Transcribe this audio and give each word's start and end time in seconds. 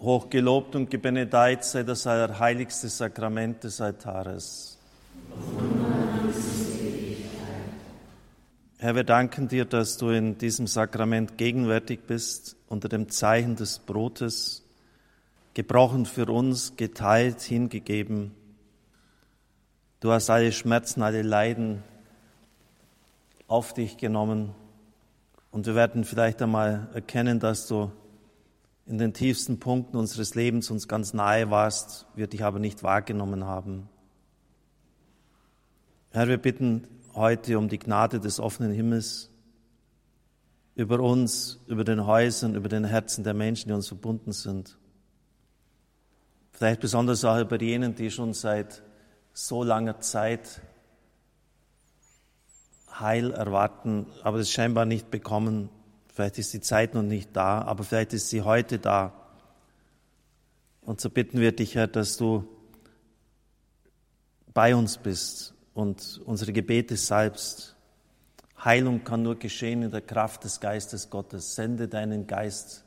Hochgelobt 0.00 0.76
und 0.76 0.90
gebenedeit 0.90 1.64
sei 1.64 1.82
das 1.82 2.06
allerheiligste 2.06 2.88
Sakrament 2.88 3.64
des 3.64 3.80
Altares. 3.80 4.78
Herr, 8.78 8.94
wir 8.94 9.02
danken 9.02 9.48
dir, 9.48 9.64
dass 9.64 9.96
du 9.96 10.10
in 10.10 10.38
diesem 10.38 10.68
Sakrament 10.68 11.36
gegenwärtig 11.36 12.06
bist, 12.06 12.54
unter 12.68 12.88
dem 12.88 13.08
Zeichen 13.08 13.56
des 13.56 13.80
Brotes, 13.80 14.62
gebrochen 15.54 16.06
für 16.06 16.26
uns, 16.26 16.76
geteilt, 16.76 17.40
hingegeben. 17.40 18.32
Du 19.98 20.12
hast 20.12 20.30
alle 20.30 20.52
Schmerzen, 20.52 21.02
alle 21.02 21.22
Leiden 21.22 21.82
auf 23.48 23.74
dich 23.74 23.96
genommen. 23.96 24.54
Und 25.50 25.66
wir 25.66 25.74
werden 25.74 26.04
vielleicht 26.04 26.40
einmal 26.40 26.86
erkennen, 26.94 27.40
dass 27.40 27.66
du 27.66 27.90
in 28.88 28.96
den 28.96 29.12
tiefsten 29.12 29.60
Punkten 29.60 29.98
unseres 29.98 30.34
Lebens 30.34 30.70
uns 30.70 30.88
ganz 30.88 31.12
nahe 31.12 31.50
warst, 31.50 32.06
wir 32.14 32.26
dich 32.26 32.42
aber 32.42 32.58
nicht 32.58 32.82
wahrgenommen 32.82 33.44
haben. 33.44 33.88
Herr, 36.10 36.26
wir 36.26 36.38
bitten 36.38 36.88
heute 37.14 37.58
um 37.58 37.68
die 37.68 37.78
Gnade 37.78 38.18
des 38.18 38.40
offenen 38.40 38.72
Himmels 38.72 39.30
über 40.74 41.00
uns, 41.00 41.60
über 41.66 41.84
den 41.84 42.06
Häusern, 42.06 42.54
über 42.54 42.70
den 42.70 42.84
Herzen 42.84 43.24
der 43.24 43.34
Menschen, 43.34 43.68
die 43.68 43.74
uns 43.74 43.88
verbunden 43.88 44.32
sind. 44.32 44.78
Vielleicht 46.52 46.80
besonders 46.80 47.24
auch 47.26 47.38
über 47.38 47.60
jenen, 47.60 47.94
die 47.94 48.10
schon 48.10 48.32
seit 48.32 48.82
so 49.34 49.62
langer 49.62 50.00
Zeit 50.00 50.62
Heil 52.98 53.32
erwarten, 53.32 54.06
aber 54.22 54.38
es 54.38 54.50
scheinbar 54.50 54.86
nicht 54.86 55.10
bekommen. 55.10 55.68
Vielleicht 56.18 56.38
ist 56.38 56.52
die 56.52 56.60
Zeit 56.60 56.94
noch 56.94 57.04
nicht 57.04 57.30
da, 57.32 57.62
aber 57.62 57.84
vielleicht 57.84 58.12
ist 58.12 58.28
sie 58.28 58.42
heute 58.42 58.80
da. 58.80 59.12
Und 60.80 61.00
so 61.00 61.10
bitten 61.10 61.38
wir 61.38 61.52
dich, 61.52 61.76
Herr, 61.76 61.86
dass 61.86 62.16
du 62.16 62.44
bei 64.52 64.74
uns 64.74 64.98
bist 64.98 65.54
und 65.74 66.20
unsere 66.24 66.52
Gebete 66.52 66.96
salbst. 66.96 67.76
Heilung 68.64 69.04
kann 69.04 69.22
nur 69.22 69.38
geschehen 69.38 69.82
in 69.84 69.92
der 69.92 70.00
Kraft 70.00 70.42
des 70.42 70.58
Geistes 70.58 71.08
Gottes. 71.08 71.54
Sende 71.54 71.86
deinen 71.86 72.26
Geist, 72.26 72.84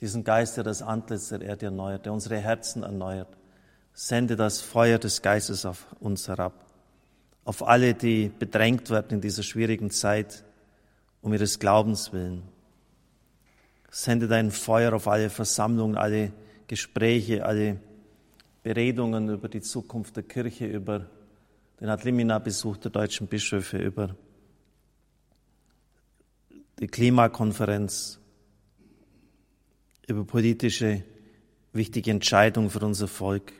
diesen 0.00 0.24
Geist, 0.24 0.56
der 0.56 0.64
das 0.64 0.82
Antlitz 0.82 1.28
der 1.28 1.42
Erde 1.42 1.66
erneuert, 1.66 2.06
der 2.06 2.12
unsere 2.12 2.38
Herzen 2.38 2.82
erneuert. 2.82 3.38
Sende 3.92 4.34
das 4.34 4.60
Feuer 4.60 4.98
des 4.98 5.22
Geistes 5.22 5.64
auf 5.64 5.86
uns 6.00 6.26
herab, 6.26 6.66
auf 7.44 7.64
alle, 7.64 7.94
die 7.94 8.32
bedrängt 8.36 8.90
werden 8.90 9.12
in 9.12 9.20
dieser 9.20 9.44
schwierigen 9.44 9.92
Zeit 9.92 10.42
um 11.28 11.34
ihres 11.34 11.58
Glaubens 11.58 12.14
willen. 12.14 12.42
Sende 13.90 14.28
dein 14.28 14.50
Feuer 14.50 14.94
auf 14.94 15.06
alle 15.08 15.28
Versammlungen, 15.28 15.94
alle 15.94 16.32
Gespräche, 16.66 17.44
alle 17.44 17.80
Beredungen 18.62 19.28
über 19.28 19.50
die 19.50 19.60
Zukunft 19.60 20.16
der 20.16 20.22
Kirche, 20.22 20.66
über 20.66 21.06
den 21.80 21.90
Adlimina-Besuch 21.90 22.78
der 22.78 22.90
deutschen 22.90 23.26
Bischöfe, 23.26 23.76
über 23.76 24.16
die 26.78 26.86
Klimakonferenz, 26.86 28.18
über 30.06 30.24
politische 30.24 31.04
wichtige 31.74 32.10
Entscheidungen 32.10 32.70
für 32.70 32.80
unser 32.80 33.06
Volk. 33.06 33.52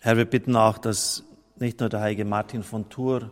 Herr, 0.00 0.18
wir 0.18 0.26
bitten 0.26 0.54
auch, 0.54 0.76
dass 0.76 1.24
nicht 1.56 1.80
nur 1.80 1.88
der 1.88 2.00
heilige 2.00 2.26
Martin 2.26 2.62
von 2.62 2.90
Tours, 2.90 3.24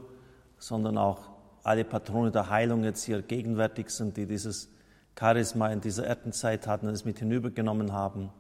sondern 0.59 0.97
auch 0.97 1.38
alle 1.69 1.85
Patrone 1.85 2.31
der 2.31 2.49
Heilung 2.49 2.83
jetzt 2.83 3.05
hier 3.05 3.21
gegenwärtig 3.21 3.91
sind, 3.91 4.17
die 4.17 4.27
dieses 4.27 4.71
Charisma 5.19 5.69
in 5.69 5.81
dieser 5.83 6.07
Erdenzeit 6.07 6.67
hatten 6.67 6.87
und 6.87 6.95
es 6.95 7.05
mit 7.05 7.19
hinübergenommen 7.19 7.93
haben. 7.93 8.31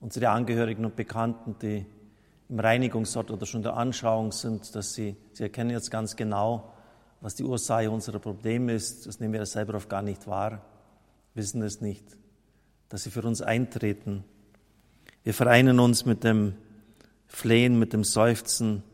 Unsere 0.00 0.28
Angehörigen 0.28 0.84
und 0.84 0.94
Bekannten, 0.94 1.56
die 1.60 1.84
im 2.48 2.60
Reinigungsort 2.60 3.32
oder 3.32 3.44
schon 3.44 3.62
der 3.62 3.76
Anschauung 3.76 4.30
sind, 4.30 4.74
dass 4.76 4.94
sie, 4.94 5.16
sie 5.32 5.42
erkennen 5.42 5.70
jetzt 5.70 5.90
ganz 5.90 6.14
genau, 6.14 6.72
was 7.20 7.34
die 7.34 7.42
Ursache 7.42 7.90
unserer 7.90 8.20
Probleme 8.20 8.72
ist. 8.72 9.06
Das 9.06 9.18
nehmen 9.18 9.34
wir 9.34 9.44
selber 9.44 9.74
oft 9.74 9.88
gar 9.88 10.02
nicht 10.02 10.28
wahr, 10.28 10.62
wissen 11.34 11.60
es 11.62 11.80
nicht, 11.80 12.16
dass 12.88 13.02
sie 13.02 13.10
für 13.10 13.22
uns 13.22 13.42
eintreten. 13.42 14.22
Wir 15.24 15.34
vereinen 15.34 15.80
uns 15.80 16.06
mit 16.06 16.22
dem 16.22 16.54
Flehen, 17.26 17.78
mit 17.78 17.92
dem 17.92 18.04
Seufzen 18.04 18.84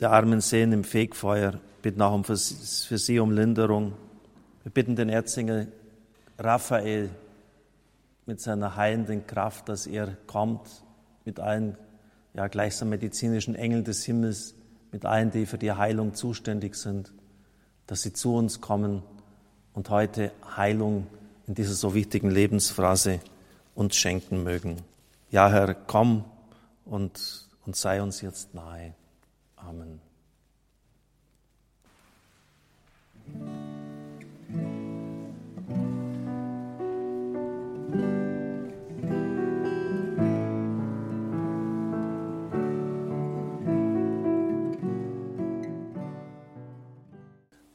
der 0.00 0.10
armen 0.10 0.40
Seelen 0.40 0.72
im 0.72 0.84
Fegfeuer, 0.84 1.60
bitten 1.82 2.02
auch 2.02 2.24
für, 2.24 2.36
für 2.36 2.98
sie 2.98 3.18
um 3.18 3.30
Linderung. 3.30 3.94
Wir 4.62 4.72
bitten 4.72 4.96
den 4.96 5.08
Erzengel 5.08 5.72
Raphael 6.38 7.10
mit 8.26 8.40
seiner 8.40 8.76
heilenden 8.76 9.26
Kraft, 9.26 9.68
dass 9.68 9.86
er 9.86 10.16
kommt 10.26 10.84
mit 11.24 11.40
allen 11.40 11.76
ja, 12.34 12.46
gleichsam 12.48 12.90
medizinischen 12.90 13.54
Engeln 13.54 13.84
des 13.84 14.04
Himmels, 14.04 14.54
mit 14.92 15.04
allen, 15.04 15.30
die 15.30 15.46
für 15.46 15.58
die 15.58 15.72
Heilung 15.72 16.14
zuständig 16.14 16.74
sind, 16.76 17.12
dass 17.86 18.02
sie 18.02 18.12
zu 18.12 18.34
uns 18.34 18.60
kommen 18.60 19.02
und 19.74 19.90
heute 19.90 20.32
Heilung 20.56 21.06
in 21.46 21.54
dieser 21.54 21.74
so 21.74 21.94
wichtigen 21.94 22.30
Lebensphrase 22.30 23.20
uns 23.74 23.96
schenken 23.96 24.42
mögen. 24.42 24.76
Ja, 25.30 25.50
Herr, 25.50 25.74
komm 25.74 26.24
und, 26.84 27.48
und 27.64 27.76
sei 27.76 28.02
uns 28.02 28.20
jetzt 28.20 28.54
nahe. 28.54 28.94
Amen. 29.56 30.07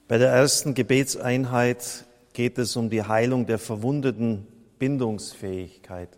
Bei 0.08 0.18
der 0.18 0.30
ersten 0.30 0.74
Gebetseinheit 0.74 2.06
geht 2.34 2.58
es 2.58 2.76
um 2.76 2.90
die 2.90 3.04
Heilung 3.04 3.46
der 3.46 3.58
verwundeten 3.58 4.46
Bindungsfähigkeit. 4.78 6.10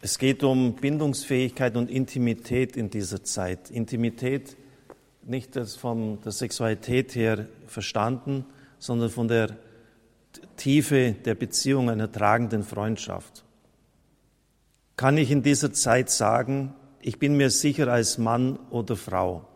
Es 0.00 0.18
geht 0.18 0.42
um 0.42 0.76
Bindungsfähigkeit 0.76 1.76
und 1.76 1.90
Intimität 1.90 2.76
in 2.76 2.88
dieser 2.88 3.22
Zeit. 3.22 3.70
Intimität 3.70 4.56
nicht 5.22 5.54
von 5.78 6.18
der 6.22 6.32
Sexualität 6.32 7.14
her 7.14 7.46
verstanden, 7.66 8.46
sondern 8.78 9.10
von 9.10 9.28
der 9.28 9.56
Tiefe 10.56 11.12
der 11.12 11.34
Beziehung 11.34 11.90
einer 11.90 12.10
tragenden 12.10 12.62
Freundschaft. 12.62 13.44
Kann 14.96 15.18
ich 15.18 15.30
in 15.30 15.42
dieser 15.42 15.74
Zeit 15.74 16.08
sagen, 16.08 16.74
ich 17.02 17.18
bin 17.18 17.36
mir 17.36 17.50
sicher 17.50 17.88
als 17.88 18.16
Mann 18.16 18.58
oder 18.70 18.96
Frau, 18.96 19.46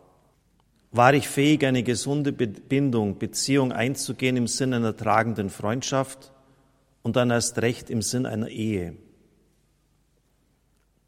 war 0.95 1.13
ich 1.13 1.27
fähig, 1.27 1.65
eine 1.65 1.83
gesunde 1.83 2.31
Bindung, 2.31 3.17
Beziehung 3.17 3.71
einzugehen 3.71 4.37
im 4.37 4.47
Sinn 4.47 4.73
einer 4.73 4.95
tragenden 4.95 5.49
Freundschaft 5.49 6.31
und 7.03 7.15
dann 7.15 7.31
erst 7.31 7.61
recht 7.61 7.89
im 7.89 8.01
Sinn 8.01 8.25
einer 8.25 8.49
Ehe? 8.49 8.95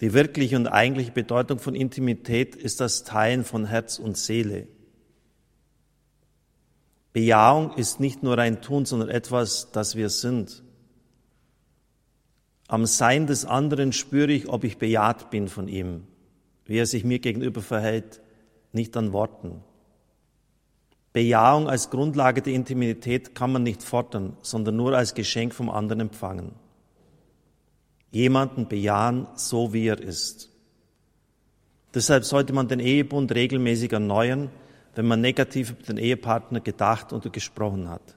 Die 0.01 0.13
wirkliche 0.13 0.55
und 0.55 0.67
eigentliche 0.67 1.11
Bedeutung 1.11 1.59
von 1.59 1.73
Intimität 1.73 2.55
ist 2.55 2.79
das 2.81 3.03
Teilen 3.03 3.43
von 3.43 3.65
Herz 3.65 3.97
und 3.97 4.17
Seele. 4.17 4.67
Bejahung 7.13 7.73
ist 7.73 7.99
nicht 7.99 8.21
nur 8.21 8.37
ein 8.37 8.61
Tun, 8.61 8.85
sondern 8.85 9.09
etwas, 9.09 9.71
das 9.71 9.95
wir 9.95 10.09
sind. 10.09 10.63
Am 12.67 12.85
Sein 12.85 13.25
des 13.25 13.45
anderen 13.45 13.91
spüre 13.91 14.31
ich, 14.31 14.49
ob 14.49 14.63
ich 14.63 14.77
bejaht 14.77 15.31
bin 15.31 15.47
von 15.47 15.67
ihm, 15.67 16.03
wie 16.65 16.77
er 16.77 16.85
sich 16.85 17.03
mir 17.03 17.17
gegenüber 17.17 17.61
verhält, 17.61 18.21
nicht 18.71 18.95
an 18.97 19.13
Worten. 19.13 19.63
Bejahung 21.13 21.68
als 21.68 21.90
Grundlage 21.90 22.41
der 22.41 22.53
Intimität 22.53 23.34
kann 23.34 23.51
man 23.51 23.63
nicht 23.63 23.81
fordern, 23.81 24.38
sondern 24.41 24.75
nur 24.75 24.95
als 24.95 25.13
Geschenk 25.13 25.53
vom 25.53 25.69
anderen 25.69 26.01
empfangen. 26.01 26.51
Jemanden 28.12 28.68
bejahen, 28.68 29.27
so 29.36 29.74
wie 29.74 29.88
er 29.88 30.00
ist. 30.00 30.50
Deshalb 31.94 32.25
sollte 32.25 32.54
man 32.54 32.68
den 32.68 32.80
Ehebund 32.80 33.33
regelmäßig 33.33 33.92
erneuern, 33.94 34.50
wenn 34.95 35.07
man 35.07 35.21
negativ 35.21 35.71
über 35.71 35.83
den 35.83 35.98
Ehepartner 35.98 36.59
gedacht 36.59 37.13
oder 37.13 37.30
gesprochen 37.30 37.89
hat. 37.89 38.15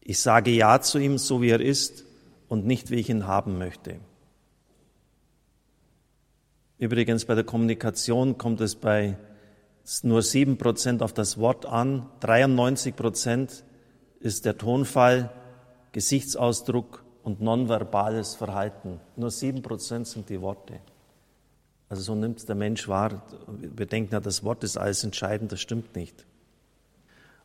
Ich 0.00 0.20
sage 0.20 0.50
Ja 0.50 0.80
zu 0.80 0.98
ihm, 0.98 1.18
so 1.18 1.40
wie 1.40 1.50
er 1.50 1.60
ist 1.60 2.04
und 2.48 2.66
nicht, 2.66 2.90
wie 2.90 2.96
ich 2.96 3.08
ihn 3.08 3.26
haben 3.26 3.58
möchte. 3.58 3.96
Übrigens 6.78 7.24
bei 7.24 7.34
der 7.34 7.44
Kommunikation 7.44 8.36
kommt 8.36 8.60
es 8.60 8.74
bei 8.74 9.16
nur 10.02 10.22
sieben 10.22 10.56
Prozent 10.56 11.02
auf 11.02 11.12
das 11.12 11.38
Wort 11.38 11.66
an, 11.66 12.08
93 12.20 12.96
Prozent 12.96 13.64
ist 14.20 14.46
der 14.46 14.56
Tonfall, 14.56 15.30
Gesichtsausdruck 15.92 17.04
und 17.22 17.40
nonverbales 17.40 18.34
Verhalten. 18.34 19.00
Nur 19.16 19.30
sieben 19.30 19.62
Prozent 19.62 20.06
sind 20.06 20.28
die 20.28 20.40
Worte. 20.40 20.80
Also 21.88 22.02
so 22.02 22.14
nimmt 22.14 22.48
der 22.48 22.56
Mensch 22.56 22.88
wahr. 22.88 23.22
Wir 23.46 23.86
denken 23.86 24.14
ja, 24.14 24.20
das 24.20 24.42
Wort 24.42 24.64
ist 24.64 24.76
alles 24.76 25.04
entscheidend, 25.04 25.52
das 25.52 25.60
stimmt 25.60 25.94
nicht. 25.94 26.24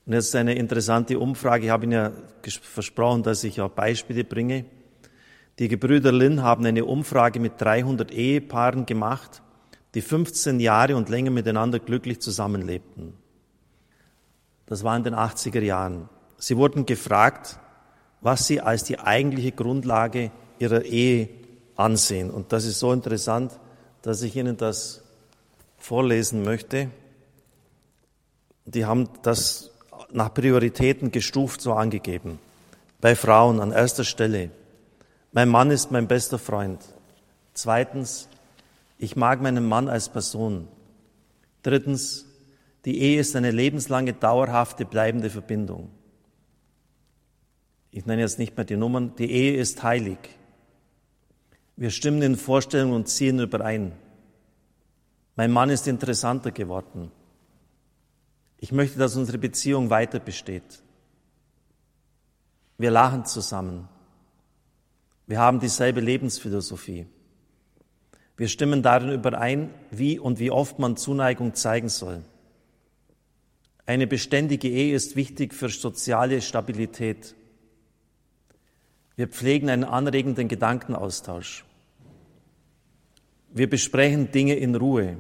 Und 0.06 0.14
jetzt 0.14 0.36
eine 0.36 0.56
interessante 0.56 1.20
Umfrage. 1.20 1.66
Ich 1.66 1.72
habe 1.72 1.84
Ihnen 1.84 1.92
ja 1.92 2.12
versprochen, 2.62 3.24
dass 3.24 3.44
ich 3.44 3.62
auch 3.62 3.70
Beispiele 3.70 4.24
bringe. 4.24 4.66
Die 5.60 5.68
Gebrüder 5.68 6.12
Lin 6.12 6.42
haben 6.42 6.66
eine 6.66 6.86
Umfrage 6.86 7.40
mit 7.40 7.60
300 7.60 8.12
Ehepaaren 8.12 8.86
gemacht, 8.86 9.44
die 9.96 10.02
15 10.02 10.60
Jahre 10.60 10.96
und 10.96 11.10
länger 11.10 11.32
miteinander 11.32 11.80
glücklich 11.80 12.20
zusammenlebten. 12.20 13.14
Das 14.66 14.84
war 14.84 14.96
in 14.96 15.04
den 15.04 15.16
80er 15.16 15.62
Jahren. 15.62 16.10
Sie 16.38 16.58
wurden 16.58 16.86
gefragt, 16.86 17.60
was 18.22 18.46
sie 18.48 18.62
als 18.62 18.84
die 18.84 19.00
eigentliche 19.00 19.52
Grundlage 19.52 20.32
ihrer 20.60 20.84
Ehe 20.84 21.30
ansehen. 21.76 22.30
Und 22.30 22.54
das 22.54 22.66
ist 22.66 22.80
so 22.80 22.94
interessant, 22.94 23.60
dass 24.02 24.22
ich 24.22 24.36
Ihnen 24.36 24.58
das 24.58 25.02
vorlesen 25.78 26.44
möchte. 26.44 26.90
Die 28.66 28.86
haben 28.86 29.10
das 29.24 29.72
nach 30.12 30.34
Prioritäten 30.34 31.12
gestuft 31.12 31.62
so 31.62 31.74
angegeben. 31.74 32.40
Bei 33.02 33.16
Frauen 33.16 33.60
an 33.60 33.72
erster 33.72 34.04
Stelle. 34.04 34.52
Mein 35.32 35.50
Mann 35.50 35.72
ist 35.72 35.92
mein 35.92 36.08
bester 36.08 36.38
Freund. 36.38 36.82
Zweitens, 37.54 38.28
ich 39.00 39.16
mag 39.16 39.42
meinen 39.42 39.66
Mann 39.66 39.88
als 39.88 40.10
Person. 40.10 40.68
Drittens, 41.64 42.26
die 42.84 43.00
Ehe 43.00 43.20
ist 43.20 43.36
eine 43.36 43.50
lebenslange, 43.50 44.14
dauerhafte, 44.14 44.86
bleibende 44.86 45.30
Verbindung. 45.30 45.90
Ich 47.92 48.06
nenne 48.06 48.22
jetzt 48.22 48.40
nicht 48.40 48.56
mehr 48.58 48.66
die 48.66 48.76
Nummern. 48.76 49.16
Die 49.16 49.32
Ehe 49.32 49.56
ist 49.56 49.82
heilig. 49.84 50.20
Wir 51.78 51.92
stimmen 51.92 52.22
in 52.22 52.36
Vorstellungen 52.36 52.94
und 52.94 53.08
ziehen 53.08 53.40
überein. 53.40 53.94
Mein 55.38 55.52
Mann 55.52 55.70
ist 55.70 55.88
interessanter 55.88 56.52
geworden. 56.52 57.10
Ich 58.58 58.74
möchte, 58.74 59.00
dass 59.00 59.16
unsere 59.16 59.38
Beziehung 59.38 59.90
weiter 59.90 60.20
besteht. 60.20 60.84
Wir 62.78 62.92
lachen 62.92 63.26
zusammen. 63.26 63.88
Wir 65.26 65.40
haben 65.40 65.62
dieselbe 65.62 66.02
Lebensphilosophie. 66.02 67.08
Wir 68.40 68.48
stimmen 68.48 68.82
darin 68.82 69.12
überein, 69.12 69.70
wie 69.92 70.18
und 70.18 70.40
wie 70.40 70.50
oft 70.50 70.80
man 70.80 70.96
Zuneigung 70.96 71.56
zeigen 71.56 71.90
soll. 71.90 72.24
Eine 73.86 74.08
beständige 74.08 74.70
Ehe 74.70 74.96
ist 74.96 75.18
wichtig 75.18 75.54
für 75.54 75.68
soziale 75.68 76.42
Stabilität. 76.42 77.36
Wir 79.18 79.28
pflegen 79.28 79.70
einen 79.70 79.84
anregenden 79.84 80.48
Gedankenaustausch. 80.48 81.66
Wir 83.50 83.70
besprechen 83.70 84.32
Dinge 84.32 84.56
in 84.56 84.74
Ruhe. 84.74 85.18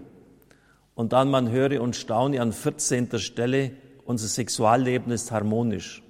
Und 0.96 1.12
dann 1.12 1.30
man 1.30 1.52
höre 1.52 1.82
und 1.82 1.98
staune 1.98 2.42
an 2.42 2.54
14. 2.54 3.20
Stelle, 3.20 3.72
unser 4.06 4.30
Sexualleben 4.30 5.12
ist 5.12 5.32
harmonisch. 5.32 6.02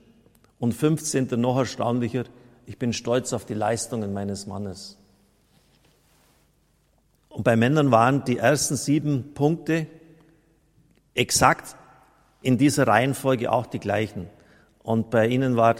Und 0.59 0.75
15. 0.75 1.41
noch 1.41 1.57
erstaunlicher, 1.57 2.25
ich 2.67 2.77
bin 2.77 2.93
stolz 2.93 3.33
auf 3.33 3.45
die 3.45 3.55
Leistungen 3.55 4.13
meines 4.13 4.45
Mannes. 4.45 4.98
Und 7.29 7.43
bei 7.43 7.55
Männern 7.55 7.91
waren 7.91 8.25
die 8.25 8.37
ersten 8.37 8.75
sieben 8.75 9.33
Punkte 9.33 9.87
exakt 11.13 11.75
in 12.41 12.57
dieser 12.57 12.87
Reihenfolge 12.87 13.51
auch 13.51 13.67
die 13.67 13.79
gleichen. 13.79 14.27
Und 14.81 15.09
bei 15.09 15.27
ihnen 15.27 15.55
war 15.55 15.75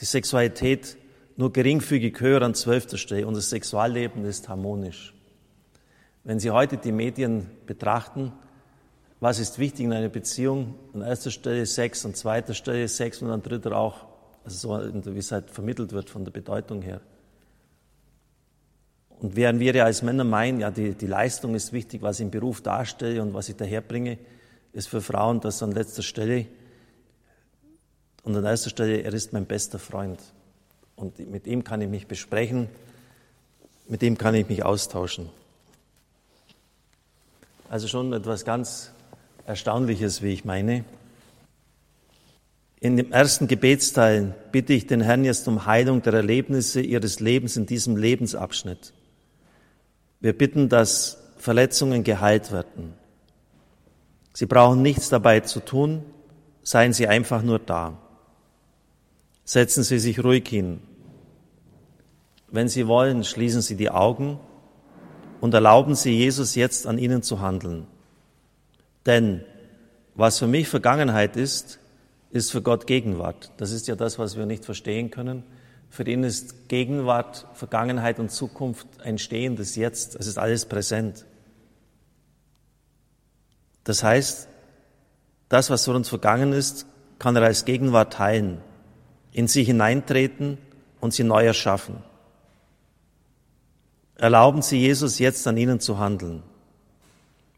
die 0.00 0.04
Sexualität 0.04 0.96
nur 1.36 1.52
geringfügig 1.52 2.20
höher 2.20 2.42
an 2.42 2.54
zwölfter 2.54 2.98
Stelle. 2.98 3.26
Unser 3.26 3.40
Sexualleben 3.40 4.24
ist 4.24 4.48
harmonisch. 4.48 5.14
Wenn 6.22 6.38
Sie 6.38 6.50
heute 6.50 6.76
die 6.76 6.92
Medien 6.92 7.50
betrachten, 7.66 8.32
was 9.20 9.38
ist 9.38 9.58
wichtig 9.58 9.86
in 9.86 9.92
einer 9.92 10.08
Beziehung? 10.08 10.74
An 10.92 11.02
erster 11.02 11.30
Stelle 11.30 11.64
Sex, 11.66 12.04
an 12.04 12.14
zweiter 12.14 12.54
Stelle 12.54 12.88
Sex 12.88 13.22
und 13.22 13.30
an 13.30 13.42
dritter 13.42 13.76
auch, 13.76 14.06
also 14.44 14.80
so 14.80 15.14
wie 15.14 15.18
es 15.18 15.32
halt 15.32 15.50
vermittelt 15.50 15.92
wird 15.92 16.10
von 16.10 16.24
der 16.24 16.32
Bedeutung 16.32 16.82
her. 16.82 17.00
Und 19.20 19.36
während 19.36 19.60
wir 19.60 19.74
ja 19.74 19.84
als 19.84 20.02
Männer 20.02 20.24
meinen, 20.24 20.60
ja, 20.60 20.70
die, 20.70 20.94
die 20.94 21.06
Leistung 21.06 21.54
ist 21.54 21.72
wichtig, 21.72 22.00
was 22.00 22.20
ich 22.20 22.24
im 22.24 22.30
Beruf 22.30 22.62
darstelle 22.62 23.20
und 23.20 23.34
was 23.34 23.50
ich 23.50 23.56
daherbringe, 23.56 24.18
ist 24.72 24.88
für 24.88 25.02
Frauen 25.02 25.40
das 25.40 25.62
an 25.62 25.72
letzter 25.72 26.02
Stelle. 26.02 26.46
Und 28.22 28.34
an 28.36 28.44
erster 28.44 28.70
Stelle, 28.70 29.02
er 29.02 29.12
ist 29.12 29.32
mein 29.32 29.44
bester 29.44 29.78
Freund. 29.78 30.20
Und 30.96 31.18
mit 31.30 31.46
ihm 31.46 31.64
kann 31.64 31.82
ich 31.82 31.88
mich 31.88 32.06
besprechen, 32.06 32.68
mit 33.88 34.02
ihm 34.02 34.16
kann 34.16 34.34
ich 34.34 34.48
mich 34.48 34.64
austauschen. 34.64 35.28
Also 37.68 37.88
schon 37.88 38.12
etwas 38.12 38.44
ganz 38.44 38.90
Erstaunliches, 39.46 40.22
wie 40.22 40.32
ich 40.32 40.44
meine. 40.44 40.84
In 42.80 42.96
dem 42.96 43.12
ersten 43.12 43.48
Gebetsteil 43.48 44.34
bitte 44.52 44.72
ich 44.72 44.86
den 44.86 45.02
Herrn 45.02 45.24
jetzt 45.24 45.46
um 45.46 45.66
Heilung 45.66 46.00
der 46.02 46.14
Erlebnisse 46.14 46.80
Ihres 46.80 47.20
Lebens 47.20 47.56
in 47.56 47.66
diesem 47.66 47.96
Lebensabschnitt. 47.96 48.92
Wir 50.20 50.36
bitten, 50.36 50.68
dass 50.68 51.18
Verletzungen 51.38 52.04
geheilt 52.04 52.52
werden. 52.52 52.94
Sie 54.32 54.46
brauchen 54.46 54.82
nichts 54.82 55.08
dabei 55.08 55.40
zu 55.40 55.60
tun, 55.60 56.04
seien 56.62 56.92
Sie 56.92 57.08
einfach 57.08 57.42
nur 57.42 57.58
da. 57.58 57.98
Setzen 59.44 59.82
Sie 59.82 59.98
sich 59.98 60.22
ruhig 60.22 60.46
hin. 60.48 60.80
Wenn 62.48 62.68
Sie 62.68 62.86
wollen, 62.86 63.24
schließen 63.24 63.62
Sie 63.62 63.76
die 63.76 63.90
Augen 63.90 64.38
und 65.40 65.54
erlauben 65.54 65.94
Sie 65.94 66.12
Jesus 66.12 66.54
jetzt 66.54 66.86
an 66.86 66.98
ihnen 66.98 67.22
zu 67.22 67.40
handeln. 67.40 67.86
Denn 69.06 69.44
was 70.14 70.38
für 70.38 70.46
mich 70.46 70.68
Vergangenheit 70.68 71.36
ist, 71.36 71.78
ist 72.30 72.52
für 72.52 72.62
Gott 72.62 72.86
Gegenwart. 72.86 73.50
Das 73.56 73.72
ist 73.72 73.88
ja 73.88 73.96
das, 73.96 74.18
was 74.18 74.36
wir 74.36 74.46
nicht 74.46 74.64
verstehen 74.64 75.10
können. 75.10 75.42
Für 75.90 76.08
ihn 76.08 76.22
ist 76.22 76.68
Gegenwart, 76.68 77.46
Vergangenheit 77.54 78.20
und 78.20 78.30
Zukunft 78.30 78.86
ein 79.02 79.18
stehendes 79.18 79.74
Jetzt. 79.74 80.14
Es 80.14 80.28
ist 80.28 80.38
alles 80.38 80.64
präsent. 80.64 81.26
Das 83.82 84.04
heißt, 84.04 84.48
das, 85.48 85.68
was 85.68 85.84
für 85.84 85.92
uns 85.92 86.08
vergangen 86.08 86.52
ist, 86.52 86.86
kann 87.18 87.34
er 87.34 87.42
als 87.42 87.64
Gegenwart 87.64 88.20
heilen, 88.20 88.60
in 89.32 89.48
sie 89.48 89.64
hineintreten 89.64 90.58
und 91.00 91.12
sie 91.12 91.24
neu 91.24 91.44
erschaffen. 91.44 92.02
Erlauben 94.16 94.60
Sie 94.60 94.78
Jesus 94.78 95.18
jetzt 95.18 95.46
an 95.46 95.56
Ihnen 95.56 95.80
zu 95.80 95.98
handeln. 95.98 96.42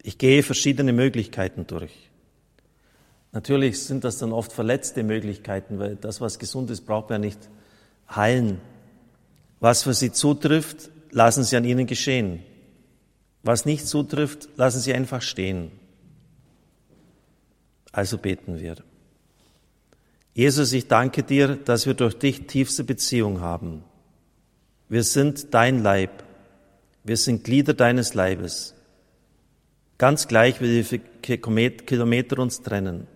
Ich 0.00 0.16
gehe 0.16 0.44
verschiedene 0.44 0.92
Möglichkeiten 0.92 1.66
durch. 1.66 2.08
Natürlich 3.32 3.82
sind 3.82 4.04
das 4.04 4.18
dann 4.18 4.32
oft 4.32 4.52
verletzte 4.52 5.02
Möglichkeiten, 5.02 5.80
weil 5.80 5.96
das, 5.96 6.20
was 6.20 6.38
gesund 6.38 6.70
ist, 6.70 6.82
braucht 6.82 7.10
man 7.10 7.20
ja 7.20 7.26
nicht 7.26 7.50
heilen. 8.16 8.60
Was 9.60 9.82
für 9.82 9.94
Sie 9.94 10.12
zutrifft, 10.12 10.90
lassen 11.10 11.44
Sie 11.44 11.56
an 11.56 11.64
Ihnen 11.64 11.86
geschehen. 11.86 12.42
Was 13.42 13.64
nicht 13.64 13.86
zutrifft, 13.86 14.48
lassen 14.56 14.80
Sie 14.80 14.94
einfach 14.94 15.22
stehen. 15.22 15.70
Also 17.92 18.18
beten 18.18 18.58
wir. 18.60 18.76
Jesus, 20.34 20.72
ich 20.72 20.88
danke 20.88 21.22
dir, 21.22 21.56
dass 21.56 21.86
wir 21.86 21.94
durch 21.94 22.14
dich 22.14 22.46
tiefste 22.46 22.84
Beziehung 22.84 23.40
haben. 23.40 23.84
Wir 24.88 25.02
sind 25.02 25.52
dein 25.52 25.82
Leib 25.82 26.24
wir 27.04 27.16
sind 27.16 27.44
Glieder 27.44 27.74
deines 27.74 28.14
Leibes. 28.14 28.74
Ganz 29.98 30.28
gleich, 30.28 30.60
wie 30.60 30.84
viele 30.84 31.02
Kilometer 31.20 32.38
uns 32.38 32.62
trennen. 32.62 33.06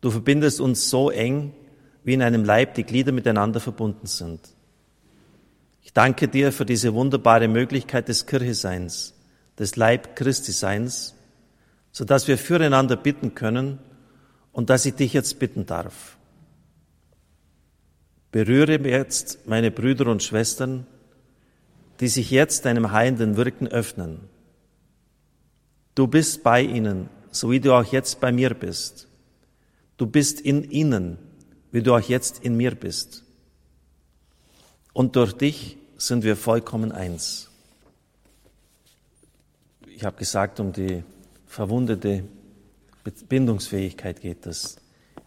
Du 0.00 0.10
verbindest 0.10 0.60
uns 0.60 0.88
so 0.88 1.10
eng, 1.10 1.52
wie 2.04 2.14
in 2.14 2.22
einem 2.22 2.44
Leib 2.44 2.74
die 2.74 2.84
Glieder 2.84 3.12
miteinander 3.12 3.60
verbunden 3.60 4.06
sind. 4.06 4.40
Ich 5.82 5.92
danke 5.92 6.28
dir 6.28 6.52
für 6.52 6.66
diese 6.66 6.94
wunderbare 6.94 7.48
Möglichkeit 7.48 8.08
des 8.08 8.26
Kircheseins, 8.26 9.14
des 9.58 9.76
Leib 9.76 10.16
Christi 10.16 10.52
Seins, 10.52 11.14
so 11.92 12.04
dass 12.04 12.28
wir 12.28 12.38
füreinander 12.38 12.96
bitten 12.96 13.34
können 13.34 13.78
und 14.52 14.70
dass 14.70 14.86
ich 14.86 14.94
dich 14.94 15.12
jetzt 15.12 15.38
bitten 15.38 15.66
darf. 15.66 16.16
Berühre 18.30 18.78
jetzt 18.86 19.46
meine 19.46 19.70
Brüder 19.70 20.08
und 20.08 20.22
Schwestern, 20.22 20.86
die 22.00 22.08
sich 22.08 22.30
jetzt 22.30 22.64
deinem 22.64 22.92
heilenden 22.92 23.36
Wirken 23.36 23.66
öffnen. 23.66 24.20
Du 25.94 26.06
bist 26.06 26.42
bei 26.42 26.62
ihnen, 26.62 27.08
so 27.30 27.50
wie 27.50 27.60
du 27.60 27.72
auch 27.72 27.84
jetzt 27.84 28.20
bei 28.20 28.30
mir 28.30 28.54
bist. 28.54 29.08
Du 29.96 30.06
bist 30.06 30.40
in 30.40 30.70
ihnen, 30.70 31.18
wie 31.70 31.82
du 31.82 31.94
auch 31.94 32.00
jetzt 32.00 32.44
in 32.44 32.56
mir 32.56 32.74
bist. 32.74 33.24
Und 34.92 35.16
durch 35.16 35.32
dich 35.32 35.76
sind 35.96 36.24
wir 36.24 36.36
vollkommen 36.36 36.92
eins. 36.92 37.50
Ich 39.86 40.04
habe 40.04 40.16
gesagt, 40.16 40.60
um 40.60 40.72
die 40.72 41.02
verwundete 41.46 42.24
Bindungsfähigkeit 43.28 44.20
geht 44.20 44.46
es. 44.46 44.76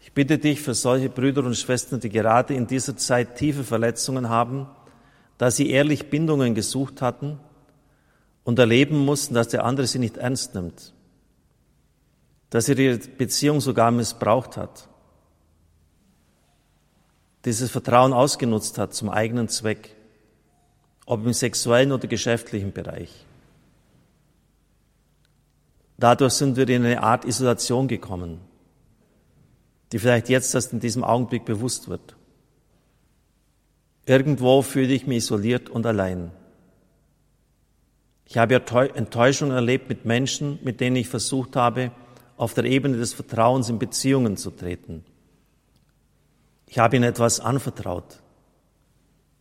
Ich 0.00 0.12
bitte 0.12 0.38
dich 0.38 0.60
für 0.60 0.74
solche 0.74 1.08
Brüder 1.08 1.44
und 1.44 1.56
Schwestern, 1.56 2.00
die 2.00 2.08
gerade 2.08 2.54
in 2.54 2.66
dieser 2.66 2.96
Zeit 2.96 3.36
tiefe 3.36 3.64
Verletzungen 3.64 4.28
haben, 4.28 4.66
da 5.38 5.50
sie 5.50 5.70
ehrlich 5.70 6.10
Bindungen 6.10 6.54
gesucht 6.54 7.02
hatten 7.02 7.38
und 8.44 8.58
erleben 8.58 8.98
mussten, 8.98 9.34
dass 9.34 9.48
der 9.48 9.64
andere 9.64 9.86
sie 9.86 9.98
nicht 9.98 10.16
ernst 10.16 10.54
nimmt, 10.54 10.92
dass 12.50 12.68
er 12.68 12.78
ihre 12.78 12.98
Beziehung 12.98 13.60
sogar 13.60 13.90
missbraucht 13.90 14.56
hat, 14.56 14.88
dieses 17.44 17.70
Vertrauen 17.70 18.12
ausgenutzt 18.12 18.78
hat 18.78 18.94
zum 18.94 19.08
eigenen 19.08 19.48
Zweck. 19.48 19.96
ob 21.06 21.26
im 21.26 21.32
sexuellen 21.32 21.92
oder 21.92 22.06
geschäftlichen 22.06 22.72
Bereich. 22.72 23.10
Dadurch 25.98 26.34
sind 26.34 26.56
wir 26.56 26.68
in 26.68 26.84
eine 26.84 27.02
Art 27.02 27.24
Isolation 27.24 27.88
gekommen, 27.88 28.40
die 29.92 29.98
vielleicht 29.98 30.28
jetzt 30.28 30.54
erst 30.54 30.72
in 30.72 30.80
diesem 30.80 31.04
Augenblick 31.04 31.44
bewusst 31.44 31.88
wird. 31.88 32.16
Irgendwo 34.06 34.62
fühle 34.62 34.92
ich 34.94 35.06
mich 35.06 35.18
isoliert 35.18 35.68
und 35.68 35.86
allein. 35.86 36.30
Ich 38.26 38.38
habe 38.38 38.54
Enttäuschung 38.94 39.50
erlebt 39.50 39.88
mit 39.88 40.04
Menschen, 40.04 40.58
mit 40.62 40.80
denen 40.80 40.96
ich 40.96 41.08
versucht 41.08 41.54
habe, 41.54 41.92
auf 42.36 42.54
der 42.54 42.64
Ebene 42.64 42.96
des 42.96 43.12
Vertrauens 43.12 43.68
in 43.68 43.78
Beziehungen 43.78 44.36
zu 44.36 44.50
treten. 44.50 45.04
Ich 46.72 46.78
habe 46.78 46.96
ihnen 46.96 47.04
etwas 47.04 47.38
anvertraut. 47.38 48.22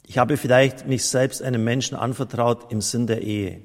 Ich 0.05 0.17
habe 0.17 0.35
vielleicht 0.35 0.85
mich 0.85 1.05
selbst 1.05 1.41
einem 1.41 1.63
Menschen 1.63 1.95
anvertraut 1.95 2.69
im 2.73 2.81
Sinn 2.81 3.07
der 3.07 3.21
Ehe. 3.21 3.61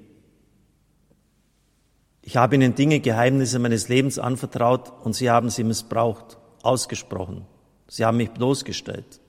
Ich 2.23 2.37
habe 2.37 2.55
ihnen 2.55 2.77
Dinge, 2.77 3.01
Geheimnisse 3.01 3.59
meines 3.59 3.89
Lebens 3.89 4.21
anvertraut 4.21 4.93
und 5.05 5.15
sie 5.15 5.31
haben 5.31 5.51
sie 5.51 5.65
missbraucht, 5.65 6.39
ausgesprochen. 6.63 7.45
Sie 7.89 8.05
haben 8.05 8.19
mich 8.19 8.31
bloßgestellt. 8.31 9.21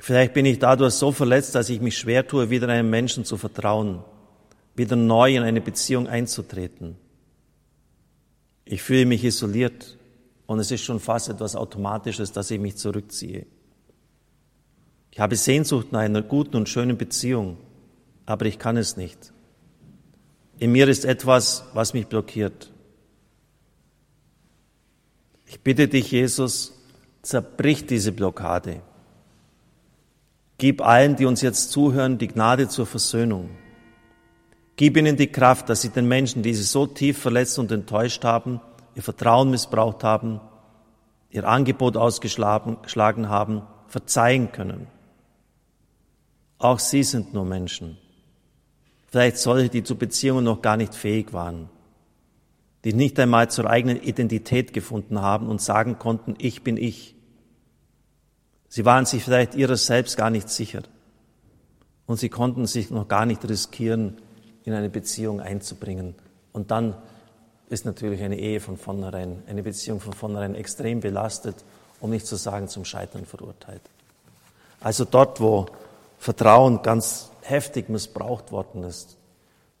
Vielleicht 0.00 0.34
bin 0.34 0.46
ich 0.46 0.58
dadurch 0.58 0.94
so 0.94 1.12
verletzt, 1.12 1.54
dass 1.54 1.68
ich 1.68 1.80
mich 1.80 1.96
schwer 1.96 2.26
tue, 2.26 2.50
wieder 2.50 2.68
einem 2.70 2.90
Menschen 2.90 3.24
zu 3.24 3.36
vertrauen, 3.36 4.02
wieder 4.74 4.96
neu 4.96 5.36
in 5.36 5.44
eine 5.44 5.60
Beziehung 5.60 6.08
einzutreten. 6.08 6.96
Ich 8.64 8.82
fühle 8.82 9.06
mich 9.06 9.22
isoliert 9.22 9.96
und 10.50 10.58
es 10.58 10.72
ist 10.72 10.82
schon 10.82 10.98
fast 10.98 11.28
etwas 11.28 11.54
Automatisches, 11.54 12.32
dass 12.32 12.50
ich 12.50 12.58
mich 12.58 12.76
zurückziehe. 12.76 13.46
Ich 15.12 15.20
habe 15.20 15.36
Sehnsucht 15.36 15.92
nach 15.92 16.00
einer 16.00 16.22
guten 16.22 16.56
und 16.56 16.68
schönen 16.68 16.98
Beziehung, 16.98 17.56
aber 18.26 18.46
ich 18.46 18.58
kann 18.58 18.76
es 18.76 18.96
nicht. 18.96 19.32
In 20.58 20.72
mir 20.72 20.88
ist 20.88 21.04
etwas, 21.04 21.66
was 21.72 21.94
mich 21.94 22.08
blockiert. 22.08 22.72
Ich 25.46 25.60
bitte 25.60 25.86
dich, 25.86 26.10
Jesus, 26.10 26.72
zerbrich 27.22 27.86
diese 27.86 28.10
Blockade. 28.10 28.82
Gib 30.58 30.82
allen, 30.84 31.14
die 31.14 31.26
uns 31.26 31.42
jetzt 31.42 31.70
zuhören, 31.70 32.18
die 32.18 32.26
Gnade 32.26 32.66
zur 32.66 32.86
Versöhnung. 32.86 33.50
Gib 34.74 34.96
ihnen 34.96 35.16
die 35.16 35.30
Kraft, 35.30 35.68
dass 35.68 35.82
sie 35.82 35.90
den 35.90 36.08
Menschen, 36.08 36.42
die 36.42 36.54
sie 36.54 36.64
so 36.64 36.88
tief 36.88 37.18
verletzt 37.18 37.56
und 37.60 37.70
enttäuscht 37.70 38.24
haben, 38.24 38.60
ihr 38.94 39.02
Vertrauen 39.02 39.50
missbraucht 39.50 40.04
haben, 40.04 40.40
ihr 41.30 41.46
Angebot 41.46 41.96
ausgeschlagen 41.96 43.28
haben, 43.28 43.62
verzeihen 43.86 44.52
können. 44.52 44.86
Auch 46.58 46.78
sie 46.78 47.02
sind 47.02 47.32
nur 47.32 47.44
Menschen. 47.44 47.98
Vielleicht 49.06 49.38
solche, 49.38 49.68
die 49.68 49.82
zu 49.82 49.96
Beziehungen 49.96 50.44
noch 50.44 50.62
gar 50.62 50.76
nicht 50.76 50.94
fähig 50.94 51.32
waren, 51.32 51.68
die 52.84 52.92
nicht 52.92 53.18
einmal 53.18 53.50
zur 53.50 53.68
eigenen 53.68 54.00
Identität 54.00 54.72
gefunden 54.72 55.20
haben 55.20 55.48
und 55.48 55.60
sagen 55.60 55.98
konnten, 55.98 56.34
ich 56.38 56.62
bin 56.62 56.76
ich. 56.76 57.16
Sie 58.68 58.84
waren 58.84 59.06
sich 59.06 59.24
vielleicht 59.24 59.54
ihrer 59.54 59.76
selbst 59.76 60.16
gar 60.16 60.30
nicht 60.30 60.48
sicher 60.48 60.82
und 62.06 62.18
sie 62.18 62.28
konnten 62.28 62.66
sich 62.66 62.90
noch 62.90 63.08
gar 63.08 63.26
nicht 63.26 63.48
riskieren, 63.48 64.18
in 64.64 64.74
eine 64.74 64.90
Beziehung 64.90 65.40
einzubringen. 65.40 66.14
Und 66.52 66.70
dann 66.70 66.96
ist 67.70 67.86
natürlich 67.86 68.22
eine 68.22 68.36
Ehe 68.36 68.60
von 68.60 68.76
vornherein, 68.76 69.42
eine 69.46 69.62
Beziehung 69.62 70.00
von 70.00 70.12
vornherein 70.12 70.56
extrem 70.56 71.00
belastet, 71.00 71.64
um 72.00 72.10
nicht 72.10 72.26
zu 72.26 72.36
sagen 72.36 72.68
zum 72.68 72.84
Scheitern 72.84 73.24
verurteilt. 73.24 73.82
Also 74.80 75.04
dort, 75.04 75.40
wo 75.40 75.66
Vertrauen 76.18 76.82
ganz 76.82 77.30
heftig 77.42 77.88
missbraucht 77.88 78.50
worden 78.50 78.82
ist, 78.82 79.16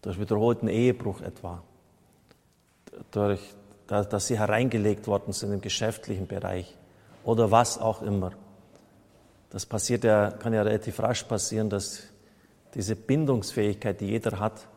durch 0.02 0.20
wiederholten 0.20 0.68
Ehebruch 0.68 1.20
etwa, 1.20 1.62
durch, 3.10 3.40
dass 3.86 4.28
sie 4.28 4.38
hereingelegt 4.38 5.08
worden 5.08 5.32
sind 5.32 5.52
im 5.52 5.60
geschäftlichen 5.60 6.28
Bereich 6.28 6.76
oder 7.24 7.50
was 7.50 7.78
auch 7.78 8.02
immer. 8.02 8.30
Das 9.50 9.66
passiert 9.66 10.04
ja, 10.04 10.30
kann 10.30 10.52
ja 10.52 10.62
relativ 10.62 11.00
rasch 11.00 11.24
passieren, 11.24 11.68
dass 11.68 12.04
diese 12.74 12.94
Bindungsfähigkeit, 12.94 14.00
die 14.00 14.06
jeder 14.06 14.38
hat, 14.38 14.68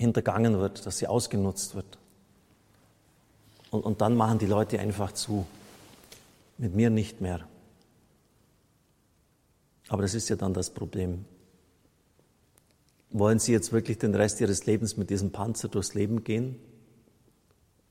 hintergangen 0.00 0.58
wird, 0.58 0.86
dass 0.86 0.96
sie 0.96 1.06
ausgenutzt 1.06 1.74
wird. 1.74 1.98
Und, 3.70 3.84
und 3.84 4.00
dann 4.00 4.16
machen 4.16 4.38
die 4.38 4.46
Leute 4.46 4.80
einfach 4.80 5.12
zu. 5.12 5.46
Mit 6.56 6.74
mir 6.74 6.88
nicht 6.88 7.20
mehr. 7.20 7.46
Aber 9.88 10.02
das 10.02 10.14
ist 10.14 10.30
ja 10.30 10.36
dann 10.36 10.54
das 10.54 10.70
Problem. 10.70 11.26
Wollen 13.10 13.38
Sie 13.38 13.52
jetzt 13.52 13.72
wirklich 13.72 13.98
den 13.98 14.14
Rest 14.14 14.40
Ihres 14.40 14.64
Lebens 14.64 14.96
mit 14.96 15.10
diesem 15.10 15.32
Panzer 15.32 15.68
durchs 15.68 15.94
Leben 15.94 16.24
gehen? 16.24 16.56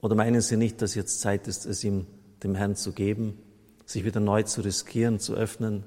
Oder 0.01 0.15
meinen 0.15 0.41
Sie 0.41 0.57
nicht, 0.57 0.81
dass 0.81 0.95
jetzt 0.95 1.19
Zeit 1.19 1.47
ist, 1.47 1.65
es 1.65 1.83
ihm 1.83 2.07
dem 2.41 2.55
Herrn 2.55 2.75
zu 2.75 2.91
geben, 2.91 3.37
sich 3.85 4.03
wieder 4.03 4.19
neu 4.19 4.43
zu 4.43 4.61
riskieren, 4.61 5.19
zu 5.19 5.35
öffnen? 5.35 5.83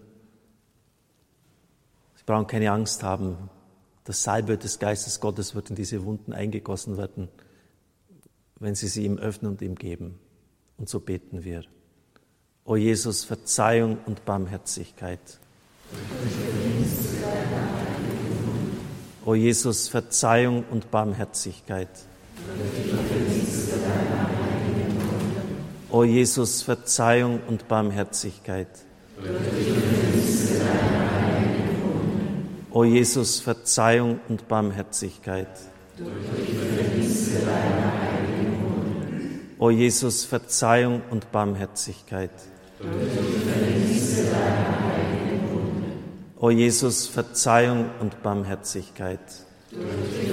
Sie 2.14 2.24
brauchen 2.24 2.46
keine 2.46 2.70
Angst 2.70 3.02
haben. 3.02 3.50
Das 4.04 4.22
Salbe 4.22 4.58
des 4.58 4.78
Geistes 4.78 5.20
Gottes 5.20 5.54
wird 5.54 5.70
in 5.70 5.76
diese 5.76 6.04
Wunden 6.04 6.32
eingegossen 6.32 6.96
werden, 6.96 7.28
wenn 8.58 8.74
Sie 8.74 8.88
sie 8.88 9.04
ihm 9.04 9.18
öffnen 9.18 9.52
und 9.52 9.62
ihm 9.62 9.76
geben. 9.76 10.18
Und 10.76 10.88
so 10.88 10.98
beten 10.98 11.44
wir. 11.44 11.62
O 12.64 12.76
Jesus, 12.76 13.24
Verzeihung 13.24 13.98
und 14.06 14.24
Barmherzigkeit. 14.24 15.20
O 19.24 19.34
Jesus, 19.34 19.88
Verzeihung 19.88 20.64
und 20.70 20.90
Barmherzigkeit. 20.90 21.88
O 25.90 26.04
Jesus, 26.04 26.62
Verzeihung 26.62 27.40
und 27.46 27.68
Barmherzigkeit. 27.68 28.68
O 29.18 29.24
Jesus, 29.24 29.26
Verzeihung 29.26 29.78
und. 29.78 29.91
O 32.74 32.84
Jesus, 32.84 33.38
Verzeihung 33.40 34.20
und 34.30 34.48
Barmherzigkeit. 34.48 35.46
Durch 35.98 36.08
die 36.48 36.56
deiner. 37.44 37.92
O 39.58 39.70
Jesus, 39.70 40.24
Verzeihung 40.24 41.02
und 41.10 41.30
Barmherzigkeit. 41.30 42.30
Durch 42.78 42.92
die 43.12 43.42
O 46.40 46.50
Jesus, 46.50 47.06
Verzeihung 47.08 47.90
und 48.00 48.22
Barmherzigkeit. 48.22 49.20
Durch 49.70 49.84
die 50.18 50.32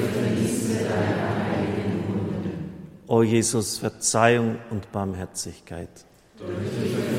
O 3.08 3.22
Jesus, 3.22 3.78
Verzeihung 3.80 4.60
und 4.70 4.90
Barmherzigkeit. 4.94 5.90
Durch 6.38 6.50
die 6.50 7.19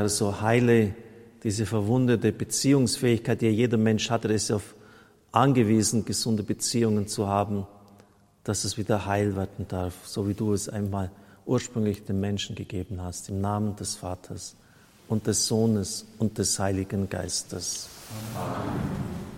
Herr, 0.00 0.08
so 0.08 0.40
heile 0.40 0.94
diese 1.42 1.66
verwundete 1.66 2.32
Beziehungsfähigkeit, 2.32 3.42
die 3.42 3.48
jeder 3.48 3.76
Mensch 3.76 4.08
hat, 4.08 4.24
er 4.24 4.30
ist 4.30 4.50
auf 4.50 4.74
angewiesen, 5.30 6.06
gesunde 6.06 6.42
Beziehungen 6.42 7.06
zu 7.06 7.26
haben, 7.26 7.66
dass 8.42 8.64
es 8.64 8.78
wieder 8.78 9.04
heil 9.04 9.36
werden 9.36 9.68
darf, 9.68 9.92
so 10.06 10.26
wie 10.26 10.32
du 10.32 10.54
es 10.54 10.70
einmal 10.70 11.10
ursprünglich 11.44 12.02
den 12.02 12.18
Menschen 12.18 12.56
gegeben 12.56 13.02
hast, 13.02 13.28
im 13.28 13.42
Namen 13.42 13.76
des 13.76 13.94
Vaters 13.96 14.56
und 15.06 15.26
des 15.26 15.46
Sohnes 15.46 16.06
und 16.18 16.38
des 16.38 16.58
Heiligen 16.58 17.10
Geistes. 17.10 17.90
Amen. 18.34 19.29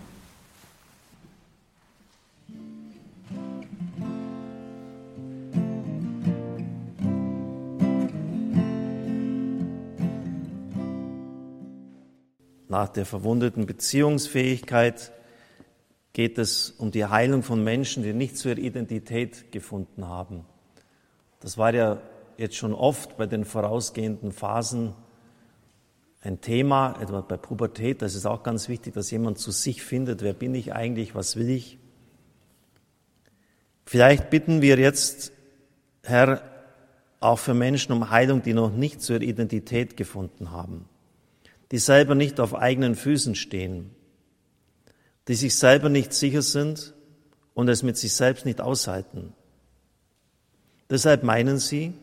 Nach 12.72 12.88
der 12.88 13.04
verwundeten 13.04 13.66
Beziehungsfähigkeit 13.66 15.12
geht 16.14 16.38
es 16.38 16.70
um 16.70 16.90
die 16.90 17.04
Heilung 17.04 17.42
von 17.42 17.62
Menschen, 17.62 18.02
die 18.02 18.14
nicht 18.14 18.38
zu 18.38 18.48
ihrer 18.48 18.60
Identität 18.60 19.52
gefunden 19.52 20.08
haben. 20.08 20.46
Das 21.40 21.58
war 21.58 21.74
ja 21.74 22.00
jetzt 22.38 22.56
schon 22.56 22.72
oft 22.72 23.18
bei 23.18 23.26
den 23.26 23.44
vorausgehenden 23.44 24.32
Phasen 24.32 24.94
ein 26.22 26.40
Thema, 26.40 26.98
etwa 26.98 27.20
bei 27.20 27.36
Pubertät, 27.36 28.00
das 28.00 28.14
ist 28.14 28.24
auch 28.24 28.42
ganz 28.42 28.70
wichtig, 28.70 28.94
dass 28.94 29.10
jemand 29.10 29.36
zu 29.38 29.50
sich 29.50 29.82
findet, 29.82 30.22
wer 30.22 30.32
bin 30.32 30.54
ich 30.54 30.72
eigentlich, 30.72 31.14
was 31.14 31.36
will 31.36 31.50
ich. 31.50 31.78
Vielleicht 33.84 34.30
bitten 34.30 34.62
wir 34.62 34.78
jetzt, 34.78 35.32
Herr, 36.04 36.40
auch 37.20 37.38
für 37.38 37.52
Menschen 37.52 37.92
um 37.92 38.08
Heilung, 38.08 38.40
die 38.40 38.54
noch 38.54 38.72
nicht 38.72 39.02
zur 39.02 39.20
Identität 39.20 39.98
gefunden 39.98 40.52
haben, 40.52 40.88
die 41.72 41.78
selber 41.78 42.14
nicht 42.14 42.38
auf 42.38 42.54
eigenen 42.54 42.94
Füßen 42.94 43.34
stehen, 43.34 43.90
die 45.26 45.34
sich 45.34 45.56
selber 45.56 45.88
nicht 45.88 46.12
sicher 46.12 46.42
sind 46.42 46.94
und 47.54 47.68
es 47.68 47.82
mit 47.82 47.96
sich 47.96 48.12
selbst 48.12 48.44
nicht 48.44 48.60
aushalten. 48.60 49.32
Deshalb 50.90 51.22
meinen 51.22 51.58
sie, 51.58 51.94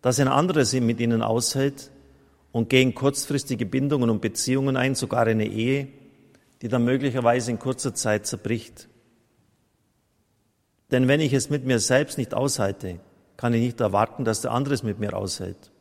dass 0.00 0.18
ein 0.18 0.28
anderer 0.28 0.64
sie 0.64 0.80
mit 0.80 0.98
ihnen 0.98 1.22
aushält 1.22 1.90
und 2.52 2.70
gehen 2.70 2.94
kurzfristige 2.94 3.66
Bindungen 3.66 4.08
und 4.08 4.22
Beziehungen 4.22 4.76
ein, 4.76 4.94
sogar 4.94 5.26
eine 5.26 5.46
Ehe, 5.46 5.88
die 6.62 6.68
dann 6.68 6.84
möglicherweise 6.84 7.50
in 7.50 7.58
kurzer 7.58 7.94
Zeit 7.94 8.26
zerbricht. 8.26 8.88
Denn 10.90 11.08
wenn 11.08 11.20
ich 11.20 11.34
es 11.34 11.50
mit 11.50 11.66
mir 11.66 11.80
selbst 11.80 12.16
nicht 12.16 12.32
aushalte, 12.32 12.98
kann 13.36 13.52
ich 13.52 13.60
nicht 13.60 13.80
erwarten, 13.80 14.24
dass 14.24 14.40
der 14.40 14.52
andere 14.52 14.74
es 14.74 14.82
mit 14.82 15.00
mir 15.00 15.14
aushält. 15.14 15.71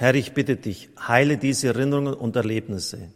Herr, 0.00 0.14
ich 0.14 0.32
bitte 0.32 0.56
dich, 0.56 0.88
heile 0.98 1.38
diese 1.38 1.68
Erinnerungen 1.68 2.14
und 2.14 2.36
Erlebnisse. 2.36 3.10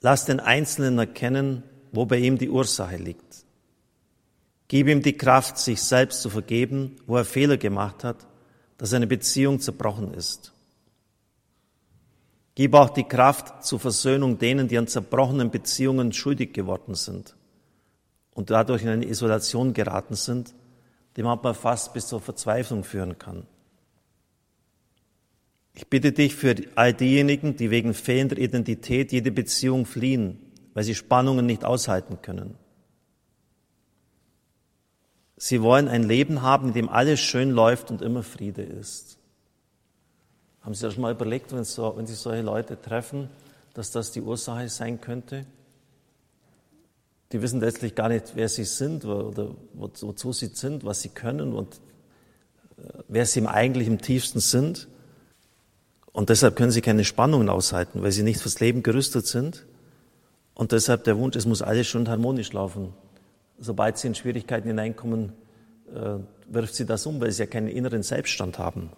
Lass 0.00 0.24
den 0.24 0.40
Einzelnen 0.40 0.98
erkennen, 0.98 1.62
wo 1.92 2.04
bei 2.04 2.18
ihm 2.18 2.36
die 2.36 2.50
Ursache 2.50 2.96
liegt. 2.96 3.44
Gib 4.68 4.88
ihm 4.88 5.02
die 5.02 5.16
Kraft, 5.16 5.58
sich 5.58 5.80
selbst 5.80 6.22
zu 6.22 6.30
vergeben, 6.30 6.96
wo 7.06 7.16
er 7.16 7.24
Fehler 7.24 7.58
gemacht 7.58 8.02
hat 8.04 8.26
dass 8.82 8.92
eine 8.94 9.06
Beziehung 9.06 9.60
zerbrochen 9.60 10.12
ist. 10.12 10.52
Gib 12.56 12.74
auch 12.74 12.90
die 12.90 13.04
Kraft 13.04 13.64
zur 13.64 13.78
Versöhnung 13.78 14.38
denen, 14.38 14.66
die 14.66 14.76
an 14.76 14.88
zerbrochenen 14.88 15.52
Beziehungen 15.52 16.12
schuldig 16.12 16.52
geworden 16.52 16.96
sind 16.96 17.36
und 18.34 18.50
dadurch 18.50 18.82
in 18.82 18.88
eine 18.88 19.06
Isolation 19.06 19.72
geraten 19.72 20.16
sind, 20.16 20.52
die 21.16 21.22
manchmal 21.22 21.54
fast 21.54 21.94
bis 21.94 22.08
zur 22.08 22.20
Verzweiflung 22.20 22.82
führen 22.82 23.16
kann. 23.20 23.46
Ich 25.74 25.86
bitte 25.86 26.12
dich 26.12 26.34
für 26.34 26.54
all 26.74 26.92
diejenigen, 26.92 27.56
die 27.56 27.70
wegen 27.70 27.94
fehlender 27.94 28.36
Identität 28.36 29.12
jede 29.12 29.30
Beziehung 29.30 29.86
fliehen, 29.86 30.38
weil 30.74 30.84
sie 30.84 30.94
Spannungen 30.94 31.46
nicht 31.46 31.64
aushalten 31.64 32.20
können. 32.20 32.56
Sie 35.36 35.62
wollen 35.62 35.88
ein 35.88 36.04
Leben 36.04 36.42
haben, 36.42 36.68
in 36.68 36.74
dem 36.74 36.88
alles 36.88 37.20
schön 37.20 37.50
läuft 37.50 37.90
und 37.90 38.02
immer 38.02 38.22
Friede 38.22 38.62
ist. 38.62 39.18
Haben 40.60 40.74
Sie 40.74 40.82
das 40.82 40.94
schon 40.94 41.02
mal 41.02 41.12
überlegt, 41.12 41.52
wenn, 41.52 41.64
so, 41.64 41.94
wenn 41.96 42.06
Sie 42.06 42.14
solche 42.14 42.42
Leute 42.42 42.80
treffen, 42.80 43.28
dass 43.74 43.90
das 43.90 44.12
die 44.12 44.20
Ursache 44.20 44.68
sein 44.68 45.00
könnte? 45.00 45.44
Die 47.32 47.40
wissen 47.40 47.60
letztlich 47.60 47.94
gar 47.94 48.08
nicht, 48.08 48.36
wer 48.36 48.48
sie 48.48 48.64
sind 48.64 49.04
oder 49.06 49.54
wozu 49.72 50.32
sie 50.32 50.50
sind, 50.52 50.84
was 50.84 51.00
sie 51.00 51.08
können 51.08 51.54
und 51.54 51.80
äh, 52.76 53.02
wer 53.08 53.24
sie 53.24 53.40
im 53.40 53.46
eigentlich 53.46 53.88
im 53.88 54.00
tiefsten 54.00 54.40
sind. 54.40 54.86
Und 56.12 56.28
deshalb 56.28 56.56
können 56.56 56.70
sie 56.70 56.82
keine 56.82 57.04
Spannungen 57.04 57.48
aushalten, 57.48 58.02
weil 58.02 58.12
sie 58.12 58.22
nicht 58.22 58.40
fürs 58.40 58.60
Leben 58.60 58.82
gerüstet 58.82 59.26
sind. 59.26 59.64
Und 60.54 60.72
deshalb 60.72 61.04
der 61.04 61.16
Wunsch, 61.18 61.36
es 61.36 61.46
muss 61.46 61.62
alles 61.62 61.86
schön 61.86 62.08
harmonisch 62.08 62.52
laufen 62.52 62.92
sobald 63.62 63.98
sie 63.98 64.08
in 64.08 64.14
Schwierigkeiten 64.14 64.68
hineinkommen, 64.68 65.32
äh, 65.94 66.18
wirft 66.52 66.74
sie 66.74 66.84
das 66.84 67.06
um, 67.06 67.20
weil 67.20 67.30
sie 67.30 67.44
ja 67.44 67.46
keinen 67.46 67.68
inneren 67.68 68.02
Selbststand 68.02 68.58
haben. 68.58 68.90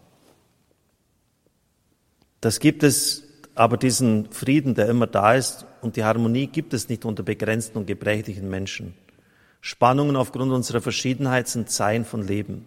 Das 2.40 2.61
gibt 2.61 2.83
es, 2.83 3.25
aber 3.54 3.76
diesen 3.76 4.30
Frieden, 4.33 4.75
der 4.75 4.88
immer 4.88 5.07
da 5.07 5.35
ist 5.35 5.64
und 5.81 5.96
die 5.96 6.05
Harmonie 6.05 6.46
gibt 6.46 6.74
es 6.74 6.88
nicht 6.88 7.05
unter 7.05 7.22
begrenzten 7.22 7.79
und 7.79 7.87
gebrechlichen 7.87 8.48
Menschen. 8.48 8.94
Spannungen 9.61 10.16
aufgrund 10.16 10.53
unserer 10.53 10.81
Verschiedenheit 10.81 11.48
sind 11.48 11.70
Zeichen 11.70 12.05
von 12.05 12.27
Leben. 12.27 12.66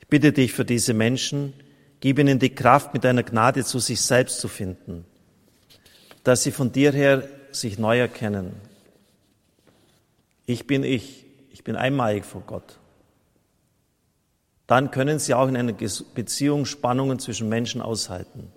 Ich 0.00 0.06
bitte 0.08 0.32
dich 0.32 0.52
für 0.52 0.64
diese 0.64 0.94
Menschen, 0.94 1.54
gib 2.02 2.18
ihnen 2.18 2.40
die 2.40 2.54
Kraft, 2.54 2.92
mit 2.92 3.04
deiner 3.04 3.22
Gnade 3.22 3.64
zu 3.64 3.78
sich 3.78 4.00
selbst 4.00 4.40
zu 4.40 4.48
finden, 4.48 5.04
dass 6.24 6.42
sie 6.42 6.50
von 6.50 6.72
dir 6.72 6.92
her 6.92 7.28
sich 7.52 7.78
neu 7.78 8.00
erkennen, 8.00 8.54
ich 10.44 10.66
bin 10.66 10.82
ich, 10.82 11.24
ich 11.52 11.62
bin 11.62 11.76
einmalig 11.76 12.24
vor 12.24 12.42
Gott. 12.44 12.80
Dann 14.66 14.90
können 14.90 15.20
sie 15.20 15.32
auch 15.34 15.46
in 15.46 15.56
einer 15.56 15.72
Beziehung 15.72 16.66
Spannungen 16.66 17.20
zwischen 17.20 17.48
Menschen 17.48 17.80
aushalten. 17.80 18.50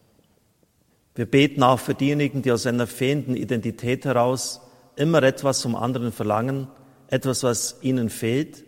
Wir 1.13 1.27
beten 1.27 1.61
auch 1.61 1.79
für 1.79 1.93
diejenigen, 1.93 2.41
die 2.41 2.51
aus 2.51 2.65
einer 2.65 2.87
fehlenden 2.87 3.35
Identität 3.35 4.05
heraus 4.05 4.59
immer 4.95 5.21
etwas 5.21 5.61
vom 5.61 5.75
anderen 5.75 6.11
verlangen, 6.11 6.67
etwas, 7.09 7.43
was 7.43 7.77
ihnen 7.81 8.09
fehlt 8.09 8.63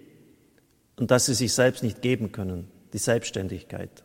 und 0.98 1.10
das 1.10 1.26
sie 1.26 1.34
sich 1.34 1.54
selbst 1.54 1.82
nicht 1.82 2.04
geben 2.04 2.32
können, 2.32 2.70
die 2.94 3.00
Selbstständigkeit. 3.00 4.04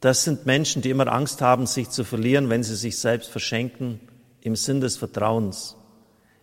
Das 0.00 0.24
sind 0.24 0.46
Menschen, 0.46 0.82
die 0.82 0.90
immer 0.90 1.12
Angst 1.12 1.40
haben, 1.40 1.66
sich 1.66 1.90
zu 1.90 2.04
verlieren, 2.04 2.50
wenn 2.50 2.62
sie 2.62 2.76
sich 2.76 2.98
selbst 2.98 3.30
verschenken 3.30 4.00
im 4.40 4.54
Sinn 4.54 4.80
des 4.80 4.96
Vertrauens 4.96 5.78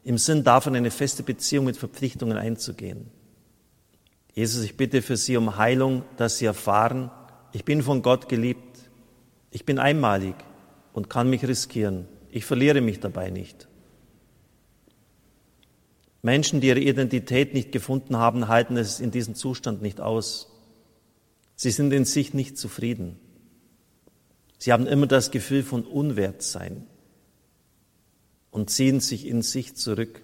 im 0.05 0.19
Sinn 0.19 0.43
davon, 0.43 0.75
eine 0.75 0.91
feste 0.91 1.23
Beziehung 1.23 1.65
mit 1.65 1.77
Verpflichtungen 1.77 2.37
einzugehen. 2.37 3.09
Jesus, 4.33 4.63
ich 4.63 4.77
bitte 4.77 5.01
für 5.01 5.17
Sie 5.17 5.35
um 5.35 5.57
Heilung, 5.57 6.03
dass 6.15 6.37
Sie 6.37 6.45
erfahren, 6.45 7.09
ich 7.53 7.65
bin 7.65 7.81
von 7.81 8.03
Gott 8.03 8.29
geliebt, 8.29 8.79
ich 9.49 9.65
bin 9.65 9.79
einmalig 9.79 10.35
und 10.93 11.09
kann 11.09 11.29
mich 11.29 11.47
riskieren, 11.47 12.07
ich 12.29 12.45
verliere 12.45 12.81
mich 12.81 12.99
dabei 12.99 13.31
nicht. 13.31 13.67
Menschen, 16.21 16.61
die 16.61 16.67
ihre 16.67 16.79
Identität 16.79 17.55
nicht 17.55 17.71
gefunden 17.71 18.17
haben, 18.17 18.47
halten 18.47 18.77
es 18.77 18.99
in 18.99 19.09
diesem 19.09 19.33
Zustand 19.33 19.81
nicht 19.81 20.01
aus. 20.01 20.51
Sie 21.55 21.71
sind 21.71 21.91
in 21.93 22.05
sich 22.05 22.33
nicht 22.33 22.59
zufrieden. 22.59 23.19
Sie 24.57 24.71
haben 24.71 24.87
immer 24.87 25.07
das 25.07 25.31
Gefühl 25.31 25.63
von 25.63 25.83
Unwertsein 25.83 26.87
und 28.51 28.69
ziehen 28.69 28.99
sich 28.99 29.27
in 29.27 29.41
sich 29.41 29.75
zurück. 29.75 30.21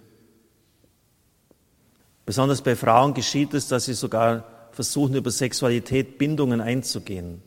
Besonders 2.24 2.62
bei 2.62 2.76
Frauen 2.76 3.14
geschieht 3.14 3.52
es, 3.54 3.68
dass 3.68 3.84
sie 3.86 3.94
sogar 3.94 4.44
versuchen, 4.72 5.16
über 5.16 5.30
Sexualität 5.30 6.18
Bindungen 6.18 6.60
einzugehen. 6.60 7.42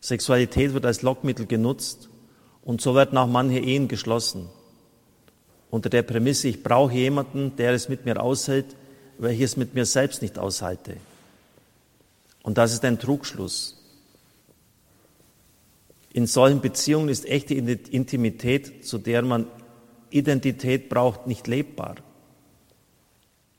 Sexualität 0.00 0.72
wird 0.72 0.86
als 0.86 1.02
Lockmittel 1.02 1.46
genutzt 1.46 2.08
und 2.62 2.80
so 2.80 2.94
werden 2.94 3.18
auch 3.18 3.26
manche 3.26 3.58
Ehen 3.58 3.88
geschlossen. 3.88 4.48
Unter 5.70 5.90
der 5.90 6.02
Prämisse, 6.02 6.48
ich 6.48 6.62
brauche 6.62 6.94
jemanden, 6.94 7.56
der 7.56 7.72
es 7.72 7.88
mit 7.88 8.04
mir 8.04 8.22
aushält, 8.22 8.76
weil 9.18 9.32
ich 9.32 9.40
es 9.40 9.56
mit 9.56 9.74
mir 9.74 9.86
selbst 9.86 10.22
nicht 10.22 10.38
aushalte. 10.38 10.96
Und 12.42 12.58
das 12.58 12.72
ist 12.72 12.84
ein 12.84 12.98
Trugschluss. 12.98 13.83
In 16.14 16.28
solchen 16.28 16.60
Beziehungen 16.60 17.08
ist 17.08 17.26
echte 17.26 17.54
Intimität, 17.54 18.86
zu 18.86 18.98
der 18.98 19.22
man 19.22 19.48
Identität 20.10 20.88
braucht, 20.88 21.26
nicht 21.26 21.48
lebbar. 21.48 21.96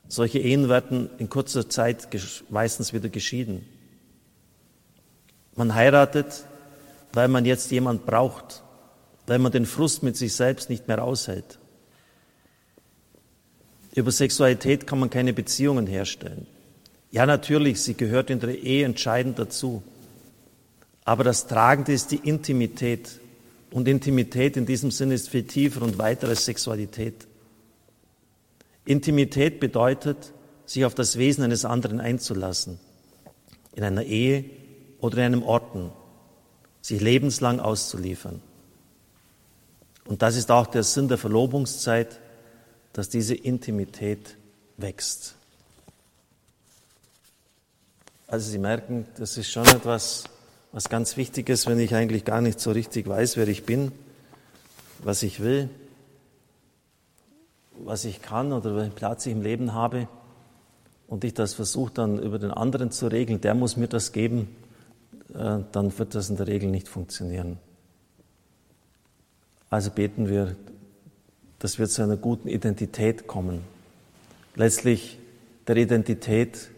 Solche 0.08 0.38
Ehen 0.38 0.70
werden 0.70 1.10
in 1.18 1.28
kurzer 1.28 1.68
Zeit 1.68 2.08
meistens 2.48 2.94
wieder 2.94 3.10
geschieden. 3.10 3.66
Man 5.54 5.74
heiratet, 5.74 6.46
weil 7.12 7.28
man 7.28 7.44
jetzt 7.44 7.70
jemand 7.72 8.06
braucht, 8.06 8.62
weil 9.26 9.38
man 9.38 9.52
den 9.52 9.66
Frust 9.66 10.02
mit 10.02 10.16
sich 10.16 10.32
selbst 10.32 10.70
nicht 10.70 10.88
mehr 10.88 11.04
aushält. 11.04 11.58
Über 13.94 14.12
Sexualität 14.12 14.86
kann 14.86 14.98
man 14.98 15.10
keine 15.10 15.34
Beziehungen 15.34 15.86
herstellen. 15.86 16.46
Ja, 17.10 17.26
natürlich, 17.26 17.82
sie 17.82 17.94
gehört 17.94 18.30
in 18.30 18.40
der 18.40 18.58
Ehe 18.58 18.86
entscheidend 18.86 19.38
dazu. 19.38 19.82
Aber 21.06 21.22
das 21.22 21.46
Tragende 21.46 21.92
ist 21.92 22.10
die 22.10 22.16
Intimität, 22.16 23.20
und 23.70 23.86
Intimität 23.86 24.56
in 24.56 24.66
diesem 24.66 24.90
Sinne 24.90 25.14
ist 25.14 25.28
viel 25.28 25.44
tiefer 25.44 25.82
und 25.82 25.98
weiter 25.98 26.28
als 26.28 26.44
Sexualität. 26.44 27.28
Intimität 28.84 29.60
bedeutet, 29.60 30.32
sich 30.66 30.84
auf 30.84 30.96
das 30.96 31.16
Wesen 31.16 31.44
eines 31.44 31.64
anderen 31.64 32.00
einzulassen, 32.00 32.80
in 33.76 33.84
einer 33.84 34.02
Ehe 34.02 34.46
oder 34.98 35.18
in 35.18 35.24
einem 35.24 35.42
Orten, 35.44 35.92
sich 36.82 37.00
lebenslang 37.00 37.60
auszuliefern. 37.60 38.42
Und 40.06 40.22
das 40.22 40.34
ist 40.34 40.50
auch 40.50 40.66
der 40.66 40.82
Sinn 40.82 41.06
der 41.06 41.18
Verlobungszeit, 41.18 42.18
dass 42.92 43.08
diese 43.08 43.34
Intimität 43.36 44.36
wächst. 44.76 45.36
Also 48.26 48.50
Sie 48.50 48.58
merken, 48.58 49.06
das 49.16 49.36
ist 49.36 49.50
schon 49.52 49.66
etwas, 49.66 50.24
was 50.76 50.90
ganz 50.90 51.16
wichtig 51.16 51.48
ist, 51.48 51.66
wenn 51.66 51.78
ich 51.78 51.94
eigentlich 51.94 52.26
gar 52.26 52.42
nicht 52.42 52.60
so 52.60 52.70
richtig 52.70 53.08
weiß, 53.08 53.38
wer 53.38 53.48
ich 53.48 53.64
bin, 53.64 53.92
was 55.02 55.22
ich 55.22 55.40
will, 55.40 55.70
was 57.82 58.04
ich 58.04 58.20
kann 58.20 58.52
oder 58.52 58.76
welchen 58.76 58.94
Platz 58.94 59.24
ich 59.24 59.32
im 59.32 59.40
Leben 59.40 59.72
habe, 59.72 60.06
und 61.08 61.24
ich 61.24 61.32
das 61.32 61.54
versuche 61.54 61.94
dann 61.94 62.18
über 62.18 62.38
den 62.38 62.50
anderen 62.50 62.90
zu 62.90 63.06
regeln, 63.06 63.40
der 63.40 63.54
muss 63.54 63.78
mir 63.78 63.88
das 63.88 64.12
geben, 64.12 64.54
äh, 65.32 65.60
dann 65.72 65.98
wird 65.98 66.14
das 66.14 66.28
in 66.28 66.36
der 66.36 66.46
Regel 66.46 66.68
nicht 66.68 66.88
funktionieren. 66.88 67.56
Also 69.70 69.90
beten 69.90 70.28
wir, 70.28 70.56
dass 71.58 71.78
wir 71.78 71.88
zu 71.88 72.02
einer 72.02 72.18
guten 72.18 72.48
Identität 72.48 73.26
kommen. 73.26 73.62
Letztlich 74.56 75.18
der 75.68 75.76
Identität 75.78 76.68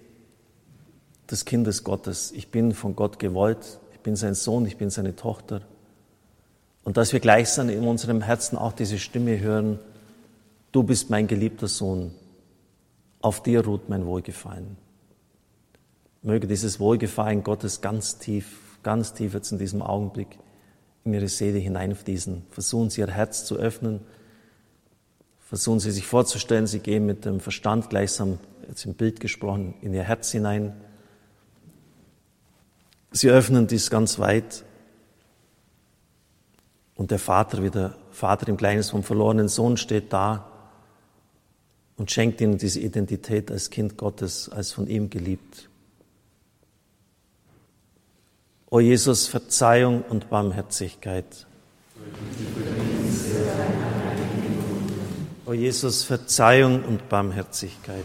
des 1.28 1.44
Kindes 1.44 1.82
Gottes. 1.82 2.30
Ich 2.30 2.52
bin 2.52 2.74
von 2.74 2.94
Gott 2.94 3.18
gewollt, 3.18 3.80
bin 4.08 4.16
sein 4.16 4.34
Sohn, 4.34 4.64
ich 4.64 4.78
bin 4.78 4.88
seine 4.88 5.16
Tochter. 5.16 5.60
Und 6.82 6.96
dass 6.96 7.12
wir 7.12 7.20
gleichsam 7.20 7.68
in 7.68 7.86
unserem 7.86 8.22
Herzen 8.22 8.56
auch 8.56 8.72
diese 8.72 8.98
Stimme 8.98 9.38
hören, 9.38 9.78
du 10.72 10.82
bist 10.82 11.10
mein 11.10 11.26
geliebter 11.26 11.68
Sohn, 11.68 12.14
auf 13.20 13.42
dir 13.42 13.62
ruht 13.66 13.90
mein 13.90 14.06
Wohlgefallen. 14.06 14.78
Möge 16.22 16.46
dieses 16.46 16.80
Wohlgefallen 16.80 17.44
Gottes 17.44 17.82
ganz 17.82 18.16
tief, 18.16 18.78
ganz 18.82 19.12
tief 19.12 19.34
jetzt 19.34 19.52
in 19.52 19.58
diesem 19.58 19.82
Augenblick 19.82 20.38
in 21.04 21.12
ihre 21.12 21.28
Seele 21.28 21.58
hineinfließen. 21.58 22.46
Versuchen 22.50 22.88
Sie 22.88 23.02
Ihr 23.02 23.08
Herz 23.08 23.44
zu 23.44 23.56
öffnen. 23.56 24.00
Versuchen 25.38 25.80
Sie 25.80 25.90
sich 25.90 26.06
vorzustellen, 26.06 26.66
Sie 26.66 26.78
gehen 26.78 27.04
mit 27.04 27.26
dem 27.26 27.40
Verstand 27.40 27.90
gleichsam, 27.90 28.38
jetzt 28.66 28.86
im 28.86 28.94
Bild 28.94 29.20
gesprochen, 29.20 29.74
in 29.82 29.92
Ihr 29.92 30.04
Herz 30.04 30.30
hinein. 30.30 30.72
Sie 33.10 33.30
öffnen 33.30 33.66
dies 33.66 33.90
ganz 33.90 34.18
weit. 34.18 34.64
Und 36.94 37.10
der 37.10 37.18
Vater, 37.18 37.62
wie 37.62 37.70
der 37.70 37.94
Vater 38.10 38.48
im 38.48 38.56
Gleichnis 38.56 38.90
vom 38.90 39.02
verlorenen 39.02 39.48
Sohn, 39.48 39.76
steht 39.76 40.12
da 40.12 40.50
und 41.96 42.10
schenkt 42.10 42.40
ihnen 42.40 42.58
diese 42.58 42.80
Identität 42.80 43.50
als 43.50 43.70
Kind 43.70 43.96
Gottes, 43.96 44.48
als 44.48 44.72
von 44.72 44.86
ihm 44.86 45.10
geliebt. 45.10 45.68
O 48.70 48.80
Jesus, 48.80 49.26
Verzeihung 49.26 50.02
und 50.02 50.28
Barmherzigkeit. 50.28 51.46
O 55.46 55.52
Jesus, 55.54 56.04
Verzeihung 56.04 56.84
und 56.84 57.08
Barmherzigkeit. 57.08 58.04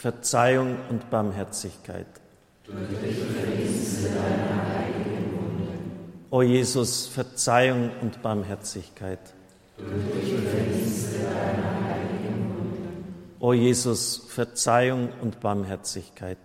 Verzeihung 0.00 0.78
und 0.88 1.10
Barmherzigkeit. 1.10 2.06
O 6.30 6.40
Jesus, 6.40 7.06
Verzeihung 7.06 7.90
und 8.00 8.22
Barmherzigkeit. 8.22 9.18
O 13.40 13.52
Jesus, 13.52 14.22
Verzeihung 14.28 15.10
und 15.20 15.38
Barmherzigkeit. 15.38 16.38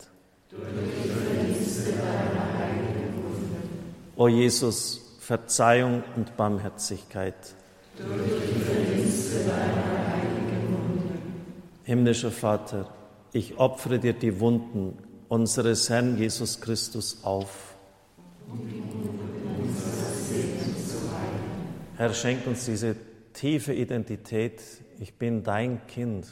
O 4.17 4.27
Jesus, 4.27 4.99
Verzeihung 5.21 6.03
und 6.17 6.35
Barmherzigkeit. 6.35 7.55
Himmlischer 11.85 12.31
Vater, 12.31 12.89
ich 13.35 13.57
opfere 13.57 13.99
dir 13.99 14.13
die 14.13 14.39
Wunden 14.39 14.97
unseres 15.27 15.89
Herrn 15.89 16.17
Jesus 16.17 16.61
Christus 16.61 17.25
auf. 17.25 17.75
Herr, 21.97 22.13
schenk 22.13 22.47
uns 22.47 22.63
diese 22.63 22.95
tiefe 23.33 23.73
Identität. 23.73 24.61
Ich 25.01 25.15
bin 25.15 25.43
dein 25.43 25.85
Kind. 25.87 26.27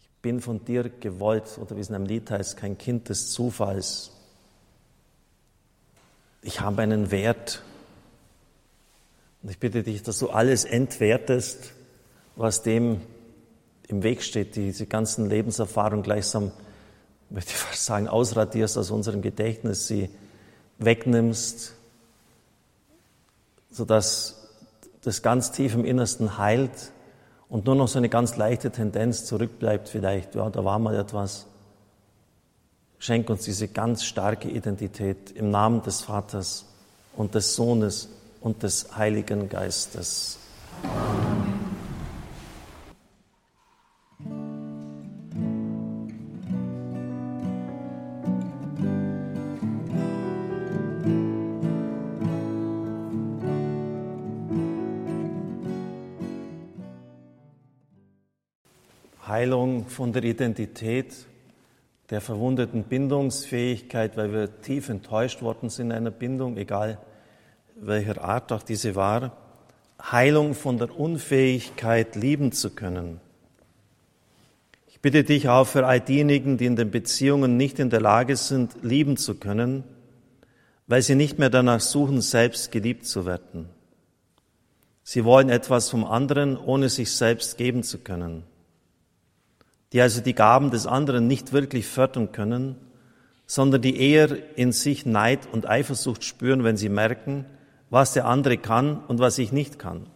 Ich 0.00 0.08
bin 0.22 0.40
von 0.40 0.64
dir 0.64 0.88
gewollt, 0.88 1.58
oder 1.60 1.76
wie 1.76 1.80
es 1.80 1.90
in 1.90 1.94
einem 1.94 2.06
Lied 2.06 2.30
heißt, 2.30 2.56
kein 2.56 2.78
Kind 2.78 3.10
des 3.10 3.32
Zufalls. 3.32 4.10
Ich 6.40 6.62
habe 6.62 6.80
einen 6.80 7.10
Wert. 7.10 7.62
Und 9.42 9.50
ich 9.50 9.58
bitte 9.58 9.82
dich, 9.82 10.02
dass 10.02 10.18
du 10.18 10.30
alles 10.30 10.64
entwertest, 10.64 11.72
was 12.36 12.62
dem 12.62 13.02
im 13.90 14.02
Weg 14.02 14.22
steht, 14.22 14.56
diese 14.56 14.86
ganzen 14.86 15.28
Lebenserfahrungen 15.28 16.02
gleichsam, 16.02 16.52
möchte 17.28 17.52
ich 17.52 17.56
fast 17.56 17.84
sagen, 17.84 18.08
ausradierst 18.08 18.78
aus 18.78 18.90
unserem 18.90 19.22
Gedächtnis, 19.22 19.86
sie 19.86 20.10
wegnimmst, 20.78 21.74
sodass 23.70 24.48
das 25.02 25.22
ganz 25.22 25.52
tief 25.52 25.74
im 25.74 25.84
Innersten 25.84 26.38
heilt 26.38 26.92
und 27.48 27.66
nur 27.66 27.74
noch 27.74 27.88
so 27.88 27.98
eine 27.98 28.08
ganz 28.08 28.36
leichte 28.36 28.70
Tendenz 28.70 29.24
zurückbleibt 29.24 29.88
vielleicht, 29.88 30.34
ja, 30.34 30.48
da 30.50 30.64
war 30.64 30.78
mal 30.78 30.94
etwas. 30.94 31.46
Schenk 32.98 33.30
uns 33.30 33.44
diese 33.44 33.68
ganz 33.68 34.04
starke 34.04 34.48
Identität 34.48 35.30
im 35.30 35.50
Namen 35.50 35.82
des 35.82 36.02
Vaters 36.02 36.66
und 37.16 37.34
des 37.34 37.54
Sohnes 37.54 38.08
und 38.40 38.62
des 38.62 38.96
Heiligen 38.96 39.48
Geistes. 39.48 40.38
Amen. 40.82 41.69
Heilung 59.40 59.86
von 59.86 60.12
der 60.12 60.22
Identität, 60.22 61.14
der 62.10 62.20
verwundeten 62.20 62.82
Bindungsfähigkeit, 62.84 64.14
weil 64.18 64.34
wir 64.34 64.60
tief 64.60 64.90
enttäuscht 64.90 65.40
worden 65.40 65.70
sind 65.70 65.86
in 65.86 65.96
einer 65.96 66.10
Bindung, 66.10 66.58
egal 66.58 66.98
welcher 67.74 68.22
Art 68.22 68.52
auch 68.52 68.62
diese 68.62 68.96
war. 68.96 69.32
Heilung 70.02 70.52
von 70.52 70.76
der 70.76 70.94
Unfähigkeit, 70.94 72.16
lieben 72.16 72.52
zu 72.52 72.68
können. 72.68 73.18
Ich 74.88 75.00
bitte 75.00 75.24
dich 75.24 75.48
auch 75.48 75.66
für 75.66 75.86
all 75.86 76.00
diejenigen, 76.00 76.58
die 76.58 76.66
in 76.66 76.76
den 76.76 76.90
Beziehungen 76.90 77.56
nicht 77.56 77.78
in 77.78 77.88
der 77.88 78.02
Lage 78.02 78.36
sind, 78.36 78.76
lieben 78.82 79.16
zu 79.16 79.36
können, 79.36 79.84
weil 80.86 81.00
sie 81.00 81.14
nicht 81.14 81.38
mehr 81.38 81.48
danach 81.48 81.80
suchen, 81.80 82.20
selbst 82.20 82.72
geliebt 82.72 83.06
zu 83.06 83.24
werden. 83.24 83.70
Sie 85.02 85.24
wollen 85.24 85.48
etwas 85.48 85.88
vom 85.88 86.04
anderen, 86.04 86.58
ohne 86.58 86.90
sich 86.90 87.12
selbst 87.12 87.56
geben 87.56 87.82
zu 87.82 88.00
können 88.00 88.42
die 89.92 90.00
also 90.00 90.20
die 90.20 90.34
Gaben 90.34 90.70
des 90.70 90.86
anderen 90.86 91.26
nicht 91.26 91.52
wirklich 91.52 91.86
fördern 91.86 92.32
können, 92.32 92.76
sondern 93.46 93.82
die 93.82 94.00
eher 94.00 94.56
in 94.56 94.72
sich 94.72 95.06
Neid 95.06 95.48
und 95.50 95.68
Eifersucht 95.68 96.24
spüren, 96.24 96.62
wenn 96.62 96.76
sie 96.76 96.88
merken, 96.88 97.44
was 97.90 98.12
der 98.12 98.26
andere 98.26 98.56
kann 98.56 99.02
und 99.08 99.18
was 99.18 99.38
ich 99.38 99.50
nicht 99.50 99.78
kann. 99.78 100.06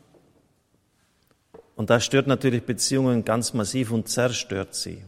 Und 1.74 1.90
das 1.90 2.04
stört 2.04 2.28
natürlich 2.28 2.62
Beziehungen 2.62 3.24
ganz 3.24 3.52
massiv 3.52 3.90
und 3.90 4.08
zerstört 4.08 4.74
sie. 4.74 5.02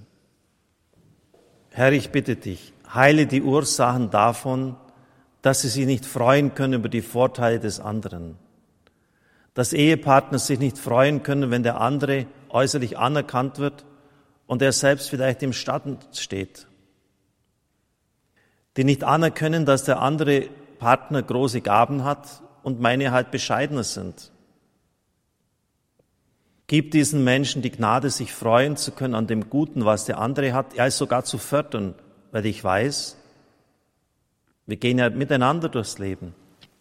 Herr, 1.71 1.93
ich 1.93 2.11
bitte 2.11 2.35
dich, 2.35 2.73
heile 2.93 3.27
die 3.27 3.43
Ursachen 3.43 4.11
davon, 4.11 4.77
dass 5.43 5.63
sie 5.63 5.69
sich 5.69 5.87
nicht 5.87 6.05
freuen 6.05 6.55
können 6.55 6.73
über 6.73 6.89
die 6.89 7.03
Vorteile 7.03 7.61
des 7.61 7.79
anderen. 7.79 8.37
Dass 9.55 9.73
Ehepartner 9.73 10.41
sich 10.41 10.59
nicht 10.59 10.77
freuen 10.77 11.23
können, 11.23 11.53
wenn 11.53 11.63
der 11.63 11.81
andere 11.81 12.27
äußerlich 12.49 12.99
anerkannt 12.99 13.59
wird 13.59 13.85
und 14.47 14.63
er 14.63 14.73
selbst 14.73 15.11
vielleicht 15.11 15.43
im 15.43 15.53
Schatten 15.53 15.99
steht, 16.13 16.67
die 18.77 18.85
nicht 18.85 19.05
anerkennen, 19.05 19.67
dass 19.67 19.85
der 19.85 20.01
andere 20.01 20.49
Partner 20.79 21.23
große 21.23 21.61
Gaben 21.61 22.05
hat 22.05 22.43
und 22.63 22.81
meine 22.81 23.11
halt 23.11 23.31
bescheidener 23.31 23.85
sind. 23.85 24.31
Gib 26.69 26.91
diesen 26.91 27.23
Menschen 27.23 27.63
die 27.63 27.71
Gnade, 27.71 28.11
sich 28.11 28.33
freuen 28.33 28.77
zu 28.77 28.91
können 28.91 29.15
an 29.15 29.29
dem 29.29 29.51
Guten, 29.51 29.85
was 29.85 30.05
der 30.05 30.19
andere 30.19 30.53
hat, 30.53 30.75
ja 30.75 30.87
es 30.87 30.99
sogar 30.99 31.25
zu 31.25 31.39
fördern, 31.39 31.95
weil 32.33 32.45
ich 32.45 32.63
weiß, 32.63 33.17
wir 34.67 34.77
gehen 34.77 34.99
ja 34.99 35.09
miteinander 35.11 35.69
durchs 35.69 35.99
Leben. 35.99 36.35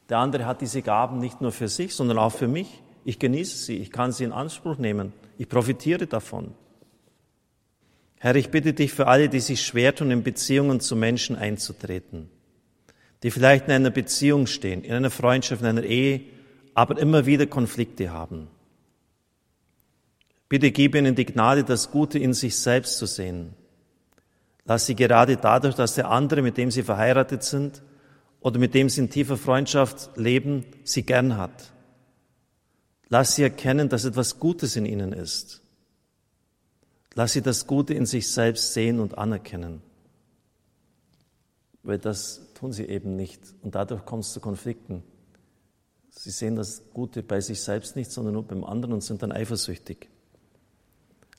Der 0.10 0.17
andere 0.17 0.45
hat 0.45 0.62
diese 0.62 0.82
Gaben 0.82 1.19
nicht 1.19 1.41
nur 1.41 1.51
für 1.51 1.67
sich, 1.67 1.95
sondern 1.95 2.17
auch 2.17 2.32
für 2.32 2.47
mich. 2.47 2.82
Ich 3.04 3.19
genieße 3.19 3.58
sie, 3.58 3.78
ich 3.78 3.91
kann 3.91 4.12
sie 4.12 4.23
in 4.23 4.32
Anspruch 4.32 4.78
nehmen, 4.78 5.13
ich 5.38 5.47
profitiere 5.47 6.08
davon. 6.08 6.56
Herr, 8.19 8.36
ich 8.36 8.49
bitte 8.49 8.73
dich 8.73 8.93
für 8.93 9.08
alle, 9.08 9.30
die 9.30 9.39
sich 9.39 9.65
schwer 9.65 9.93
tun, 9.93 10.12
in 10.12 10.23
Beziehungen 10.23 10.80
zu 10.80 10.95
Menschen 10.95 11.36
einzutreten, 11.36 12.30
die 13.23 13.32
vielleicht 13.32 13.65
in 13.65 13.73
einer 13.73 13.91
Beziehung 13.91 14.47
stehen, 14.47 14.84
in 14.84 14.93
einer 14.93 15.12
Freundschaft, 15.12 15.62
in 15.62 15.67
einer 15.67 15.84
Ehe, 15.84 16.21
aber 16.73 16.99
immer 16.99 17.25
wieder 17.25 17.45
Konflikte 17.45 18.12
haben. 18.12 18.47
Bitte 20.47 20.71
gib 20.71 20.95
ihnen 20.95 21.15
die 21.15 21.25
Gnade, 21.25 21.63
das 21.63 21.91
Gute 21.91 22.19
in 22.19 22.34
sich 22.34 22.58
selbst 22.58 22.97
zu 22.97 23.06
sehen. 23.06 23.54
Lass 24.65 24.86
sie 24.86 24.95
gerade 24.95 25.38
dadurch, 25.38 25.75
dass 25.75 25.95
der 25.95 26.10
andere, 26.10 26.41
mit 26.41 26.58
dem 26.58 26.71
sie 26.71 26.84
verheiratet 26.84 27.43
sind 27.43 27.84
oder 28.39 28.60
mit 28.60 28.73
dem 28.73 28.89
sie 28.89 29.01
in 29.01 29.10
tiefer 29.10 29.38
Freundschaft 29.38 30.12
leben, 30.17 30.65
sie 30.84 31.04
gern 31.04 31.38
hat. 31.38 31.71
Lass 33.10 33.36
sie 33.36 33.43
erkennen, 33.43 33.89
dass 33.89 34.06
etwas 34.06 34.39
Gutes 34.39 34.75
in 34.75 34.86
ihnen 34.86 35.13
ist. 35.13 35.62
Lass 37.15 37.32
sie 37.32 37.41
das 37.41 37.65
Gute 37.65 37.93
in 37.93 38.06
sich 38.06 38.28
selbst 38.28 38.73
sehen 38.73 38.99
und 38.99 39.17
anerkennen. 39.17 39.82
Weil 41.82 41.97
das 41.97 42.41
tun 42.56 42.73
sie 42.73 42.86
eben 42.86 43.15
nicht. 43.15 43.41
Und 43.62 43.75
dadurch 43.75 44.06
kommt 44.06 44.25
es 44.25 44.34
zu 44.34 44.41
Konflikten. 44.41 45.01
Sie 46.10 46.30
sehen 46.30 46.56
das 46.56 46.84
Gute 46.93 47.23
bei 47.23 47.39
sich 47.39 47.62
selbst 47.62 47.95
nicht, 47.95 48.12
sondern 48.12 48.34
nur 48.34 48.43
beim 48.43 48.63
anderen 48.63 48.93
und 48.93 49.01
sind 49.01 49.23
dann 49.23 49.32
eifersüchtig. 49.32 50.10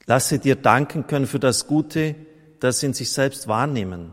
Lass 0.07 0.29
sie 0.29 0.39
dir 0.39 0.57
danken 0.57 1.07
können 1.07 1.27
für 1.27 1.41
das 1.41 1.67
Gute, 1.67 2.15
das 2.61 2.81
sie 2.81 2.87
in 2.87 2.95
sich 2.95 3.11
selbst 3.11 3.49
wahrnehmen. 3.49 4.13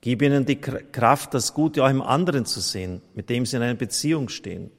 Gib 0.00 0.22
ihnen 0.22 0.44
die 0.44 0.60
Kraft, 0.60 1.34
das 1.34 1.54
Gute 1.54 1.84
auch 1.84 1.90
im 1.90 2.02
anderen 2.02 2.46
zu 2.46 2.60
sehen, 2.60 3.00
mit 3.14 3.30
dem 3.30 3.46
sie 3.46 3.56
in 3.56 3.62
einer 3.62 3.74
Beziehung 3.74 4.28
stehen. 4.28 4.70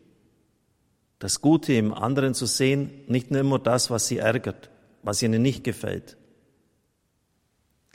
Das 1.20 1.42
Gute 1.42 1.74
im 1.74 1.94
anderen 1.94 2.34
zu 2.34 2.46
sehen, 2.46 2.92
nicht 3.08 3.32
nur 3.32 3.40
immer 3.40 3.60
das, 3.60 3.90
was 3.90 4.08
sie 4.08 4.18
ärgert, 4.18 4.70
was 5.06 5.22
ihnen 5.22 5.42
nicht 5.42 5.64
gefällt. 5.64 6.18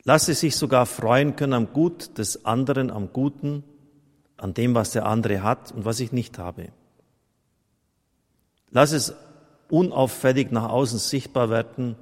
Lass 0.05 0.27
sie 0.27 0.35
sich 0.35 0.57
sogar 0.57 0.87
freuen 0.87 1.37
können 1.37 1.53
am 1.53 1.73
Gut 1.73 2.17
des 2.17 2.47
anderen, 2.47 2.91
am 2.91 3.13
Guten, 3.13 3.65
an 4.39 4.55
dem, 4.55 4.75
was 4.75 4.93
der 4.93 5.05
andere 5.05 5.43
hat 5.43 5.73
und 5.73 5.85
was 5.85 6.01
ich 6.01 6.13
nicht 6.13 6.39
habe. 6.39 6.69
Lass 8.71 8.93
es 8.93 9.15
unauffällig 9.69 10.53
nach 10.53 10.71
außen 10.71 10.99
sichtbar 10.99 11.51
werden, 11.51 11.97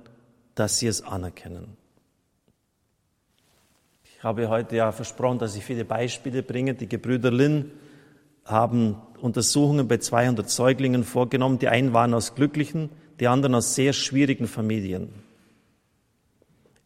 dass 0.54 0.78
sie 0.78 0.86
es 0.86 1.02
anerkennen. 1.02 1.76
Ich 4.04 4.22
habe 4.22 4.48
heute 4.48 4.76
ja 4.76 4.92
versprochen, 4.92 5.38
dass 5.38 5.56
ich 5.56 5.64
viele 5.64 5.84
Beispiele 5.84 6.42
bringe. 6.42 6.74
Die 6.74 6.88
Gebrüder 6.88 7.30
Lin 7.30 7.70
haben 8.44 8.96
Untersuchungen 9.20 9.88
bei 9.88 9.98
200 9.98 10.48
Säuglingen 10.50 11.04
vorgenommen. 11.04 11.58
Die 11.58 11.68
einen 11.68 11.92
waren 11.92 12.14
aus 12.14 12.34
glücklichen, 12.34 12.90
die 13.20 13.28
anderen 13.28 13.54
aus 13.54 13.74
sehr 13.74 13.92
schwierigen 13.92 14.46
Familien. 14.46 15.10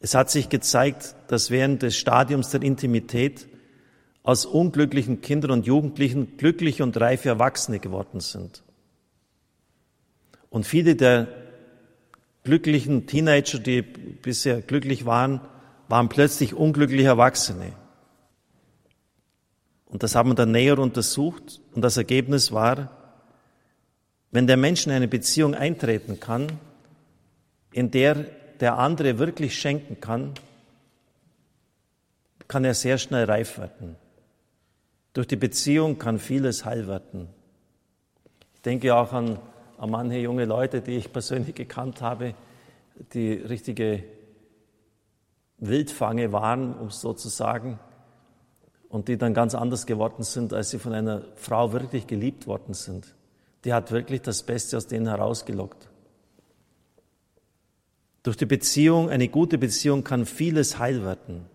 Es 0.01 0.15
hat 0.15 0.31
sich 0.31 0.49
gezeigt, 0.49 1.15
dass 1.29 1.51
während 1.51 1.83
des 1.83 1.97
Stadiums 1.97 2.51
der 2.51 2.63
Intimität 2.63 3.49
aus 4.23 4.47
unglücklichen 4.47 5.21
Kindern 5.21 5.51
und 5.51 5.67
Jugendlichen 5.67 6.37
glückliche 6.37 6.83
und 6.83 6.99
reife 7.01 7.29
Erwachsene 7.29 7.79
geworden 7.79 8.21
sind. 8.21 8.63
Und 10.49 10.67
viele 10.67 10.97
der 10.97 11.29
glücklichen 12.45 13.07
Teenager, 13.07 13.59
die 13.59 13.83
bisher 13.83 14.61
glücklich 14.61 15.07
waren, 15.07 15.41
waren 15.89 16.09
plötzlich 16.09 16.55
unglückliche 16.55 17.09
Erwachsene. 17.09 17.73
Und 19.87 20.03
das 20.03 20.15
haben 20.15 20.31
wir 20.31 20.35
dann 20.35 20.53
näher 20.53 20.79
untersucht 20.79 21.61
und 21.75 21.83
das 21.83 21.97
Ergebnis 21.97 22.51
war, 22.51 23.02
wenn 24.33 24.47
der 24.47 24.57
Mensch 24.57 24.87
in 24.87 24.93
eine 24.93 25.09
Beziehung 25.09 25.55
eintreten 25.55 26.19
kann, 26.19 26.49
in 27.73 27.91
der 27.91 28.27
der 28.63 28.79
andere 28.79 29.19
wirklich 29.19 29.59
schenken 29.59 30.01
kann, 30.01 30.35
kann 32.47 32.65
er 32.65 32.75
sehr 32.75 32.97
schnell 32.97 33.25
reif 33.25 33.59
werden. 33.59 33.97
Durch 35.15 35.27
die 35.27 35.35
Beziehung 35.37 35.99
kann 35.99 36.21
vieles 36.21 36.65
heil 36.65 36.87
werden. 36.87 37.29
Ich 38.55 38.63
denke 38.63 38.95
auch 38.95 39.13
an, 39.13 39.41
an 39.79 39.91
manche 39.91 40.19
junge 40.19 40.45
Leute, 40.45 40.81
die 40.81 40.93
ich 40.93 41.13
persönlich 41.13 41.57
gekannt 41.57 42.03
habe, 42.03 42.35
die 43.15 43.33
richtige 43.33 44.05
Wildfange 45.59 46.31
waren, 46.31 46.75
um 46.79 46.87
es 46.87 47.01
so 47.01 47.15
zu 47.15 47.31
sagen, 47.31 47.81
und 48.89 49.09
die 49.09 49.19
dann 49.19 49.35
ganz 49.35 49.57
anders 49.57 49.87
geworden 49.87 50.23
sind, 50.23 50.53
als 50.53 50.71
sie 50.71 50.79
von 50.79 50.93
einer 50.93 51.23
Frau 51.35 51.73
wirklich 51.73 52.07
geliebt 52.07 52.47
worden 52.47 52.75
sind. 52.75 53.13
Die 53.65 53.73
hat 53.73 53.91
wirklich 53.93 54.23
das 54.23 54.43
Beste 54.43 54.77
aus 54.77 54.87
denen 54.87 55.07
herausgelockt. 55.07 55.89
Durch 58.23 58.37
die 58.37 58.47
Beziehung, 58.47 59.11
eine 59.11 59.29
gute 59.29 59.59
Beziehung 59.59 60.05
kann 60.05 60.27
vieles 60.27 60.79
heil 60.79 61.05
werden. 61.05 61.47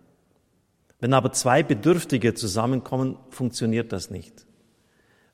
Wenn 1.00 1.14
aber 1.14 1.32
zwei 1.32 1.62
Bedürftige 1.62 2.34
zusammenkommen, 2.34 3.16
funktioniert 3.30 3.92
das 3.92 4.10
nicht. 4.10 4.46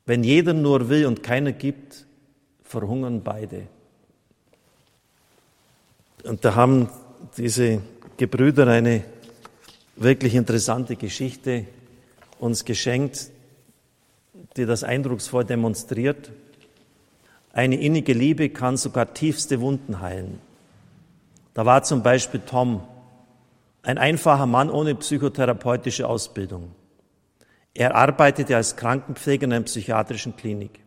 Wenn 0.05 0.23
jeder 0.23 0.53
nur 0.53 0.89
will 0.89 1.07
und 1.07 1.23
keiner 1.23 1.51
gibt, 1.51 2.05
verhungern 2.63 3.23
beide. 3.23 3.67
Und 6.23 6.45
da 6.45 6.55
haben 6.55 6.89
diese 7.37 7.81
Gebrüder 8.17 8.67
eine 8.67 9.03
wirklich 9.95 10.35
interessante 10.35 10.95
Geschichte 10.95 11.65
uns 12.39 12.65
geschenkt, 12.65 13.31
die 14.57 14.65
das 14.65 14.83
eindrucksvoll 14.83 15.45
demonstriert. 15.45 16.31
Eine 17.55 17.77
innige 17.79 18.11
Liebe 18.11 18.49
kann 18.49 18.75
sogar 18.75 19.13
tiefste 19.13 19.61
Wunden 19.61 20.01
heilen. 20.01 20.41
Da 21.53 21.65
war 21.65 21.83
zum 21.83 22.03
Beispiel 22.03 22.41
Tom, 22.41 22.83
ein 23.81 23.97
einfacher 23.97 24.45
Mann 24.45 24.69
ohne 24.69 24.93
psychotherapeutische 24.93 26.05
Ausbildung. 26.05 26.75
Er 27.73 27.95
arbeitete 27.95 28.57
als 28.57 28.75
Krankenpfleger 28.75 29.45
in 29.45 29.53
einer 29.53 29.63
psychiatrischen 29.63 30.35
Klinik. 30.35 30.81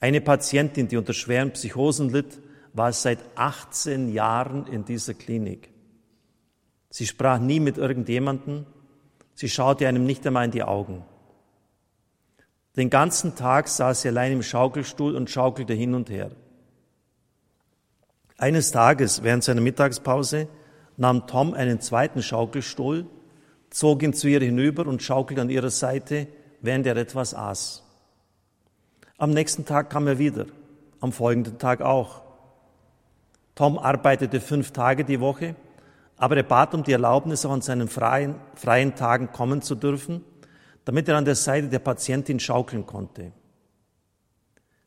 Eine 0.00 0.20
Patientin, 0.20 0.88
die 0.88 0.96
unter 0.96 1.12
schweren 1.12 1.52
Psychosen 1.52 2.10
litt, 2.10 2.40
war 2.72 2.92
seit 2.92 3.20
18 3.36 4.12
Jahren 4.12 4.66
in 4.66 4.84
dieser 4.84 5.14
Klinik. 5.14 5.68
Sie 6.90 7.06
sprach 7.06 7.38
nie 7.38 7.60
mit 7.60 7.78
irgendjemandem, 7.78 8.66
Sie 9.36 9.48
schaute 9.48 9.86
einem 9.86 10.04
nicht 10.04 10.26
einmal 10.26 10.46
in 10.46 10.50
die 10.50 10.64
Augen. 10.64 11.04
Den 12.76 12.90
ganzen 12.90 13.36
Tag 13.36 13.68
saß 13.68 14.02
sie 14.02 14.08
allein 14.08 14.32
im 14.32 14.42
Schaukelstuhl 14.42 15.14
und 15.14 15.30
schaukelte 15.30 15.74
hin 15.74 15.94
und 15.94 16.10
her. 16.10 16.30
Eines 18.36 18.72
Tages 18.72 19.22
während 19.22 19.44
seiner 19.44 19.60
Mittagspause 19.60 20.48
nahm 20.96 21.26
Tom 21.26 21.54
einen 21.54 21.80
zweiten 21.80 22.22
Schaukelstuhl, 22.22 23.06
zog 23.70 24.02
ihn 24.02 24.12
zu 24.12 24.28
ihr 24.28 24.40
hinüber 24.40 24.86
und 24.86 25.02
schaukelte 25.02 25.42
an 25.42 25.50
ihrer 25.50 25.70
Seite, 25.70 26.26
während 26.60 26.86
er 26.86 26.96
etwas 26.96 27.34
aß. 27.34 27.82
Am 29.18 29.30
nächsten 29.30 29.64
Tag 29.64 29.90
kam 29.90 30.08
er 30.08 30.18
wieder, 30.18 30.46
am 31.00 31.12
folgenden 31.12 31.58
Tag 31.58 31.80
auch. 31.80 32.22
Tom 33.54 33.78
arbeitete 33.78 34.40
fünf 34.40 34.72
Tage 34.72 35.04
die 35.04 35.20
Woche 35.20 35.54
aber 36.16 36.36
er 36.36 36.42
bat 36.44 36.74
um 36.74 36.82
die 36.82 36.92
Erlaubnis, 36.92 37.44
auch 37.44 37.50
an 37.50 37.60
seinen 37.60 37.88
freien, 37.88 38.36
freien 38.54 38.94
Tagen 38.94 39.32
kommen 39.32 39.62
zu 39.62 39.74
dürfen, 39.74 40.24
damit 40.84 41.08
er 41.08 41.16
an 41.16 41.24
der 41.24 41.34
Seite 41.34 41.68
der 41.68 41.78
Patientin 41.78 42.40
schaukeln 42.40 42.86
konnte. 42.86 43.32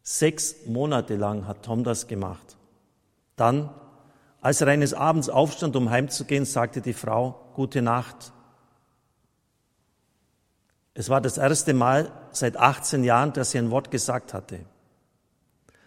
Sechs 0.03 0.65
Monate 0.65 1.15
lang 1.15 1.47
hat 1.47 1.63
Tom 1.63 1.83
das 1.83 2.07
gemacht. 2.07 2.57
Dann, 3.35 3.69
als 4.41 4.61
er 4.61 4.67
eines 4.67 4.93
Abends 4.93 5.29
aufstand, 5.29 5.75
um 5.75 5.89
heimzugehen, 5.89 6.45
sagte 6.45 6.81
die 6.81 6.93
Frau, 6.93 7.51
gute 7.55 7.81
Nacht. 7.81 8.31
Es 10.93 11.09
war 11.09 11.21
das 11.21 11.37
erste 11.37 11.73
Mal 11.73 12.11
seit 12.31 12.57
18 12.57 13.03
Jahren, 13.03 13.33
dass 13.33 13.51
sie 13.51 13.57
ein 13.57 13.71
Wort 13.71 13.91
gesagt 13.91 14.33
hatte. 14.33 14.61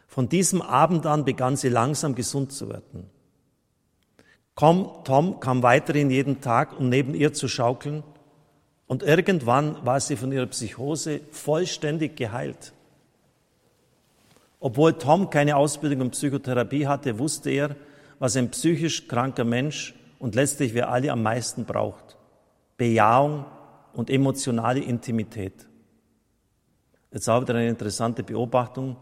Von 0.07 0.29
diesem 0.29 0.61
Abend 0.61 1.07
an 1.07 1.25
begann 1.25 1.57
sie 1.57 1.69
langsam 1.69 2.15
gesund 2.15 2.53
zu 2.53 2.69
werden. 2.69 3.09
Tom 4.57 5.41
kam 5.41 5.63
weiterhin 5.63 6.11
jeden 6.11 6.41
Tag, 6.41 6.79
um 6.79 6.89
neben 6.89 7.15
ihr 7.15 7.33
zu 7.33 7.49
schaukeln. 7.49 8.03
Und 8.91 9.05
irgendwann 9.05 9.77
war 9.87 10.01
sie 10.01 10.17
von 10.17 10.33
ihrer 10.33 10.47
Psychose 10.47 11.21
vollständig 11.31 12.17
geheilt. 12.17 12.73
Obwohl 14.59 14.95
Tom 14.95 15.31
keine 15.31 15.55
Ausbildung 15.55 16.01
in 16.01 16.11
Psychotherapie 16.11 16.89
hatte, 16.89 17.21
wusste 17.21 17.51
er, 17.51 17.77
was 18.19 18.35
ein 18.35 18.51
psychisch 18.51 19.07
kranker 19.07 19.45
Mensch 19.45 19.95
und 20.19 20.35
letztlich 20.35 20.75
wir 20.75 20.89
alle 20.89 21.13
am 21.13 21.23
meisten 21.23 21.67
braucht. 21.67 22.17
Bejahung 22.79 23.45
und 23.93 24.11
emotionale 24.11 24.81
Intimität. 24.81 25.69
Jetzt 27.13 27.29
auch 27.29 27.43
wieder 27.43 27.55
eine 27.55 27.69
interessante 27.69 28.25
Beobachtung. 28.25 28.97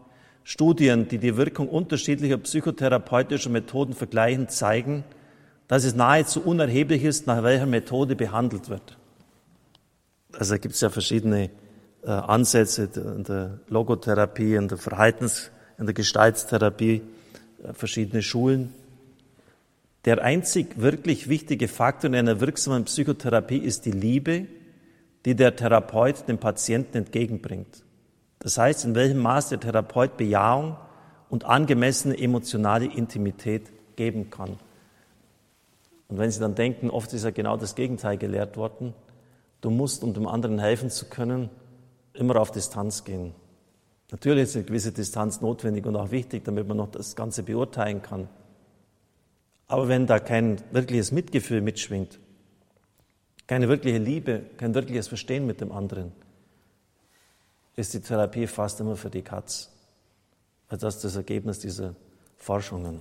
Studien, 0.45 1.09
die 1.09 1.17
die 1.17 1.39
Wirkung 1.39 1.67
unterschiedlicher 1.67 2.37
psychotherapeutischer 2.37 3.49
Methoden 3.49 3.95
vergleichen, 3.95 4.51
zeigen, 4.51 5.05
dass 5.67 5.85
es 5.85 5.95
nahezu 5.95 6.43
unerheblich 6.43 7.05
ist, 7.05 7.27
nach 7.27 7.43
welcher 7.43 7.65
Methode 7.65 8.17
behandelt 8.17 8.69
wird. 8.69 8.98
Also 10.39 10.57
gibt 10.57 10.77
es 10.77 10.81
ja 10.81 10.89
verschiedene 10.89 11.51
äh, 12.05 12.11
Ansätze 12.11 12.89
in 12.95 13.25
der 13.25 13.59
Logotherapie, 13.67 14.55
in 14.55 14.69
der 14.69 14.79
Verhaltens-, 14.79 15.51
in 15.79 15.87
der 15.87 15.95
Gestaltstherapie, 15.95 17.03
äh, 17.65 17.73
verschiedene 17.73 18.23
Schulen. 18.23 18.73
Der 20.05 20.23
einzig 20.23 20.81
wirklich 20.81 21.29
wichtige 21.29 21.67
Faktor 21.67 22.09
in 22.11 22.15
einer 22.15 22.41
wirksamen 22.41 22.85
Psychotherapie 22.85 23.59
ist 23.59 23.85
die 23.85 23.91
Liebe, 23.91 24.47
die 25.25 25.35
der 25.35 25.57
Therapeut 25.57 26.29
dem 26.29 26.39
Patienten 26.39 26.99
entgegenbringt. 26.99 27.83
Das 28.39 28.59
heißt, 28.59 28.85
in 28.85 28.95
welchem 28.95 29.19
Maß 29.19 29.49
der 29.49 29.59
Therapeut 29.59 30.17
Bejahung 30.17 30.77
und 31.31 31.47
angemessene 31.47 32.17
emotionale 32.17 32.87
Intimität 32.87 33.73
geben 33.97 34.31
kann. 34.31 34.57
Und 36.07 36.19
wenn 36.19 36.31
Sie 36.31 36.39
dann 36.39 36.55
denken, 36.55 36.91
oft 36.91 37.13
ist 37.13 37.25
ja 37.25 37.33
genau 37.33 37.57
das 37.57 37.75
Gegenteil 37.75 38.17
gelehrt 38.19 38.57
worden, 38.57 38.95
du 39.61 39.71
musst, 39.71 40.03
um 40.03 40.15
dem 40.15 40.27
anderen 40.27 40.59
helfen 40.59 40.91
zu 40.91 41.07
können, 41.07 41.51
immer 42.15 42.37
auf 42.37 42.51
Distanz 42.51 43.05
gehen. 43.05 43.35
Natürlich 44.11 44.45
ist 44.45 44.57
eine 44.57 44.65
gewisse 44.65 44.93
Distanz 44.93 45.41
notwendig 45.41 45.87
und 45.87 45.97
auch 45.97 46.11
wichtig, 46.11 46.45
damit 46.45 46.67
man 46.67 46.79
noch 46.79 46.91
das 46.91 47.15
Ganze 47.15 47.43
beurteilen 47.43 48.03
kann. 48.03 48.29
Aber 49.67 49.89
wenn 49.89 50.07
da 50.07 50.19
kein 50.19 50.63
wirkliches 50.73 51.13
Mitgefühl 51.13 51.61
mitschwingt, 51.61 52.19
keine 53.47 53.69
wirkliche 53.69 53.99
Liebe, 53.99 54.43
kein 54.57 54.75
wirkliches 54.75 55.09
Verstehen 55.09 55.47
mit 55.47 55.61
dem 55.61 55.73
anderen, 55.73 56.13
ist 57.77 57.95
die 57.95 58.01
Therapie 58.01 58.47
fast 58.47 58.81
immer 58.81 58.97
für 58.97 59.11
die 59.11 59.23
Katz. 59.23 59.71
Also 60.69 60.87
das 60.87 60.97
ist 60.97 61.05
das 61.05 61.17
Ergebnis 61.17 61.59
dieser 61.59 61.95
Forschungen. 62.37 63.01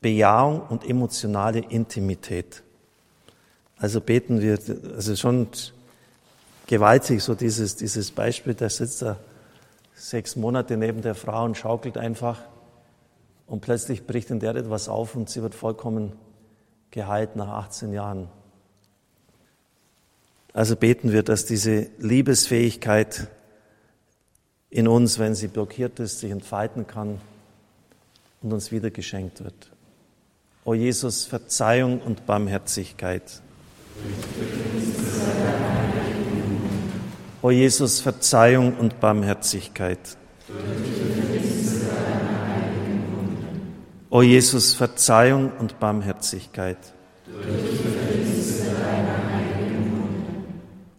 Bejahung 0.00 0.62
und 0.68 0.88
emotionale 0.88 1.58
Intimität. 1.58 2.62
Also 3.80 4.00
beten 4.00 4.40
wir, 4.40 4.58
also 4.94 5.14
schon 5.14 5.48
gewaltig, 6.66 7.22
so 7.22 7.34
dieses, 7.34 7.76
dieses 7.76 8.10
Beispiel, 8.10 8.54
der 8.54 8.70
sitzt 8.70 9.02
da 9.02 9.16
sechs 9.94 10.36
Monate 10.36 10.76
neben 10.76 11.02
der 11.02 11.14
Frau 11.14 11.44
und 11.44 11.56
schaukelt 11.56 11.96
einfach 11.96 12.40
und 13.46 13.60
plötzlich 13.60 14.06
bricht 14.06 14.30
in 14.30 14.40
der 14.40 14.54
etwas 14.54 14.88
auf 14.88 15.16
und 15.16 15.30
sie 15.30 15.42
wird 15.42 15.54
vollkommen 15.54 16.12
geheilt 16.90 17.36
nach 17.36 17.48
18 17.48 17.92
Jahren. 17.92 18.28
Also 20.52 20.76
beten 20.76 21.12
wir, 21.12 21.22
dass 21.22 21.46
diese 21.46 21.88
Liebesfähigkeit 21.98 23.28
in 24.70 24.88
uns, 24.88 25.18
wenn 25.18 25.34
sie 25.34 25.48
blockiert 25.48 26.00
ist, 26.00 26.20
sich 26.20 26.30
entfalten 26.30 26.86
kann 26.86 27.20
und 28.42 28.52
uns 28.52 28.72
wieder 28.72 28.90
geschenkt 28.90 29.42
wird. 29.42 29.70
O 30.64 30.74
Jesus, 30.74 31.24
Verzeihung 31.24 32.00
und 32.00 32.26
Barmherzigkeit. 32.26 33.42
O 37.40 37.50
Jesus, 37.50 38.00
Verzeihung 38.00 38.76
und 38.78 39.00
Barmherzigkeit. 39.00 39.98
O 44.10 44.22
Jesus, 44.22 44.74
Verzeihung 44.74 45.52
und 45.58 45.78
Barmherzigkeit. 45.78 46.78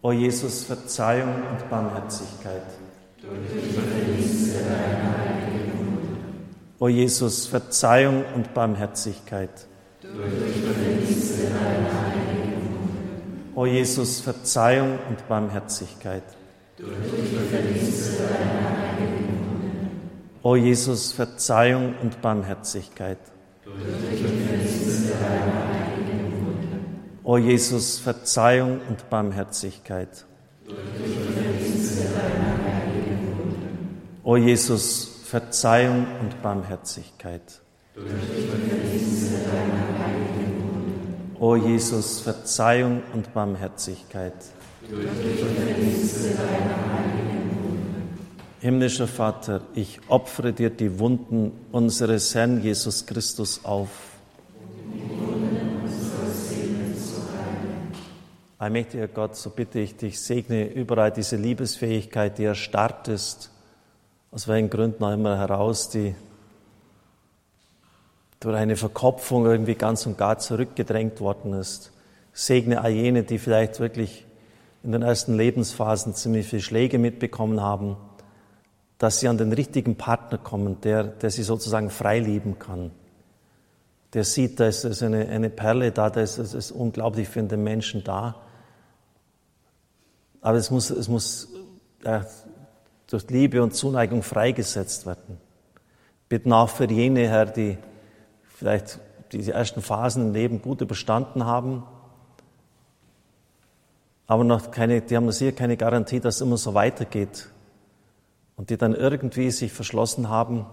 O 0.02 0.12
Jesus, 0.12 0.64
Verzeihung 0.64 1.34
und 1.50 1.68
Barmherzigkeit. 1.68 2.62
O 6.78 6.88
Jesus, 6.88 7.46
Verzeihung 7.46 8.24
und 8.34 8.54
Barmherzigkeit. 8.54 9.66
O 13.54 13.66
Jesus, 13.66 14.20
Verzeihung 14.20 14.98
und 15.08 15.28
Barmherzigkeit. 15.28 16.22
O 20.42 20.56
Jesus, 20.56 21.12
Verzeihung 21.12 21.94
und 22.02 22.22
Barmherzigkeit. 22.22 23.18
O 27.22 27.36
Jesus, 27.38 27.98
Verzeihung 27.98 28.80
und 28.88 29.10
Barmherzigkeit. 29.10 30.24
O 34.22 34.36
Jesus, 34.36 35.20
Verzeihung 35.24 36.06
und 36.20 36.42
Barmherzigkeit. 36.42 37.60
O 41.40 41.56
Jesus, 41.56 42.20
Verzeihung 42.20 43.02
und 43.14 43.32
Barmherzigkeit. 43.32 44.34
Himmlischer 48.60 49.08
Vater, 49.08 49.62
ich 49.74 50.00
opfere 50.08 50.52
dir 50.52 50.68
die 50.68 50.98
Wunden 50.98 51.52
unseres 51.72 52.34
Herrn 52.34 52.62
Jesus 52.62 53.06
Christus 53.06 53.64
auf. 53.64 53.88
Allmächtiger 58.58 59.08
Gott, 59.08 59.34
so 59.34 59.48
bitte 59.48 59.80
ich 59.80 59.96
dich, 59.96 60.20
segne 60.20 60.70
überall 60.70 61.10
diese 61.10 61.36
Liebesfähigkeit, 61.36 62.36
die 62.36 62.44
erstarrt 62.44 63.08
ist, 63.08 63.50
aus 64.30 64.46
welchen 64.46 64.68
Gründen 64.68 65.02
auch 65.02 65.14
immer 65.14 65.38
heraus, 65.38 65.88
die 65.88 66.14
durch 68.40 68.56
eine 68.56 68.76
Verkopfung 68.76 69.44
irgendwie 69.44 69.74
ganz 69.74 70.06
und 70.06 70.16
gar 70.16 70.38
zurückgedrängt 70.38 71.20
worden 71.20 71.52
ist. 71.52 71.92
Segne 72.32 72.80
all 72.80 72.90
jene, 72.90 73.22
die 73.22 73.38
vielleicht 73.38 73.80
wirklich 73.80 74.26
in 74.82 74.92
den 74.92 75.02
ersten 75.02 75.34
Lebensphasen 75.36 76.14
ziemlich 76.14 76.46
viele 76.46 76.62
Schläge 76.62 76.98
mitbekommen 76.98 77.60
haben, 77.60 77.98
dass 78.96 79.20
sie 79.20 79.28
an 79.28 79.36
den 79.36 79.52
richtigen 79.52 79.96
Partner 79.96 80.38
kommen, 80.38 80.80
der, 80.80 81.04
der 81.04 81.30
sie 81.30 81.42
sozusagen 81.42 81.90
frei 81.90 82.18
lieben 82.18 82.58
kann. 82.58 82.90
Der 84.14 84.24
sieht, 84.24 84.58
da 84.58 84.66
ist, 84.66 85.02
eine, 85.02 85.28
eine 85.28 85.50
Perle 85.50 85.92
da, 85.92 86.08
da 86.08 86.20
ist, 86.20 86.38
ist, 86.38 86.70
unglaublich 86.72 87.28
für 87.28 87.42
den 87.42 87.62
Menschen 87.62 88.02
da. 88.02 88.36
Aber 90.40 90.56
es 90.56 90.70
muss, 90.70 90.90
es 90.90 91.08
muss 91.08 91.48
ja, 92.02 92.24
durch 93.08 93.28
Liebe 93.28 93.62
und 93.62 93.74
Zuneigung 93.74 94.22
freigesetzt 94.22 95.06
werden. 95.06 95.38
Bitten 96.28 96.52
auch 96.52 96.70
für 96.70 96.90
jene, 96.90 97.28
Herr, 97.28 97.46
die 97.46 97.76
vielleicht 98.60 99.00
diese 99.32 99.52
ersten 99.52 99.80
Phasen 99.80 100.28
im 100.28 100.34
Leben 100.34 100.60
gut 100.60 100.82
überstanden 100.82 101.46
haben, 101.46 101.82
aber 104.26 104.44
noch 104.44 104.70
keine, 104.70 105.00
die 105.00 105.16
haben 105.16 105.24
noch 105.24 105.32
sicher 105.32 105.52
keine 105.52 105.78
Garantie, 105.78 106.20
dass 106.20 106.36
es 106.36 106.40
immer 106.42 106.58
so 106.58 106.74
weitergeht. 106.74 107.48
Und 108.56 108.68
die 108.68 108.76
dann 108.76 108.94
irgendwie 108.94 109.50
sich 109.50 109.72
verschlossen 109.72 110.28
haben 110.28 110.66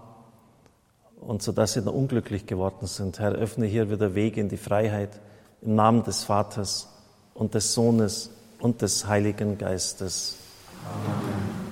und 1.18 1.42
so 1.42 1.52
dass 1.52 1.72
sie 1.72 1.80
dann 1.80 1.94
unglücklich 1.94 2.44
geworden 2.44 2.86
sind. 2.86 3.18
Herr, 3.18 3.32
öffne 3.32 3.64
hier 3.64 3.90
wieder 3.90 4.14
Wege 4.14 4.42
in 4.42 4.50
die 4.50 4.58
Freiheit 4.58 5.18
im 5.62 5.74
Namen 5.74 6.04
des 6.04 6.24
Vaters 6.24 6.88
und 7.32 7.54
des 7.54 7.72
Sohnes 7.72 8.30
und 8.60 8.82
des 8.82 9.06
Heiligen 9.06 9.56
Geistes. 9.56 10.36
Amen. 10.84 11.67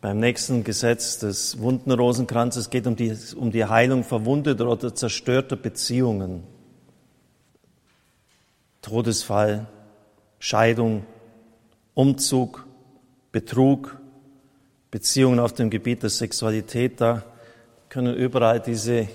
Beim 0.00 0.20
nächsten 0.20 0.62
Gesetz 0.62 1.18
des 1.18 1.58
Wundenrosenkranzes 1.58 2.70
geht 2.70 2.86
um 2.86 2.94
die, 2.94 3.16
um 3.34 3.50
die 3.50 3.64
Heilung 3.64 4.04
verwundeter 4.04 4.68
oder 4.68 4.94
zerstörter 4.94 5.56
Beziehungen. 5.56 6.44
Todesfall, 8.80 9.66
Scheidung, 10.38 11.04
Umzug, 11.94 12.64
Betrug, 13.32 13.98
Beziehungen 14.92 15.40
auf 15.40 15.52
dem 15.52 15.68
Gebiet 15.68 16.04
der 16.04 16.10
Sexualität, 16.10 17.00
da 17.00 17.24
können 17.88 18.14
überall 18.14 18.60
diese 18.60 19.08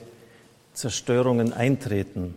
Zerstörungen 0.73 1.53
eintreten. 1.53 2.35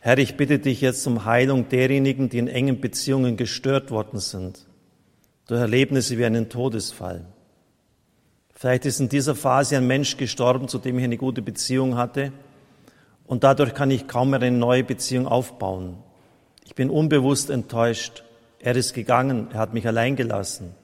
Herr, 0.00 0.16
ich 0.16 0.38
bitte 0.38 0.58
dich 0.58 0.80
jetzt 0.80 1.06
um 1.06 1.26
Heilung 1.26 1.68
derjenigen, 1.68 2.30
die 2.30 2.38
in 2.38 2.48
engen 2.48 2.80
Beziehungen 2.80 3.36
gestört 3.36 3.90
worden 3.90 4.18
sind 4.18 4.64
durch 5.52 5.60
Erlebnisse 5.60 6.16
wie 6.16 6.24
einen 6.24 6.48
Todesfall. 6.48 7.26
Vielleicht 8.54 8.86
ist 8.86 9.00
in 9.00 9.10
dieser 9.10 9.34
Phase 9.34 9.76
ein 9.76 9.86
Mensch 9.86 10.16
gestorben, 10.16 10.66
zu 10.66 10.78
dem 10.78 10.96
ich 10.98 11.04
eine 11.04 11.18
gute 11.18 11.42
Beziehung 11.42 11.98
hatte, 11.98 12.32
und 13.26 13.44
dadurch 13.44 13.74
kann 13.74 13.90
ich 13.90 14.08
kaum 14.08 14.30
mehr 14.30 14.40
eine 14.40 14.56
neue 14.56 14.82
Beziehung 14.82 15.26
aufbauen. 15.26 15.98
Ich 16.64 16.74
bin 16.74 16.88
unbewusst 16.88 17.50
enttäuscht. 17.50 18.24
Er 18.60 18.76
ist 18.76 18.94
gegangen, 18.94 19.48
er 19.52 19.58
hat 19.58 19.74
mich 19.74 19.86
allein 19.86 20.16
gelassen. 20.16 20.74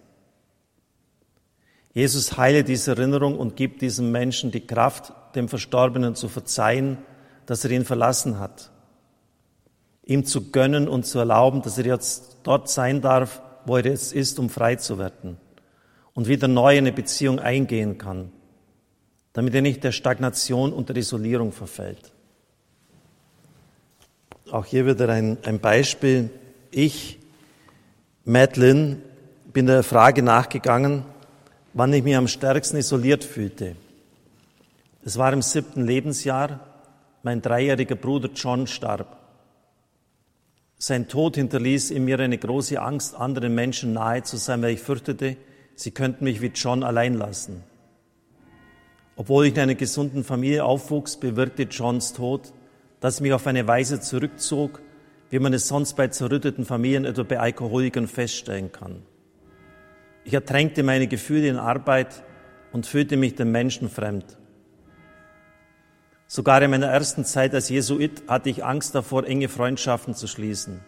Jesus 1.94 2.36
heile 2.36 2.62
diese 2.62 2.90
Erinnerung 2.90 3.38
und 3.38 3.56
gibt 3.56 3.80
diesem 3.80 4.12
Menschen 4.12 4.50
die 4.50 4.66
Kraft, 4.66 5.14
dem 5.34 5.48
Verstorbenen 5.48 6.14
zu 6.14 6.28
verzeihen, 6.28 6.98
dass 7.46 7.64
er 7.64 7.70
ihn 7.70 7.86
verlassen 7.86 8.38
hat. 8.38 8.70
Ihm 10.04 10.26
zu 10.26 10.50
gönnen 10.50 10.88
und 10.88 11.06
zu 11.06 11.18
erlauben, 11.18 11.62
dass 11.62 11.78
er 11.78 11.86
jetzt 11.86 12.40
dort 12.42 12.68
sein 12.68 13.00
darf, 13.00 13.40
wo 13.64 13.76
er 13.76 13.84
jetzt 13.84 14.12
ist, 14.12 14.38
um 14.38 14.50
frei 14.50 14.76
zu 14.76 14.98
werden 14.98 15.36
und 16.14 16.28
wieder 16.28 16.48
neu 16.48 16.76
eine 16.76 16.92
Beziehung 16.92 17.38
eingehen 17.38 17.98
kann. 17.98 18.32
damit 19.38 19.54
er 19.54 19.62
nicht 19.62 19.84
der 19.84 19.92
Stagnation 19.92 20.72
und 20.72 20.88
der 20.88 20.96
Isolierung 20.96 21.52
verfällt. 21.52 22.12
Auch 24.50 24.64
hier 24.64 24.84
wieder 24.84 25.08
ein, 25.10 25.38
ein 25.44 25.60
Beispiel. 25.60 26.30
Ich, 26.72 27.20
Madeline, 28.24 28.96
bin 29.52 29.66
der 29.66 29.84
Frage 29.84 30.24
nachgegangen, 30.24 31.04
wann 31.72 31.92
ich 31.92 32.02
mich 32.02 32.16
am 32.16 32.26
stärksten 32.26 32.78
isoliert 32.78 33.22
fühlte. 33.22 33.76
Es 35.04 35.16
war 35.18 35.32
im 35.32 35.42
siebten 35.42 35.84
Lebensjahr, 35.84 36.58
mein 37.22 37.40
dreijähriger 37.40 37.94
Bruder 37.94 38.30
John 38.34 38.66
starb. 38.66 39.17
Sein 40.78 41.08
Tod 41.08 41.36
hinterließ 41.36 41.90
in 41.90 42.04
mir 42.04 42.18
eine 42.20 42.38
große 42.38 42.80
Angst, 42.80 43.14
anderen 43.14 43.54
Menschen 43.54 43.92
nahe 43.92 44.22
zu 44.22 44.36
sein, 44.36 44.62
weil 44.62 44.74
ich 44.74 44.80
fürchtete, 44.80 45.36
sie 45.74 45.90
könnten 45.90 46.24
mich 46.24 46.40
wie 46.40 46.52
John 46.54 46.82
allein 46.82 47.14
lassen. 47.14 47.64
Obwohl 49.16 49.46
ich 49.46 49.54
in 49.54 49.60
einer 49.60 49.74
gesunden 49.74 50.22
Familie 50.22 50.64
aufwuchs, 50.64 51.16
bewirkte 51.16 51.64
Johns 51.64 52.12
Tod 52.12 52.52
dass 53.00 53.16
ich 53.16 53.20
mich 53.20 53.32
auf 53.32 53.46
eine 53.46 53.66
Weise 53.66 54.00
zurückzog, 54.00 54.80
wie 55.30 55.38
man 55.38 55.52
es 55.52 55.68
sonst 55.68 55.94
bei 55.94 56.08
zerrütteten 56.08 56.64
Familien, 56.64 57.04
etwa 57.04 57.22
bei 57.22 57.38
Alkoholikern, 57.38 58.08
feststellen 58.08 58.72
kann. 58.72 59.02
Ich 60.24 60.34
ertränkte 60.34 60.82
meine 60.82 61.06
Gefühle 61.06 61.48
in 61.48 61.56
Arbeit 61.56 62.22
und 62.72 62.86
fühlte 62.86 63.16
mich 63.16 63.34
den 63.34 63.50
Menschen 63.50 63.88
fremd. 63.88 64.36
Sogar 66.30 66.60
in 66.60 66.70
meiner 66.70 66.88
ersten 66.88 67.24
Zeit 67.24 67.54
als 67.54 67.70
Jesuit 67.70 68.22
hatte 68.28 68.50
ich 68.50 68.62
Angst 68.62 68.94
davor, 68.94 69.24
enge 69.24 69.48
Freundschaften 69.48 70.14
zu 70.14 70.26
schließen. 70.26 70.80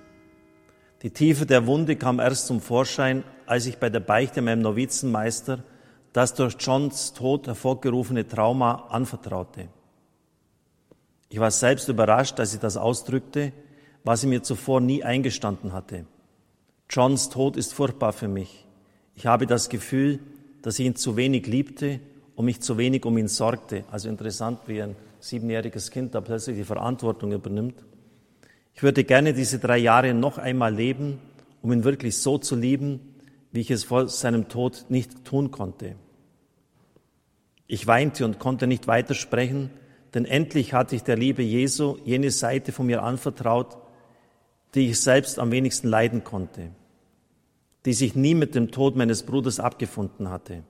Die 1.00 1.10
Tiefe 1.10 1.46
der 1.46 1.66
Wunde 1.66 1.96
kam 1.96 2.20
erst 2.20 2.46
zum 2.46 2.60
Vorschein, 2.60 3.24
als 3.46 3.64
ich 3.64 3.78
bei 3.78 3.88
der 3.88 4.00
Beichte 4.00 4.42
meinem 4.42 4.60
Novizenmeister 4.60 5.64
das 6.12 6.34
durch 6.34 6.56
Johns 6.60 7.14
Tod 7.14 7.46
hervorgerufene 7.46 8.28
Trauma 8.28 8.88
anvertraute. 8.90 9.68
Ich 11.30 11.40
war 11.40 11.50
selbst 11.50 11.88
überrascht, 11.88 12.38
als 12.38 12.52
ich 12.52 12.60
das 12.60 12.76
ausdrückte, 12.76 13.52
was 14.04 14.22
ich 14.22 14.28
mir 14.28 14.42
zuvor 14.42 14.80
nie 14.82 15.04
eingestanden 15.04 15.72
hatte. 15.72 16.04
Johns 16.90 17.30
Tod 17.30 17.56
ist 17.56 17.72
furchtbar 17.72 18.12
für 18.12 18.28
mich. 18.28 18.66
Ich 19.14 19.24
habe 19.24 19.46
das 19.46 19.70
Gefühl, 19.70 20.18
dass 20.60 20.78
ich 20.78 20.84
ihn 20.84 20.96
zu 20.96 21.16
wenig 21.16 21.46
liebte 21.46 22.00
und 22.34 22.44
mich 22.44 22.60
zu 22.60 22.76
wenig 22.76 23.06
um 23.06 23.16
ihn 23.16 23.28
sorgte. 23.28 23.84
Also 23.90 24.10
interessant, 24.10 24.60
wie 24.66 24.82
ein 24.82 24.96
siebenjähriges 25.20 25.90
Kind 25.90 26.14
da 26.14 26.20
plötzlich 26.20 26.56
die 26.56 26.64
Verantwortung 26.64 27.32
übernimmt. 27.32 27.84
Ich 28.74 28.82
würde 28.82 29.04
gerne 29.04 29.34
diese 29.34 29.58
drei 29.58 29.78
Jahre 29.78 30.14
noch 30.14 30.38
einmal 30.38 30.74
leben, 30.74 31.18
um 31.62 31.72
ihn 31.72 31.84
wirklich 31.84 32.18
so 32.18 32.38
zu 32.38 32.56
lieben, 32.56 33.00
wie 33.52 33.60
ich 33.60 33.70
es 33.70 33.84
vor 33.84 34.08
seinem 34.08 34.48
Tod 34.48 34.86
nicht 34.88 35.24
tun 35.24 35.50
konnte. 35.50 35.96
Ich 37.66 37.86
weinte 37.86 38.24
und 38.24 38.38
konnte 38.38 38.66
nicht 38.66 38.86
weitersprechen, 38.86 39.70
denn 40.14 40.24
endlich 40.24 40.72
hatte 40.72 40.96
ich 40.96 41.04
der 41.04 41.16
Liebe 41.16 41.42
Jesu 41.42 41.98
jene 42.04 42.30
Seite 42.30 42.72
von 42.72 42.86
mir 42.86 43.02
anvertraut, 43.02 43.76
die 44.74 44.90
ich 44.90 45.00
selbst 45.00 45.38
am 45.38 45.52
wenigsten 45.52 45.88
leiden 45.88 46.24
konnte, 46.24 46.70
die 47.86 47.92
sich 47.92 48.14
nie 48.14 48.34
mit 48.34 48.54
dem 48.54 48.70
Tod 48.70 48.96
meines 48.96 49.22
Bruders 49.24 49.60
abgefunden 49.60 50.30
hatte. 50.30 50.64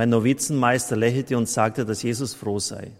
Mein 0.00 0.08
Novizenmeister 0.08 0.96
lächelte 0.96 1.36
und 1.36 1.46
sagte, 1.46 1.84
dass 1.84 2.02
Jesus 2.02 2.32
froh 2.32 2.58
sei. 2.58 2.92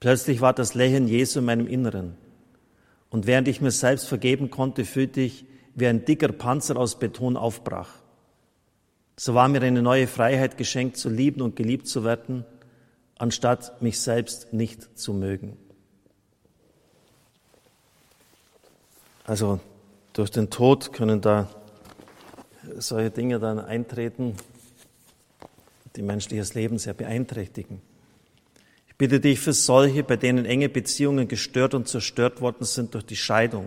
Plötzlich 0.00 0.42
war 0.42 0.52
das 0.52 0.74
Lächeln 0.74 1.08
Jesu 1.08 1.38
in 1.38 1.46
meinem 1.46 1.66
Inneren. 1.66 2.14
Und 3.08 3.26
während 3.26 3.48
ich 3.48 3.62
mir 3.62 3.70
selbst 3.70 4.06
vergeben 4.06 4.50
konnte, 4.50 4.84
fühlte 4.84 5.22
ich, 5.22 5.46
wie 5.74 5.86
ein 5.86 6.04
dicker 6.04 6.28
Panzer 6.28 6.76
aus 6.76 6.98
Beton 6.98 7.38
aufbrach. 7.38 7.88
So 9.16 9.32
war 9.32 9.48
mir 9.48 9.62
eine 9.62 9.80
neue 9.80 10.06
Freiheit 10.08 10.58
geschenkt, 10.58 10.98
zu 10.98 11.08
lieben 11.08 11.40
und 11.40 11.56
geliebt 11.56 11.88
zu 11.88 12.04
werden– 12.04 12.44
anstatt 13.16 13.80
mich 13.80 13.98
selbst 13.98 14.52
nicht 14.52 14.98
zu 14.98 15.14
mögen. 15.14 15.56
Also 19.24 19.58
durch 20.12 20.30
den 20.30 20.50
Tod 20.50 20.92
können 20.92 21.22
da 21.22 21.48
solche 22.76 23.10
Dinge 23.10 23.38
dann 23.38 23.58
eintreten, 23.58 24.36
die 25.98 26.02
menschliches 26.02 26.54
Leben 26.54 26.78
sehr 26.78 26.94
beeinträchtigen. 26.94 27.82
Ich 28.86 28.94
bitte 28.94 29.18
dich 29.18 29.40
für 29.40 29.52
solche, 29.52 30.04
bei 30.04 30.16
denen 30.16 30.46
enge 30.46 30.68
Beziehungen 30.68 31.26
gestört 31.26 31.74
und 31.74 31.88
zerstört 31.88 32.40
worden 32.40 32.64
sind 32.64 32.94
durch 32.94 33.04
die 33.04 33.16
Scheidung 33.16 33.66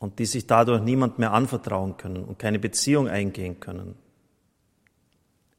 und 0.00 0.18
die 0.18 0.26
sich 0.26 0.46
dadurch 0.48 0.82
niemand 0.82 1.20
mehr 1.20 1.32
anvertrauen 1.32 1.96
können 1.96 2.24
und 2.24 2.38
keine 2.38 2.58
Beziehung 2.58 3.08
eingehen 3.08 3.60
können. 3.60 3.94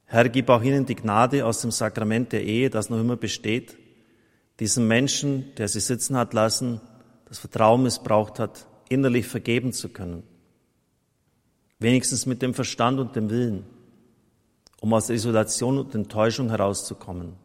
Herr, 0.06 0.28
gib 0.28 0.50
auch 0.50 0.62
ihnen 0.62 0.86
die 0.86 0.96
Gnade 0.96 1.46
aus 1.46 1.62
dem 1.62 1.72
Sakrament 1.72 2.34
der 2.34 2.44
Ehe, 2.44 2.70
das 2.70 2.90
noch 2.90 3.00
immer 3.00 3.16
besteht, 3.16 3.78
diesem 4.60 4.88
Menschen, 4.90 5.56
der 5.56 5.70
sie 5.70 5.80
sitzen 5.80 6.18
hat 6.18 6.34
lassen, 6.34 6.82
das 7.26 7.40
Vertrauen 7.40 7.84
missbraucht 7.84 8.40
hat, 8.40 8.68
innerlich 8.90 9.26
vergeben 9.26 9.72
zu 9.72 9.88
können. 9.88 10.24
Wenigstens 11.80 12.26
mit 12.26 12.42
dem 12.42 12.54
Verstand 12.54 13.00
und 13.00 13.16
dem 13.16 13.30
Willen, 13.30 13.66
um 14.84 14.94
aus 14.94 15.08
der 15.08 15.16
Isolation 15.16 15.78
und 15.80 15.96
Enttäuschung 15.96 16.50
herauszukommen, 16.50 17.38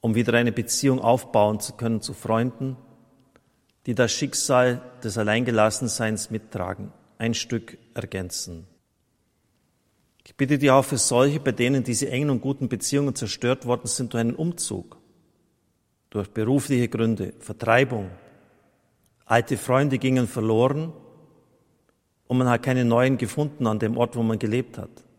um 0.00 0.14
wieder 0.14 0.34
eine 0.34 0.52
Beziehung 0.52 1.00
aufbauen 1.00 1.58
zu 1.58 1.72
können 1.72 2.00
zu 2.00 2.14
Freunden, 2.14 2.76
die 3.84 3.96
das 3.96 4.12
Schicksal 4.12 4.80
des 5.02 5.18
Alleingelassenseins 5.18 6.30
mittragen, 6.30 6.92
ein 7.18 7.34
Stück 7.34 7.78
ergänzen. 7.94 8.68
Ich 10.24 10.36
bitte 10.36 10.56
dich 10.56 10.70
auch 10.70 10.84
für 10.84 10.98
solche, 10.98 11.40
bei 11.40 11.50
denen 11.50 11.82
diese 11.82 12.08
engen 12.08 12.30
und 12.30 12.42
guten 12.42 12.68
Beziehungen 12.68 13.16
zerstört 13.16 13.66
worden 13.66 13.88
sind 13.88 14.12
durch 14.12 14.20
einen 14.20 14.36
Umzug, 14.36 14.98
durch 16.10 16.28
berufliche 16.28 16.86
Gründe, 16.86 17.34
Vertreibung. 17.40 18.08
Alte 19.24 19.56
Freunde 19.56 19.98
gingen 19.98 20.28
verloren 20.28 20.92
und 22.28 22.38
man 22.38 22.48
hat 22.48 22.62
keine 22.62 22.84
neuen 22.84 23.18
gefunden 23.18 23.66
an 23.66 23.80
dem 23.80 23.96
Ort, 23.96 24.14
wo 24.14 24.22
man 24.22 24.38
gelebt 24.38 24.78
hat. 24.78 25.09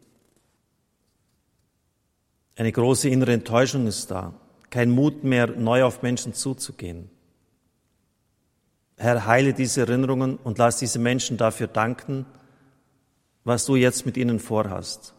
Eine 2.61 2.71
große 2.71 3.09
innere 3.09 3.33
Enttäuschung 3.33 3.87
ist 3.87 4.11
da, 4.11 4.35
kein 4.69 4.91
Mut 4.91 5.23
mehr, 5.23 5.47
neu 5.47 5.83
auf 5.83 6.03
Menschen 6.03 6.35
zuzugehen. 6.35 7.09
Herr, 8.97 9.25
heile 9.25 9.55
diese 9.55 9.81
Erinnerungen 9.81 10.37
und 10.37 10.59
lass 10.59 10.77
diese 10.77 10.99
Menschen 10.99 11.37
dafür 11.37 11.65
danken, 11.65 12.27
was 13.43 13.65
du 13.65 13.75
jetzt 13.75 14.05
mit 14.05 14.15
ihnen 14.15 14.39
vorhast. 14.39 15.15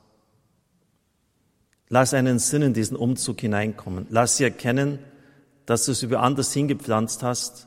Lass 1.88 2.14
einen 2.14 2.38
Sinn 2.38 2.62
in 2.62 2.74
diesen 2.74 2.96
Umzug 2.96 3.40
hineinkommen. 3.40 4.06
Lass 4.08 4.36
sie 4.36 4.44
erkennen, 4.44 5.00
dass 5.66 5.84
du 5.84 5.94
sie 5.94 6.12
woanders 6.12 6.52
hingepflanzt 6.52 7.24
hast, 7.24 7.66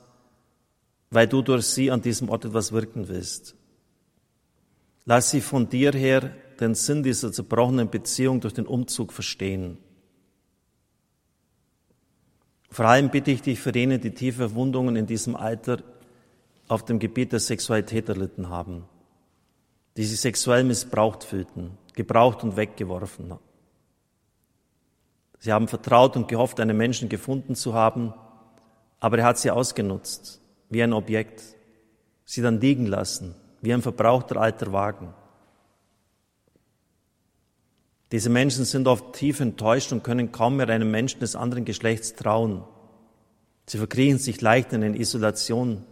weil 1.09 1.27
du 1.27 1.41
durch 1.41 1.65
sie 1.65 1.91
an 1.91 2.01
diesem 2.01 2.29
Ort 2.29 2.45
etwas 2.45 2.71
wirken 2.71 3.09
willst. 3.09 3.55
Lass 5.03 5.31
sie 5.31 5.41
von 5.41 5.67
dir 5.67 5.91
her 5.91 6.31
den 6.59 6.75
Sinn 6.75 7.03
dieser 7.03 7.31
zerbrochenen 7.31 7.89
Beziehung 7.89 8.41
durch 8.41 8.53
den 8.53 8.65
Umzug 8.65 9.13
verstehen. 9.13 9.77
Vor 12.69 12.85
allem 12.85 13.09
bitte 13.09 13.31
ich 13.31 13.41
dich 13.41 13.59
für 13.59 13.73
jene, 13.73 13.99
die 13.99 14.11
tiefe 14.11 14.53
Wundungen 14.55 14.95
in 14.95 15.05
diesem 15.05 15.35
Alter 15.35 15.81
auf 16.67 16.83
dem 16.83 16.99
Gebiet 16.99 17.31
der 17.31 17.39
Sexualität 17.39 18.09
erlitten 18.09 18.49
haben 18.49 18.85
die 19.97 20.03
sich 20.03 20.19
sexuell 20.19 20.63
missbraucht 20.63 21.23
fühlten, 21.23 21.77
gebraucht 21.93 22.43
und 22.43 22.57
weggeworfen. 22.57 23.33
Sie 25.39 25.51
haben 25.51 25.67
vertraut 25.67 26.15
und 26.15 26.27
gehofft, 26.27 26.59
einen 26.59 26.75
Menschen 26.75 27.07
gefunden 27.07 27.55
zu 27.55 27.73
haben, 27.73 28.13
aber 28.99 29.19
er 29.19 29.25
hat 29.25 29.37
sie 29.37 29.51
ausgenutzt, 29.51 30.41
wie 30.69 30.83
ein 30.83 30.93
Objekt, 30.93 31.41
sie 32.25 32.41
dann 32.41 32.59
liegen 32.59 32.87
lassen, 32.87 33.35
wie 33.61 33.73
ein 33.73 33.81
verbrauchter 33.81 34.37
alter 34.37 34.71
Wagen. 34.73 35.13
Diese 38.15 38.29
Menschen 38.29 38.63
sind 38.63 38.87
oft 38.87 39.11
tief 39.11 39.41
enttäuscht 39.41 39.91
und 39.91 40.01
können 40.01 40.31
kaum 40.31 40.55
mehr 40.55 40.69
einem 40.69 40.89
Menschen 40.89 41.19
des 41.19 41.35
anderen 41.35 41.65
Geschlechts 41.65 42.15
trauen. 42.15 42.63
Sie 43.65 43.77
verkriechen 43.77 44.19
sich 44.19 44.39
leicht 44.39 44.71
in 44.71 44.85
eine 44.85 44.97
Isolation, 44.97 45.83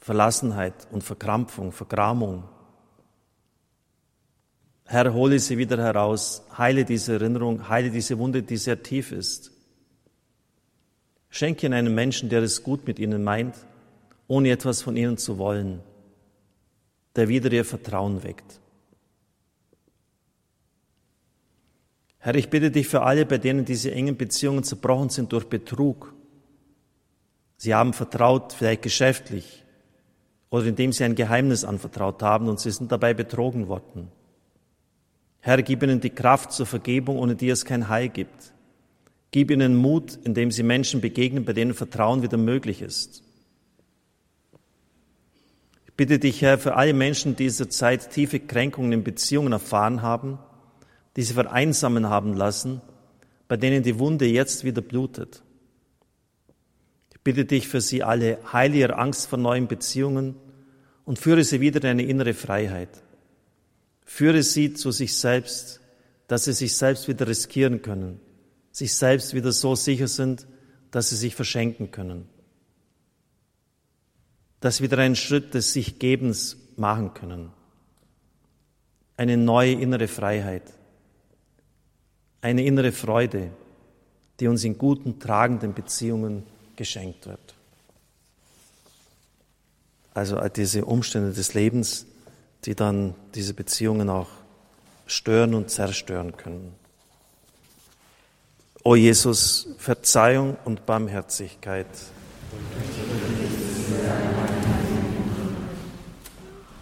Verlassenheit 0.00 0.88
und 0.90 1.04
Verkrampfung, 1.04 1.70
Vergramung. 1.70 2.42
Herr, 4.86 5.14
hole 5.14 5.38
sie 5.38 5.58
wieder 5.58 5.78
heraus, 5.78 6.42
heile 6.58 6.84
diese 6.84 7.12
Erinnerung, 7.12 7.68
heile 7.68 7.90
diese 7.90 8.18
Wunde, 8.18 8.42
die 8.42 8.56
sehr 8.56 8.82
tief 8.82 9.12
ist. 9.12 9.52
Schenke 11.28 11.66
ihnen 11.66 11.74
einen 11.74 11.94
Menschen, 11.94 12.30
der 12.30 12.42
es 12.42 12.64
gut 12.64 12.84
mit 12.88 12.98
ihnen 12.98 13.22
meint, 13.22 13.54
ohne 14.26 14.50
etwas 14.50 14.82
von 14.82 14.96
ihnen 14.96 15.18
zu 15.18 15.38
wollen, 15.38 15.84
der 17.14 17.28
wieder 17.28 17.52
ihr 17.52 17.64
Vertrauen 17.64 18.24
weckt. 18.24 18.60
Herr, 22.26 22.34
ich 22.34 22.50
bitte 22.50 22.72
dich 22.72 22.88
für 22.88 23.02
alle, 23.02 23.24
bei 23.24 23.38
denen 23.38 23.64
diese 23.64 23.92
engen 23.92 24.16
Beziehungen 24.16 24.64
zerbrochen 24.64 25.10
sind 25.10 25.32
durch 25.32 25.44
Betrug. 25.44 26.12
Sie 27.56 27.72
haben 27.72 27.92
vertraut, 27.92 28.52
vielleicht 28.52 28.82
geschäftlich, 28.82 29.62
oder 30.50 30.66
indem 30.66 30.90
sie 30.90 31.04
ein 31.04 31.14
Geheimnis 31.14 31.62
anvertraut 31.62 32.20
haben 32.24 32.48
und 32.48 32.58
sie 32.58 32.72
sind 32.72 32.90
dabei 32.90 33.14
betrogen 33.14 33.68
worden. 33.68 34.08
Herr, 35.38 35.62
gib 35.62 35.84
ihnen 35.84 36.00
die 36.00 36.10
Kraft 36.10 36.50
zur 36.50 36.66
Vergebung, 36.66 37.16
ohne 37.16 37.36
die 37.36 37.48
es 37.48 37.64
kein 37.64 37.88
Heil 37.88 38.08
gibt. 38.08 38.52
Gib 39.30 39.52
ihnen 39.52 39.76
Mut, 39.76 40.18
indem 40.24 40.50
sie 40.50 40.64
Menschen 40.64 41.00
begegnen, 41.00 41.44
bei 41.44 41.52
denen 41.52 41.74
Vertrauen 41.74 42.24
wieder 42.24 42.38
möglich 42.38 42.82
ist. 42.82 43.22
Ich 45.86 45.94
bitte 45.94 46.18
dich, 46.18 46.42
Herr, 46.42 46.58
für 46.58 46.74
alle 46.74 46.92
Menschen, 46.92 47.36
die 47.36 47.44
dieser 47.44 47.70
Zeit 47.70 48.10
tiefe 48.10 48.40
Kränkungen 48.40 48.90
in 48.90 49.04
Beziehungen 49.04 49.52
erfahren 49.52 50.02
haben, 50.02 50.40
die 51.16 51.22
sie 51.22 51.34
vereinsamen 51.34 52.08
haben 52.08 52.34
lassen, 52.34 52.82
bei 53.48 53.56
denen 53.56 53.82
die 53.82 53.98
Wunde 53.98 54.26
jetzt 54.26 54.64
wieder 54.64 54.82
blutet. 54.82 55.42
Ich 57.12 57.20
bitte 57.22 57.44
dich 57.44 57.68
für 57.68 57.80
sie 57.80 58.02
alle, 58.02 58.38
heile 58.52 58.76
ihre 58.76 58.98
Angst 58.98 59.28
vor 59.28 59.38
neuen 59.38 59.66
Beziehungen 59.66 60.36
und 61.04 61.18
führe 61.18 61.42
sie 61.42 61.60
wieder 61.60 61.80
in 61.82 61.88
eine 61.88 62.02
innere 62.02 62.34
Freiheit. 62.34 62.90
Führe 64.04 64.42
sie 64.42 64.74
zu 64.74 64.90
sich 64.90 65.16
selbst, 65.16 65.80
dass 66.28 66.44
sie 66.44 66.52
sich 66.52 66.76
selbst 66.76 67.08
wieder 67.08 67.26
riskieren 67.26 67.82
können, 67.82 68.20
sich 68.70 68.94
selbst 68.94 69.32
wieder 69.32 69.52
so 69.52 69.74
sicher 69.74 70.08
sind, 70.08 70.46
dass 70.90 71.10
sie 71.10 71.16
sich 71.16 71.34
verschenken 71.34 71.90
können, 71.90 72.28
dass 74.60 74.76
sie 74.76 74.84
wieder 74.84 74.98
einen 74.98 75.16
Schritt 75.16 75.54
des 75.54 75.72
Sichgebens 75.72 76.56
machen 76.76 77.14
können, 77.14 77.52
eine 79.16 79.36
neue 79.36 79.72
innere 79.72 80.08
Freiheit, 80.08 80.75
eine 82.40 82.64
innere 82.64 82.92
Freude, 82.92 83.50
die 84.40 84.48
uns 84.48 84.64
in 84.64 84.78
guten, 84.78 85.18
tragenden 85.18 85.74
Beziehungen 85.74 86.44
geschenkt 86.76 87.26
wird. 87.26 87.54
Also 90.14 90.40
diese 90.48 90.84
Umstände 90.84 91.32
des 91.32 91.54
Lebens, 91.54 92.06
die 92.64 92.74
dann 92.74 93.14
diese 93.34 93.54
Beziehungen 93.54 94.08
auch 94.08 94.28
stören 95.06 95.54
und 95.54 95.70
zerstören 95.70 96.36
können. 96.36 96.72
O 98.82 98.94
Jesus, 98.94 99.68
Verzeihung 99.78 100.56
und 100.64 100.86
Barmherzigkeit. 100.86 101.86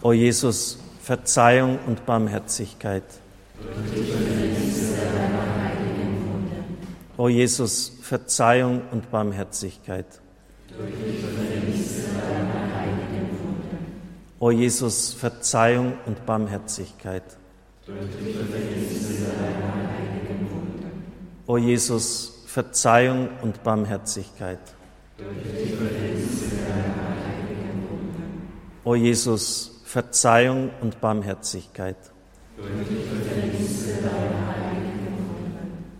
O 0.03 0.13
Jesus, 0.13 0.79
Verzeihung 1.03 1.79
und 1.87 2.05
Barmherzigkeit. 2.05 3.05
O 7.17 7.29
Jesus, 7.29 7.93
Verzeihung 8.01 8.83
und 8.91 9.11
Barmherzigkeit. 9.11 10.07
O 14.41 14.51
Jesus, 14.51 15.15
Verzeihung 15.15 15.95
und 16.07 16.27
Barmherzigkeit. 16.27 17.23
O 21.47 21.57
Jesus, 21.57 22.43
Verzeihung 22.47 23.29
und 23.43 23.63
Barmherzigkeit. 23.63 24.59
O 28.85 28.95
Jesus, 28.97 29.81
Verzeihung 29.85 30.71
und 30.81 31.01
Barmherzigkeit. 31.01 31.97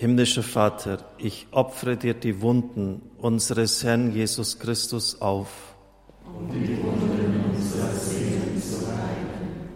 Himmlischer 0.00 0.42
Vater, 0.42 1.04
ich 1.18 1.46
opfere 1.50 1.94
dir 1.94 2.14
die 2.14 2.40
Wunden 2.40 3.02
unseres 3.18 3.84
Herrn 3.84 4.12
Jesus 4.12 4.58
Christus 4.58 5.20
auf. 5.20 5.76
Um 6.24 6.50
die 6.50 6.82
Wunden 6.82 7.44
unserer 7.54 7.92
Seelen 7.92 8.62
zu 8.62 8.86
heilen. 8.88 9.68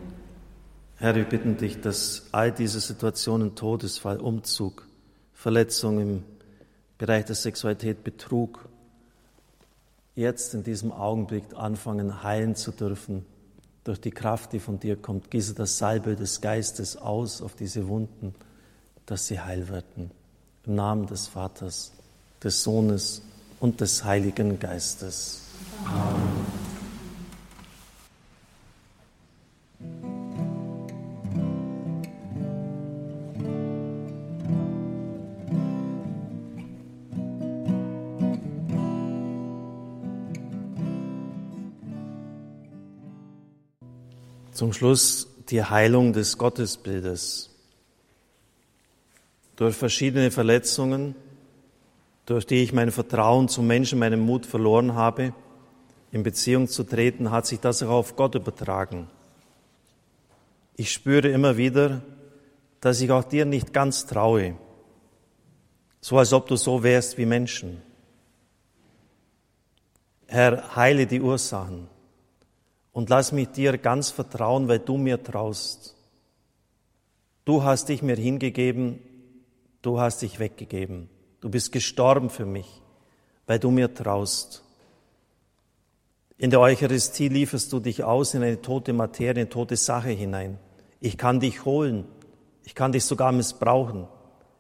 Herr, 0.97 1.15
wir 1.15 1.25
bitten 1.25 1.59
dich, 1.59 1.79
dass 1.83 2.29
all 2.33 2.53
diese 2.53 2.81
Situationen, 2.81 3.55
Todesfall, 3.55 4.19
Umzug, 4.19 4.89
Verletzung 5.35 6.01
im 6.01 6.23
Bereich 6.97 7.27
der 7.27 7.35
Sexualität, 7.35 8.03
Betrug, 8.03 8.67
jetzt 10.15 10.55
in 10.55 10.63
diesem 10.63 10.91
Augenblick 10.91 11.45
anfangen 11.55 12.23
heilen 12.23 12.57
zu 12.57 12.71
dürfen 12.73 13.27
durch 13.85 14.01
die 14.01 14.11
Kraft, 14.11 14.55
die 14.55 14.61
von 14.61 14.81
dir 14.81 14.97
kommt. 14.97 15.31
Gieße 15.31 15.53
das 15.53 15.77
Salbe 15.77 16.17
des 16.17 16.41
Geistes 16.41 16.97
aus 16.97 17.43
auf 17.43 17.55
diese 17.55 17.89
Wunden 17.89 18.35
dass 19.07 19.27
sie 19.27 19.41
heil 19.41 19.69
werden. 19.69 20.11
Im 20.67 20.77
Namen 20.77 21.07
des 21.07 21.27
Vaters, 21.27 21.93
des 22.43 22.63
Sohnes 22.63 23.23
und 23.61 23.81
des 23.81 24.05
Heiligen 24.05 24.59
Geistes. 24.59 25.43
Amen. 25.85 26.65
Zum 44.55 44.73
Schluss 44.73 45.27
die 45.51 45.65
Heilung 45.65 46.13
des 46.13 46.39
Gottesbildes 46.39 47.51
durch 49.57 49.77
verschiedene 49.77 50.31
Verletzungen, 50.31 51.15
durch 52.27 52.47
die 52.47 52.63
ich 52.63 52.73
mein 52.73 52.91
Vertrauen 52.91 53.49
zum 53.49 53.67
Menschen, 53.67 53.99
meinen 53.99 54.21
Mut 54.21 54.47
verloren 54.47 54.95
habe, 54.95 55.35
in 56.11 56.23
Beziehung 56.23 56.69
zu 56.69 56.85
treten, 56.85 57.31
hat 57.31 57.47
sich 57.47 57.61
das 57.61 57.83
auch 57.83 57.91
auf 57.91 58.17
Gott 58.17 58.35
übertragen. 58.35 59.09
Ich 60.77 60.93
spüre 60.93 61.29
immer 61.29 61.57
wieder, 61.57 62.03
dass 62.81 63.01
ich 63.01 63.11
auch 63.11 63.25
dir 63.25 63.45
nicht 63.45 63.73
ganz 63.73 64.07
traue, 64.07 64.57
so 66.01 66.19
als 66.19 66.33
ob 66.33 66.47
du 66.49 66.57
so 66.57 66.83
wärst 66.83 67.17
wie 67.19 67.27
Menschen. 67.27 67.81
Herr, 70.27 70.75
heile 70.75 71.07
die 71.07 71.21
Ursachen 71.21 71.89
und 72.93 73.09
lass 73.09 73.33
mich 73.33 73.49
dir 73.49 73.79
ganz 73.79 74.11
vertrauen, 74.11 74.69
weil 74.69 74.81
du 74.81 74.97
mir 74.97 75.23
traust. 75.23 75.95
Du 77.45 77.63
hast 77.63 77.89
dich 77.89 78.03
mir 78.03 78.17
hingegeben 78.17 78.99
Du 79.85 80.01
hast 80.01 80.23
dich 80.23 80.39
weggegeben. 80.39 81.11
Du 81.43 81.51
bist 81.51 81.71
gestorben 81.71 82.31
für 82.31 82.47
mich, 82.47 82.81
weil 83.47 83.59
du 83.59 83.71
mir 83.71 83.93
traust. 83.93 84.65
In 86.39 86.49
der 86.49 86.61
Eucharistie 86.61 87.29
lieferst 87.29 87.71
du 87.71 87.81
dich 87.81 88.03
aus 88.03 88.33
in 88.33 88.43
eine 88.43 88.63
tote 88.63 88.95
Materie, 88.95 89.33
in 89.33 89.39
eine 89.41 89.49
tote 89.51 89.77
Sache 89.77 90.09
hinein. 90.09 90.59
Ich 91.01 91.19
kann 91.19 91.39
dich 91.39 91.67
holen. 91.67 92.07
Ich 92.63 92.75
kann 92.75 92.93
dich 92.93 93.05
sogar 93.05 93.31
missbrauchen. 93.31 94.09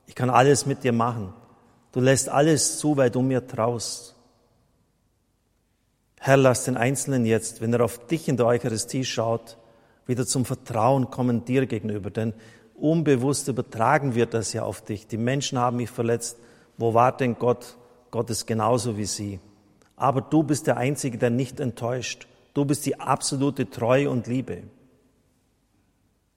Ich 0.06 0.14
kann 0.14 0.28
alles 0.28 0.66
mit 0.66 0.84
dir 0.84 0.92
machen. 0.92 1.32
Du 1.92 2.00
lässt 2.00 2.28
alles 2.28 2.78
zu, 2.78 2.98
weil 2.98 3.10
du 3.10 3.22
mir 3.22 3.46
traust. 3.46 4.16
Herr, 6.20 6.36
lass 6.36 6.66
den 6.66 6.76
Einzelnen 6.76 7.24
jetzt, 7.24 7.62
wenn 7.62 7.72
er 7.72 7.82
auf 7.82 8.06
dich 8.08 8.28
in 8.28 8.36
der 8.36 8.44
Eucharistie 8.44 9.06
schaut, 9.06 9.56
wieder 10.06 10.26
zum 10.26 10.44
Vertrauen 10.44 11.08
kommen 11.08 11.46
dir 11.46 11.64
gegenüber. 11.64 12.10
Denn 12.10 12.34
unbewusst 12.84 13.48
übertragen 13.48 14.14
wir 14.14 14.26
das 14.26 14.52
ja 14.52 14.62
auf 14.62 14.82
dich. 14.82 15.06
Die 15.06 15.16
Menschen 15.16 15.58
haben 15.58 15.78
mich 15.78 15.90
verletzt. 15.90 16.38
Wo 16.76 16.92
war 16.92 17.16
denn 17.16 17.38
Gott? 17.38 17.78
Gott 18.10 18.28
ist 18.28 18.46
genauso 18.46 18.98
wie 18.98 19.06
sie. 19.06 19.40
Aber 19.96 20.20
du 20.20 20.42
bist 20.42 20.66
der 20.66 20.76
Einzige, 20.76 21.16
der 21.16 21.30
nicht 21.30 21.60
enttäuscht. 21.60 22.28
Du 22.52 22.64
bist 22.66 22.84
die 22.84 23.00
absolute 23.00 23.70
Treue 23.70 24.10
und 24.10 24.26
Liebe. 24.26 24.64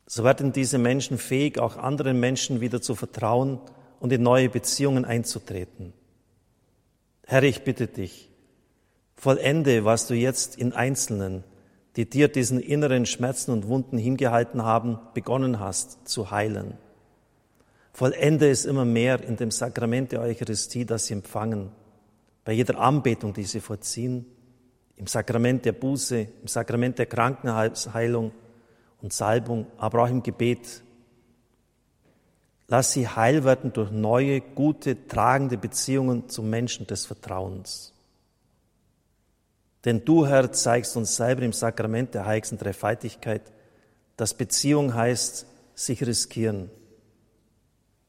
So 0.05 0.23
werden 0.23 0.53
diese 0.53 0.77
Menschen 0.77 1.17
fähig, 1.17 1.59
auch 1.59 1.75
anderen 1.75 2.19
Menschen 2.19 2.61
wieder 2.61 2.81
zu 2.81 2.95
vertrauen 2.95 3.59
und 3.99 4.13
in 4.13 4.23
neue 4.23 4.47
Beziehungen 4.47 5.03
einzutreten. 5.03 5.91
Herr, 7.25 7.43
ich 7.43 7.65
bitte 7.65 7.87
dich, 7.87 8.31
vollende, 9.17 9.83
was 9.83 10.07
du 10.07 10.13
jetzt 10.13 10.55
in 10.55 10.71
Einzelnen 10.71 11.43
die 11.97 12.07
dir 12.07 12.27
diesen 12.27 12.59
inneren 12.59 13.07
Schmerzen 13.07 13.51
und 13.51 13.67
Wunden 13.67 13.97
hingehalten 13.97 14.63
haben, 14.63 14.99
begonnen 15.15 15.59
hast 15.59 16.07
zu 16.07 16.29
heilen. 16.29 16.77
Vollende 17.91 18.51
es 18.51 18.65
immer 18.65 18.85
mehr 18.85 19.23
in 19.23 19.35
dem 19.35 19.49
Sakrament 19.49 20.11
der 20.11 20.21
Eucharistie, 20.21 20.85
das 20.85 21.07
sie 21.07 21.15
empfangen, 21.15 21.71
bei 22.45 22.53
jeder 22.53 22.79
Anbetung, 22.79 23.33
die 23.33 23.43
sie 23.43 23.59
vollziehen, 23.59 24.27
im 24.95 25.07
Sakrament 25.07 25.65
der 25.65 25.71
Buße, 25.71 26.27
im 26.41 26.47
Sakrament 26.47 26.99
der 26.99 27.07
Krankenheilung 27.07 28.31
und 29.01 29.11
Salbung, 29.11 29.65
aber 29.77 30.03
auch 30.03 30.09
im 30.09 30.21
Gebet. 30.21 30.83
Lass 32.67 32.93
sie 32.93 33.07
heil 33.07 33.43
werden 33.43 33.73
durch 33.73 33.89
neue, 33.89 34.41
gute, 34.41 35.07
tragende 35.07 35.57
Beziehungen 35.57 36.29
zu 36.29 36.43
Menschen 36.43 36.85
des 36.85 37.07
Vertrauens. 37.07 37.96
Denn 39.87 40.03
du, 40.03 40.27
Herr, 40.27 40.51
zeigst 40.51 40.97
uns 40.97 41.15
selber 41.15 41.43
im 41.43 41.53
Sakrament 41.53 42.13
der 42.13 42.25
heiligsten 42.25 42.57
Dreifaltigkeit, 42.57 43.53
dass 44.17 44.33
Beziehung 44.33 44.93
heißt, 44.93 45.45
sich 45.75 46.05
riskieren. 46.05 46.69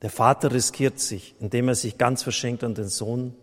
Der 0.03 0.11
Vater 0.11 0.51
riskiert 0.51 0.99
sich, 0.99 1.37
indem 1.39 1.69
er 1.69 1.77
sich 1.77 1.97
ganz 1.97 2.25
verschenkt 2.25 2.65
an 2.65 2.75
den 2.75 2.89
Sohn 2.89 3.37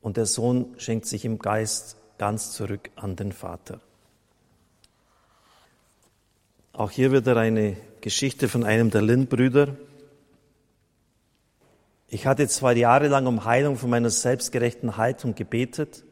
und 0.00 0.16
der 0.16 0.24
Sohn 0.24 0.74
schenkt 0.78 1.04
sich 1.04 1.26
im 1.26 1.38
Geist 1.38 1.98
ganz 2.16 2.52
zurück 2.52 2.88
an 2.96 3.14
den 3.14 3.30
Vater. 3.30 3.82
Auch 6.72 6.90
hier 6.90 7.12
wieder 7.12 7.36
eine 7.36 7.76
Geschichte 8.00 8.48
von 8.48 8.64
einem 8.64 8.90
der 8.90 9.02
Lind-Brüder. 9.02 9.76
Ich 12.08 12.26
hatte 12.26 12.48
zwei 12.48 12.72
Jahre 12.72 13.08
lang 13.08 13.26
um 13.26 13.44
Heilung 13.44 13.76
von 13.76 13.90
meiner 13.90 14.08
selbstgerechten 14.08 14.96
Haltung 14.96 15.34
gebetet, 15.34 16.04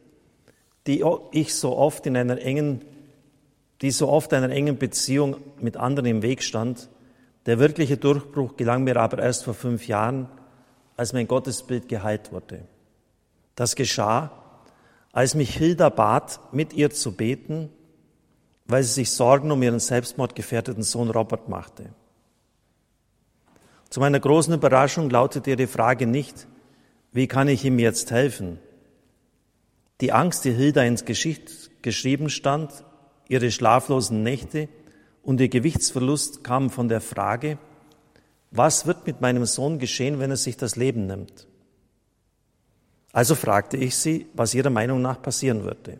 die 0.87 1.03
ich 1.31 1.53
so 1.53 1.77
oft 1.77 2.05
in 2.05 2.17
einer 2.17 2.39
engen, 2.39 2.83
die 3.81 3.91
so 3.91 4.09
oft 4.09 4.33
einer 4.33 4.49
engen 4.49 4.77
Beziehung 4.77 5.37
mit 5.59 5.77
anderen 5.77 6.07
im 6.07 6.21
Weg 6.21 6.43
stand. 6.43 6.89
Der 7.45 7.59
wirkliche 7.59 7.97
Durchbruch 7.97 8.57
gelang 8.57 8.83
mir 8.83 8.97
aber 8.97 9.19
erst 9.19 9.43
vor 9.43 9.53
fünf 9.53 9.87
Jahren, 9.87 10.27
als 10.97 11.13
mein 11.13 11.27
Gottesbild 11.27 11.87
geheilt 11.87 12.31
wurde. 12.31 12.61
Das 13.55 13.75
geschah, 13.75 14.31
als 15.11 15.35
mich 15.35 15.55
Hilda 15.55 15.89
bat, 15.89 16.39
mit 16.51 16.73
ihr 16.73 16.91
zu 16.91 17.13
beten, 17.13 17.69
weil 18.65 18.83
sie 18.83 18.93
sich 18.93 19.11
Sorgen 19.11 19.51
um 19.51 19.63
ihren 19.63 19.79
selbstmordgefährdeten 19.79 20.83
Sohn 20.83 21.09
Robert 21.09 21.49
machte. 21.49 21.89
Zu 23.89 23.99
meiner 23.99 24.19
großen 24.19 24.53
Überraschung 24.53 25.09
lautet 25.09 25.47
ihre 25.47 25.67
Frage 25.67 26.05
nicht, 26.05 26.47
wie 27.11 27.27
kann 27.27 27.47
ich 27.47 27.65
ihm 27.65 27.79
jetzt 27.79 28.11
helfen? 28.11 28.59
Die 30.01 30.13
Angst, 30.13 30.45
die 30.45 30.51
Hilda 30.51 30.83
ins 30.83 31.05
Geschicht 31.05 31.81
geschrieben 31.81 32.29
stand, 32.29 32.85
ihre 33.27 33.51
schlaflosen 33.51 34.23
Nächte 34.23 34.69
und 35.23 35.41
ihr 35.41 35.49
Gewichtsverlust 35.49 36.43
kamen 36.43 36.69
von 36.69 36.87
der 36.87 37.01
Frage, 37.01 37.57
was 38.51 38.87
wird 38.87 39.05
mit 39.05 39.21
meinem 39.21 39.45
Sohn 39.45 39.77
geschehen, 39.77 40.19
wenn 40.19 40.31
er 40.31 40.37
sich 40.37 40.57
das 40.57 40.75
Leben 40.75 41.05
nimmt? 41.05 41.47
Also 43.11 43.35
fragte 43.35 43.77
ich 43.77 43.95
sie, 43.95 44.27
was 44.33 44.53
ihrer 44.53 44.69
Meinung 44.69 45.01
nach 45.01 45.21
passieren 45.21 45.63
würde. 45.63 45.99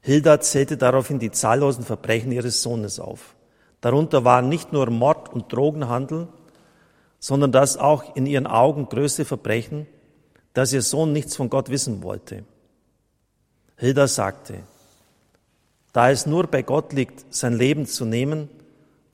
Hilda 0.00 0.40
zählte 0.40 0.76
daraufhin 0.76 1.18
die 1.18 1.30
zahllosen 1.30 1.84
Verbrechen 1.84 2.32
ihres 2.32 2.62
Sohnes 2.62 3.00
auf. 3.00 3.34
Darunter 3.80 4.24
waren 4.24 4.48
nicht 4.48 4.72
nur 4.72 4.88
Mord 4.90 5.30
und 5.32 5.52
Drogenhandel, 5.52 6.28
sondern 7.18 7.52
das 7.52 7.76
auch 7.76 8.16
in 8.16 8.26
ihren 8.26 8.46
Augen 8.46 8.88
größte 8.88 9.24
Verbrechen, 9.24 9.86
dass 10.54 10.72
ihr 10.72 10.82
Sohn 10.82 11.12
nichts 11.12 11.36
von 11.36 11.50
Gott 11.50 11.68
wissen 11.68 12.02
wollte. 12.02 12.44
Hilda 13.80 14.06
sagte, 14.06 14.58
da 15.94 16.10
es 16.10 16.26
nur 16.26 16.46
bei 16.46 16.60
Gott 16.60 16.92
liegt, 16.92 17.24
sein 17.34 17.54
Leben 17.54 17.86
zu 17.86 18.04
nehmen, 18.04 18.50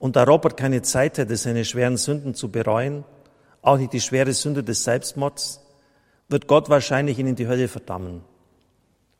und 0.00 0.16
da 0.16 0.24
Robert 0.24 0.56
keine 0.56 0.82
Zeit 0.82 1.18
hätte, 1.18 1.36
seine 1.36 1.64
schweren 1.64 1.96
Sünden 1.96 2.34
zu 2.34 2.50
bereuen, 2.50 3.04
auch 3.62 3.78
nicht 3.78 3.92
die 3.92 4.00
schwere 4.00 4.32
Sünde 4.32 4.64
des 4.64 4.82
Selbstmords, 4.82 5.60
wird 6.28 6.48
Gott 6.48 6.68
wahrscheinlich 6.68 7.16
ihn 7.20 7.28
in 7.28 7.36
die 7.36 7.46
Hölle 7.46 7.68
verdammen. 7.68 8.22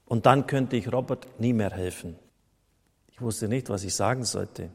Und 0.07 0.27
dann 0.27 0.49
könnte 0.49 0.75
ich 0.75 0.93
Robert 0.93 1.29
nie 1.39 1.53
mehr 1.53 1.71
helfen. 1.71 2.17
Ich 3.13 3.21
wusste 3.23 3.47
nicht, 3.47 3.71
was 3.71 3.85
ich 3.85 3.95
sagen 3.95 4.25
sollte. 4.25 4.69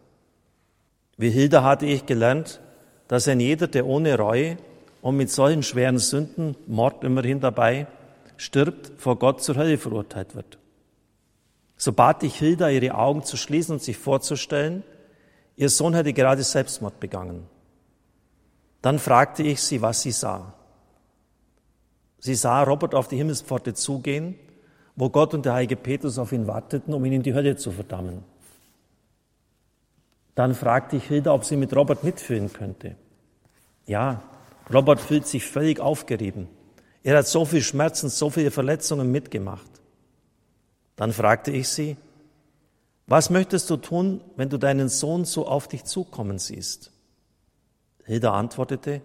Wie 1.17 1.31
Hilda 1.31 1.63
hatte 1.63 1.85
ich 1.85 2.05
gelernt, 2.05 2.61
dass 3.09 3.27
ein 3.27 3.41
jeder, 3.41 3.67
der 3.67 3.85
ohne 3.85 4.17
Reue 4.17 4.55
und 5.01 5.17
mit 5.17 5.31
solchen 5.31 5.63
schweren 5.63 5.97
Sünden, 5.97 6.55
Mord 6.65 7.03
immerhin 7.03 7.41
dabei, 7.41 7.87
stirbt, 8.37 8.93
vor 8.97 9.19
Gott 9.19 9.43
zur 9.43 9.57
Hölle 9.57 9.77
verurteilt 9.77 10.33
wird. 10.33 10.60
So 11.81 11.93
bat 11.93 12.21
ich 12.21 12.37
Hilda, 12.37 12.69
ihre 12.69 12.93
Augen 12.93 13.23
zu 13.23 13.37
schließen 13.37 13.73
und 13.73 13.81
sich 13.81 13.97
vorzustellen, 13.97 14.83
ihr 15.55 15.67
Sohn 15.67 15.95
hätte 15.95 16.13
gerade 16.13 16.43
Selbstmord 16.43 16.99
begangen. 16.99 17.47
Dann 18.83 18.99
fragte 18.99 19.41
ich 19.41 19.63
sie, 19.63 19.81
was 19.81 20.03
sie 20.03 20.11
sah. 20.11 20.53
Sie 22.19 22.35
sah 22.35 22.61
Robert 22.61 22.93
auf 22.93 23.07
die 23.07 23.17
Himmelspforte 23.17 23.73
zugehen, 23.73 24.35
wo 24.95 25.09
Gott 25.09 25.33
und 25.33 25.43
der 25.43 25.53
heilige 25.53 25.75
Petrus 25.75 26.19
auf 26.19 26.31
ihn 26.31 26.45
warteten, 26.45 26.93
um 26.93 27.03
ihn 27.03 27.13
in 27.13 27.23
die 27.23 27.33
Hölle 27.33 27.55
zu 27.55 27.71
verdammen. 27.71 28.23
Dann 30.35 30.53
fragte 30.53 30.97
ich 30.97 31.05
Hilda, 31.05 31.33
ob 31.33 31.45
sie 31.45 31.55
mit 31.55 31.75
Robert 31.75 32.03
mitfühlen 32.03 32.53
könnte. 32.53 32.95
Ja, 33.87 34.21
Robert 34.71 34.99
fühlt 34.99 35.25
sich 35.25 35.47
völlig 35.47 35.79
aufgerieben. 35.79 36.47
Er 37.01 37.17
hat 37.17 37.27
so 37.27 37.43
viel 37.43 37.63
Schmerzen, 37.63 38.09
so 38.09 38.29
viele 38.29 38.51
Verletzungen 38.51 39.11
mitgemacht. 39.11 39.70
Dann 41.01 41.13
fragte 41.13 41.49
ich 41.49 41.67
sie, 41.67 41.97
was 43.07 43.31
möchtest 43.31 43.67
du 43.71 43.77
tun, 43.77 44.21
wenn 44.35 44.49
du 44.49 44.59
deinen 44.59 44.87
Sohn 44.87 45.25
so 45.25 45.47
auf 45.47 45.67
dich 45.67 45.83
zukommen 45.83 46.37
siehst? 46.37 46.91
Hilda 48.05 48.33
antwortete, 48.33 49.01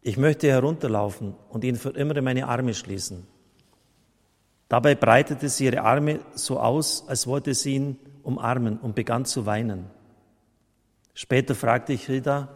ich 0.00 0.16
möchte 0.16 0.48
herunterlaufen 0.48 1.34
und 1.48 1.64
ihn 1.64 1.74
für 1.74 1.88
immer 1.88 2.14
in 2.14 2.22
meine 2.22 2.46
Arme 2.46 2.72
schließen. 2.72 3.26
Dabei 4.68 4.94
breitete 4.94 5.48
sie 5.48 5.64
ihre 5.64 5.82
Arme 5.82 6.20
so 6.34 6.60
aus, 6.60 7.02
als 7.08 7.26
wollte 7.26 7.52
sie 7.52 7.74
ihn 7.74 7.96
umarmen 8.22 8.78
und 8.78 8.94
begann 8.94 9.24
zu 9.24 9.44
weinen. 9.44 9.86
Später 11.14 11.56
fragte 11.56 11.94
ich 11.94 12.06
Hilda, 12.06 12.48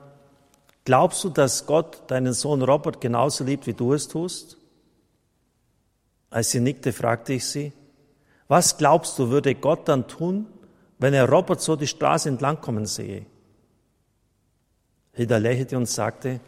glaubst 0.85 1.25
du, 1.25 1.31
dass 1.31 1.67
Gott 1.67 2.09
deinen 2.13 2.33
Sohn 2.33 2.63
Robert 2.63 3.01
genauso 3.01 3.43
liebt, 3.43 3.67
wie 3.67 3.75
du 3.75 3.93
es 3.93 4.07
tust? 4.07 4.57
Als 6.31 6.53
sie 6.53 6.61
nickte, 6.61 6.93
fragte 6.93 7.33
ich 7.33 7.45
sie, 7.45 7.73
was 8.49 8.79
glaubst 8.79 9.19
du, 9.19 9.31
würde 9.31 9.55
Gott 9.55 9.89
dann 9.89 10.07
tun, 10.07 10.47
wenn 10.99 11.15
er 11.15 11.29
Robert 11.29 11.61
so 11.61 11.77
die 11.77 11.87
Straße 11.87 12.29
entlang 12.29 12.61
kommen 12.61 12.87
sehe? 12.87 13.27
Hilda 15.13 15.39
lächelte 15.39 15.77
und 15.77 15.89
sagte, 15.89 16.41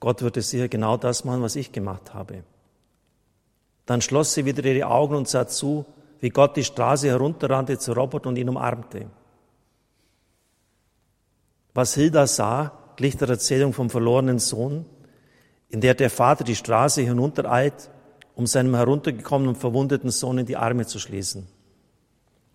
Gott 0.00 0.22
würde 0.22 0.42
sicher 0.42 0.68
genau 0.68 0.96
das 0.96 1.24
machen, 1.24 1.42
was 1.42 1.56
ich 1.56 1.72
gemacht 1.72 2.14
habe. 2.14 2.44
Dann 3.86 4.00
schloss 4.00 4.34
sie 4.34 4.44
wieder 4.44 4.64
ihre 4.64 4.86
Augen 4.86 5.14
und 5.16 5.28
sah 5.28 5.46
zu, 5.46 5.84
wie 6.20 6.30
Gott 6.30 6.56
die 6.56 6.64
Straße 6.64 7.08
herunterrannte 7.08 7.78
zu 7.78 7.92
Robert 7.92 8.26
und 8.26 8.36
ihn 8.36 8.48
umarmte. 8.48 9.06
Was 11.74 11.94
Hilda 11.94 12.26
sah, 12.26 12.72
glich 12.96 13.16
der 13.16 13.28
Erzählung 13.28 13.72
vom 13.72 13.90
verlorenen 13.90 14.38
Sohn, 14.38 14.86
in 15.68 15.80
der 15.80 15.94
der 15.94 16.10
Vater 16.10 16.44
die 16.44 16.54
Straße 16.54 17.02
hinuntereilt, 17.02 17.90
um 18.34 18.46
seinem 18.46 18.74
heruntergekommenen 18.74 19.54
verwundeten 19.54 20.10
Sohn 20.10 20.38
in 20.38 20.46
die 20.46 20.56
Arme 20.56 20.86
zu 20.86 20.98
schließen. 20.98 21.46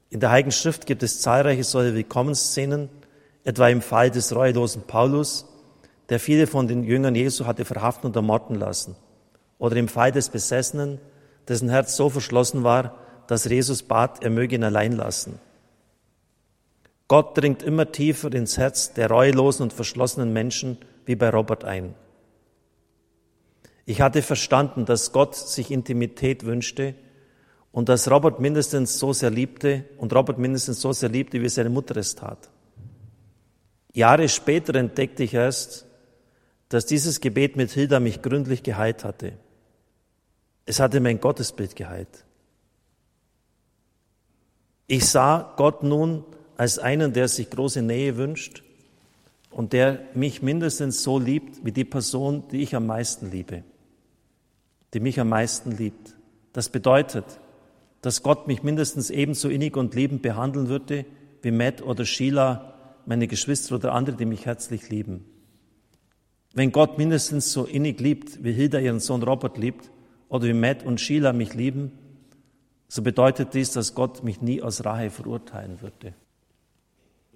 In 0.09 0.19
der 0.19 0.31
Heiligen 0.31 0.51
Schrift 0.51 0.85
gibt 0.85 1.03
es 1.03 1.21
zahlreiche 1.21 1.63
solche 1.63 1.93
Willkommensszenen, 1.93 2.89
etwa 3.43 3.69
im 3.69 3.81
Fall 3.81 4.11
des 4.11 4.35
reuelosen 4.35 4.83
Paulus, 4.83 5.45
der 6.09 6.19
viele 6.19 6.47
von 6.47 6.67
den 6.67 6.83
Jüngern 6.83 7.15
Jesu 7.15 7.45
hatte 7.45 7.65
verhaften 7.65 8.07
und 8.07 8.15
ermorden 8.15 8.55
lassen, 8.55 8.95
oder 9.59 9.75
im 9.75 9.87
Fall 9.87 10.11
des 10.11 10.29
Besessenen, 10.29 10.99
dessen 11.47 11.69
Herz 11.69 11.95
so 11.95 12.09
verschlossen 12.09 12.63
war, 12.63 12.97
dass 13.27 13.45
Jesus 13.45 13.83
bat, 13.83 14.23
er 14.23 14.29
möge 14.29 14.55
ihn 14.55 14.63
allein 14.63 14.93
lassen. 14.93 15.39
Gott 17.07 17.37
dringt 17.37 17.63
immer 17.63 17.91
tiefer 17.91 18.33
ins 18.33 18.57
Herz 18.57 18.93
der 18.93 19.09
reuelosen 19.09 19.63
und 19.63 19.73
verschlossenen 19.73 20.33
Menschen 20.33 20.77
wie 21.05 21.15
bei 21.15 21.29
Robert 21.29 21.63
ein. 21.63 21.93
Ich 23.89 24.01
hatte 24.01 24.21
verstanden, 24.21 24.83
dass 24.83 25.13
Gott 25.13 25.33
sich 25.33 25.71
Intimität 25.71 26.43
wünschte 26.43 26.93
und 27.71 27.87
dass 27.87 28.11
Robert 28.11 28.41
mindestens 28.41 28.99
so 28.99 29.13
sehr 29.13 29.29
liebte 29.29 29.85
und 29.97 30.13
Robert 30.13 30.37
mindestens 30.37 30.81
so 30.81 30.91
sehr 30.91 31.07
liebte, 31.07 31.41
wie 31.41 31.47
seine 31.47 31.69
Mutter 31.69 31.95
es 31.95 32.13
tat. 32.13 32.49
Jahre 33.93 34.27
später 34.27 34.75
entdeckte 34.75 35.23
ich 35.23 35.33
erst, 35.33 35.85
dass 36.67 36.85
dieses 36.85 37.21
Gebet 37.21 37.55
mit 37.55 37.71
Hilda 37.71 38.01
mich 38.01 38.21
gründlich 38.21 38.61
geheilt 38.61 39.05
hatte. 39.05 39.31
Es 40.65 40.81
hatte 40.81 40.99
mein 40.99 41.21
Gottesbild 41.21 41.77
geheilt. 41.77 42.25
Ich 44.87 45.07
sah 45.07 45.53
Gott 45.55 45.83
nun 45.83 46.25
als 46.57 46.77
einen, 46.77 47.13
der 47.13 47.29
sich 47.29 47.49
große 47.49 47.81
Nähe 47.81 48.17
wünscht 48.17 48.63
und 49.49 49.71
der 49.71 50.01
mich 50.13 50.41
mindestens 50.41 51.03
so 51.03 51.19
liebt 51.19 51.63
wie 51.63 51.71
die 51.71 51.85
Person, 51.85 52.43
die 52.51 52.63
ich 52.63 52.75
am 52.75 52.85
meisten 52.85 53.31
liebe, 53.31 53.63
die 54.93 54.99
mich 54.99 55.19
am 55.19 55.29
meisten 55.29 55.71
liebt. 55.71 56.15
Das 56.53 56.69
bedeutet, 56.69 57.25
dass 58.01 58.23
Gott 58.23 58.47
mich 58.47 58.63
mindestens 58.63 59.09
ebenso 59.09 59.49
innig 59.49 59.75
und 59.75 59.95
liebend 59.95 60.21
behandeln 60.21 60.69
würde 60.69 61.05
wie 61.41 61.51
Matt 61.51 61.81
oder 61.81 62.05
Sheila, 62.05 62.73
meine 63.05 63.27
Geschwister 63.27 63.75
oder 63.75 63.93
andere, 63.93 64.15
die 64.15 64.25
mich 64.25 64.45
herzlich 64.45 64.89
lieben. 64.89 65.25
Wenn 66.53 66.71
Gott 66.71 66.97
mindestens 66.97 67.51
so 67.51 67.65
innig 67.65 67.99
liebt, 67.99 68.43
wie 68.43 68.51
Hilda 68.51 68.79
ihren 68.79 68.99
Sohn 68.99 69.23
Robert 69.23 69.57
liebt, 69.57 69.91
oder 70.29 70.47
wie 70.47 70.53
Matt 70.53 70.83
und 70.83 70.99
Sheila 70.99 71.33
mich 71.33 71.53
lieben, 71.53 71.91
so 72.87 73.01
bedeutet 73.01 73.53
dies, 73.53 73.71
dass 73.71 73.95
Gott 73.95 74.23
mich 74.23 74.41
nie 74.41 74.61
aus 74.61 74.83
Rache 74.85 75.09
verurteilen 75.09 75.81
würde. 75.81 76.13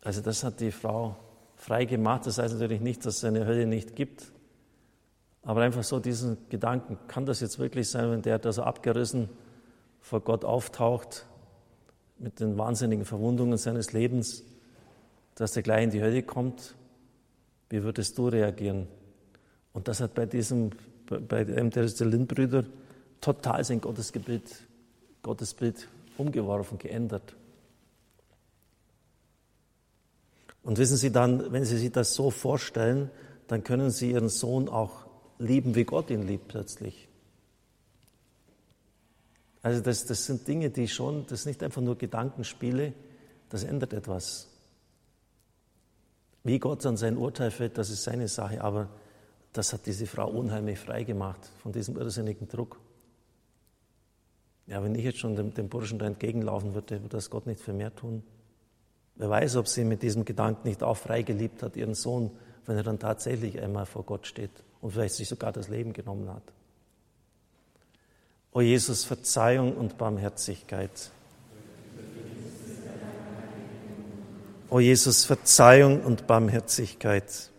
Also 0.02 0.22
das 0.22 0.44
hat 0.44 0.60
die 0.60 0.72
Frau 0.72 1.18
frei 1.56 1.86
gemacht. 1.86 2.26
Das 2.26 2.38
heißt 2.38 2.54
natürlich 2.54 2.82
nicht, 2.82 3.06
dass 3.06 3.18
es 3.18 3.24
eine 3.24 3.46
Hölle 3.46 3.68
nicht 3.68 3.96
gibt. 3.96 4.32
Aber 5.44 5.62
einfach 5.62 5.84
so 5.84 6.00
diesen 6.00 6.38
Gedanken, 6.50 6.98
kann 7.08 7.26
das 7.26 7.40
jetzt 7.40 7.58
wirklich 7.58 7.90
sein, 7.90 8.12
wenn 8.12 8.22
der 8.22 8.38
da 8.40 8.52
so 8.52 8.64
abgerissen 8.64 9.30
vor 10.00 10.22
Gott 10.22 10.46
auftaucht, 10.46 11.26
mit 12.20 12.40
den 12.40 12.58
wahnsinnigen 12.58 13.06
Verwundungen 13.06 13.58
seines 13.58 13.94
Lebens, 13.94 14.44
dass 15.36 15.56
er 15.56 15.64
gleich 15.64 15.84
in 15.86 15.90
die 15.90 16.02
Hölle 16.02 16.22
kommt? 16.22 16.76
Wie 17.70 17.84
würdest 17.84 18.18
du 18.18 18.28
reagieren? 18.28 18.88
Und 19.74 19.88
das 19.88 20.02
hat 20.02 20.14
bei 20.14 20.26
diesem, 20.26 20.72
bei 21.08 21.40
einem 21.40 21.72
der 21.72 21.86
Lindbrüder 21.86 22.66
total 23.22 23.64
sein 23.64 23.82
Gottesbild, 23.82 24.44
Gottesbild 25.24 25.88
umgeworfen, 26.18 26.78
geändert. 26.78 27.36
Und 30.64 30.78
wissen 30.78 30.98
Sie 30.98 31.12
dann, 31.12 31.52
wenn 31.52 31.66
Sie 31.66 31.78
sich 31.78 31.92
das 31.92 32.14
so 32.14 32.30
vorstellen, 32.30 33.10
dann 33.48 33.64
können 33.64 33.90
Sie 33.90 34.12
Ihren 34.12 34.30
Sohn 34.30 34.70
auch 34.70 35.01
lieben, 35.42 35.76
wie 35.76 35.84
Gott 35.84 36.10
ihn 36.10 36.28
liebt 36.28 36.48
plötzlich. 36.48 37.08
Also 39.64 39.82
das, 39.82 40.06
das 40.06 40.26
sind 40.26 40.48
Dinge, 40.48 40.70
die 40.70 40.88
schon, 40.88 41.26
das 41.28 41.42
ist 41.42 41.46
nicht 41.46 41.64
einfach 41.64 41.82
nur 41.82 41.98
Gedankenspiele, 41.98 42.94
das 43.50 43.64
ändert 43.64 43.94
etwas. 43.94 44.48
Wie 46.44 46.58
Gott 46.58 46.86
an 46.86 46.98
sein 46.98 47.18
Urteil 47.18 47.52
fällt, 47.52 47.78
das 47.78 47.92
ist 47.92 48.04
seine 48.04 48.28
Sache, 48.28 48.62
aber 48.62 48.90
das 49.54 49.74
hat 49.74 49.86
diese 49.86 50.08
Frau 50.08 50.30
unheimlich 50.30 50.80
frei 50.80 51.04
gemacht 51.04 51.52
von 51.62 51.72
diesem 51.72 51.98
irrsinnigen 51.98 52.48
Druck. 52.48 52.80
Ja, 54.66 54.84
wenn 54.84 54.96
ich 54.96 55.04
jetzt 55.04 55.20
schon 55.20 55.36
dem, 55.36 55.54
dem 55.54 55.70
Burschen 55.70 56.00
da 56.00 56.08
entgegenlaufen 56.08 56.74
würde, 56.74 57.02
würde 57.02 57.18
das 57.18 57.30
Gott 57.30 57.46
nicht 57.46 57.62
für 57.62 57.74
mehr 57.74 57.94
tun. 57.94 58.24
Wer 59.16 59.30
weiß, 59.30 59.58
ob 59.58 59.68
sie 59.68 59.84
mit 59.84 60.02
diesem 60.02 60.26
Gedanken 60.26 60.68
nicht 60.68 60.82
auch 60.82 60.98
frei 60.98 61.22
geliebt 61.22 61.62
hat, 61.62 61.76
ihren 61.76 61.94
Sohn, 61.94 62.32
wenn 62.66 62.78
er 62.78 62.84
dann 62.84 62.98
tatsächlich 62.98 63.62
einmal 63.62 63.86
vor 63.86 64.04
Gott 64.04 64.26
steht 64.26 64.52
und 64.82 64.92
vielleicht 64.92 65.16
sich 65.16 65.30
sogar 65.30 65.52
das 65.52 65.68
Leben 65.68 65.94
genommen 65.94 66.30
hat. 66.30 66.44
O 68.52 68.62
Jesus, 68.62 69.06
Verzeihung 69.06 69.76
und 69.78 69.98
Barmherzigkeit. 69.98 71.12
O 74.70 74.80
Jesus, 74.80 75.26
Verzeihung 75.26 76.02
und 76.04 76.28
Barmherzigkeit. 76.28 77.50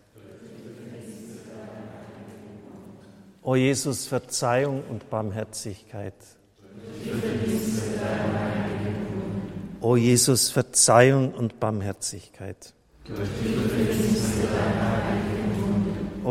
O 3.41 3.55
Jesus, 3.55 4.07
Verzeihung 4.07 4.83
und 4.89 5.09
Barmherzigkeit. 5.09 6.13
O 9.81 9.97
Jesus, 9.97 10.49
Verzeihung 10.49 11.33
und 11.33 11.59
Barmherzigkeit. 11.59 12.73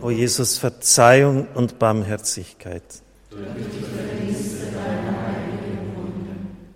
O 0.00 0.10
Jesus, 0.10 0.58
Verzeihung 0.58 1.48
und 1.54 1.78
Barmherzigkeit. 1.78 2.82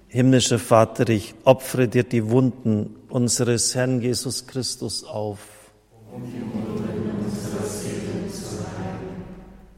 Himmlischer 0.09 0.59
Vater, 0.59 1.09
ich 1.09 1.34
opfere 1.44 1.86
dir 1.86 2.03
die 2.03 2.28
Wunden 2.30 2.96
unseres 3.09 3.74
Herrn 3.74 4.01
Jesus 4.01 4.46
Christus 4.46 5.05
auf. 5.05 5.38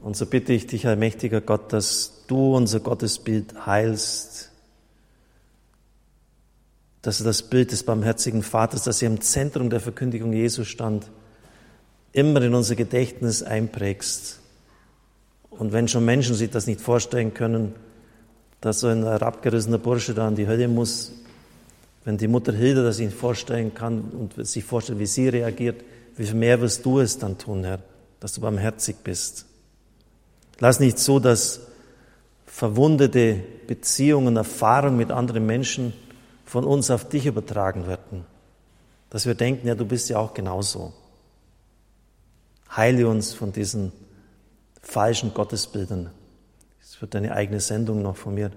Und 0.01 0.17
so 0.17 0.25
bitte 0.25 0.53
ich 0.53 0.67
dich, 0.67 0.87
allmächtiger 0.87 1.39
Gott, 1.39 1.71
dass 1.71 2.23
du 2.27 2.55
unser 2.55 2.79
Gottesbild 2.79 3.65
heilst, 3.65 4.32
dass 7.03 7.19
du 7.19 7.25
das 7.25 7.43
Bild 7.43 7.71
des 7.71 7.83
barmherzigen 7.83 8.41
Vaters, 8.43 8.83
das 8.83 8.99
hier 8.99 9.09
im 9.09 9.21
Zentrum 9.21 9.69
der 9.69 9.81
Verkündigung 9.81 10.33
Jesu 10.33 10.63
stand, 10.63 11.11
immer 12.13 12.41
in 12.41 12.55
unser 12.55 12.75
Gedächtnis 12.75 13.43
einprägst. 13.43 14.39
Und 15.49 15.73
wenn 15.73 15.87
schon 15.87 16.05
Menschen 16.05 16.33
sich 16.33 16.49
das 16.49 16.65
nicht 16.65 16.79
vorstellen 16.79 17.33
können, 17.33 17.75
dass 18.61 18.79
so 18.79 18.87
ein 18.87 19.03
herabgerissener 19.03 19.77
Bursche 19.77 20.13
da 20.13 20.27
in 20.29 20.35
die 20.35 20.47
Hölle 20.47 20.69
muss, 20.69 21.11
wenn 22.05 22.17
die 22.17 22.29
Mutter 22.29 22.53
Hilde 22.53 22.83
das 22.83 22.97
sich 22.97 23.13
vorstellen 23.13 23.73
kann 23.73 24.01
und 24.01 24.47
sich 24.47 24.63
vorstellt, 24.63 24.99
wie 24.99 25.05
sie 25.05 25.27
reagiert, 25.27 25.83
wie 26.15 26.25
viel 26.25 26.35
mehr 26.35 26.61
wirst 26.61 26.85
du 26.85 26.99
es 26.99 27.17
dann 27.17 27.37
tun, 27.37 27.65
Herr, 27.65 27.79
dass 28.21 28.33
du 28.33 28.41
barmherzig 28.41 28.97
bist. 29.03 29.45
Lass 30.59 30.79
nicht 30.79 30.99
so, 30.99 31.19
dass 31.19 31.67
verwundete 32.45 33.39
Beziehungen, 33.67 34.37
Erfahrungen 34.37 34.97
mit 34.97 35.11
anderen 35.11 35.45
Menschen 35.45 35.93
von 36.45 36.65
uns 36.65 36.91
auf 36.91 37.07
dich 37.07 37.25
übertragen 37.25 37.87
werden. 37.87 38.25
Dass 39.09 39.25
wir 39.25 39.35
denken, 39.35 39.67
ja, 39.67 39.75
du 39.75 39.85
bist 39.85 40.09
ja 40.09 40.17
auch 40.17 40.33
genauso. 40.33 40.93
Heile 42.75 43.07
uns 43.07 43.33
von 43.33 43.51
diesen 43.51 43.91
falschen 44.81 45.33
Gottesbildern. 45.33 46.09
Es 46.81 47.01
wird 47.01 47.15
eine 47.15 47.33
eigene 47.33 47.59
Sendung 47.59 48.01
noch 48.01 48.17
von 48.17 48.35
mir, 48.35 48.51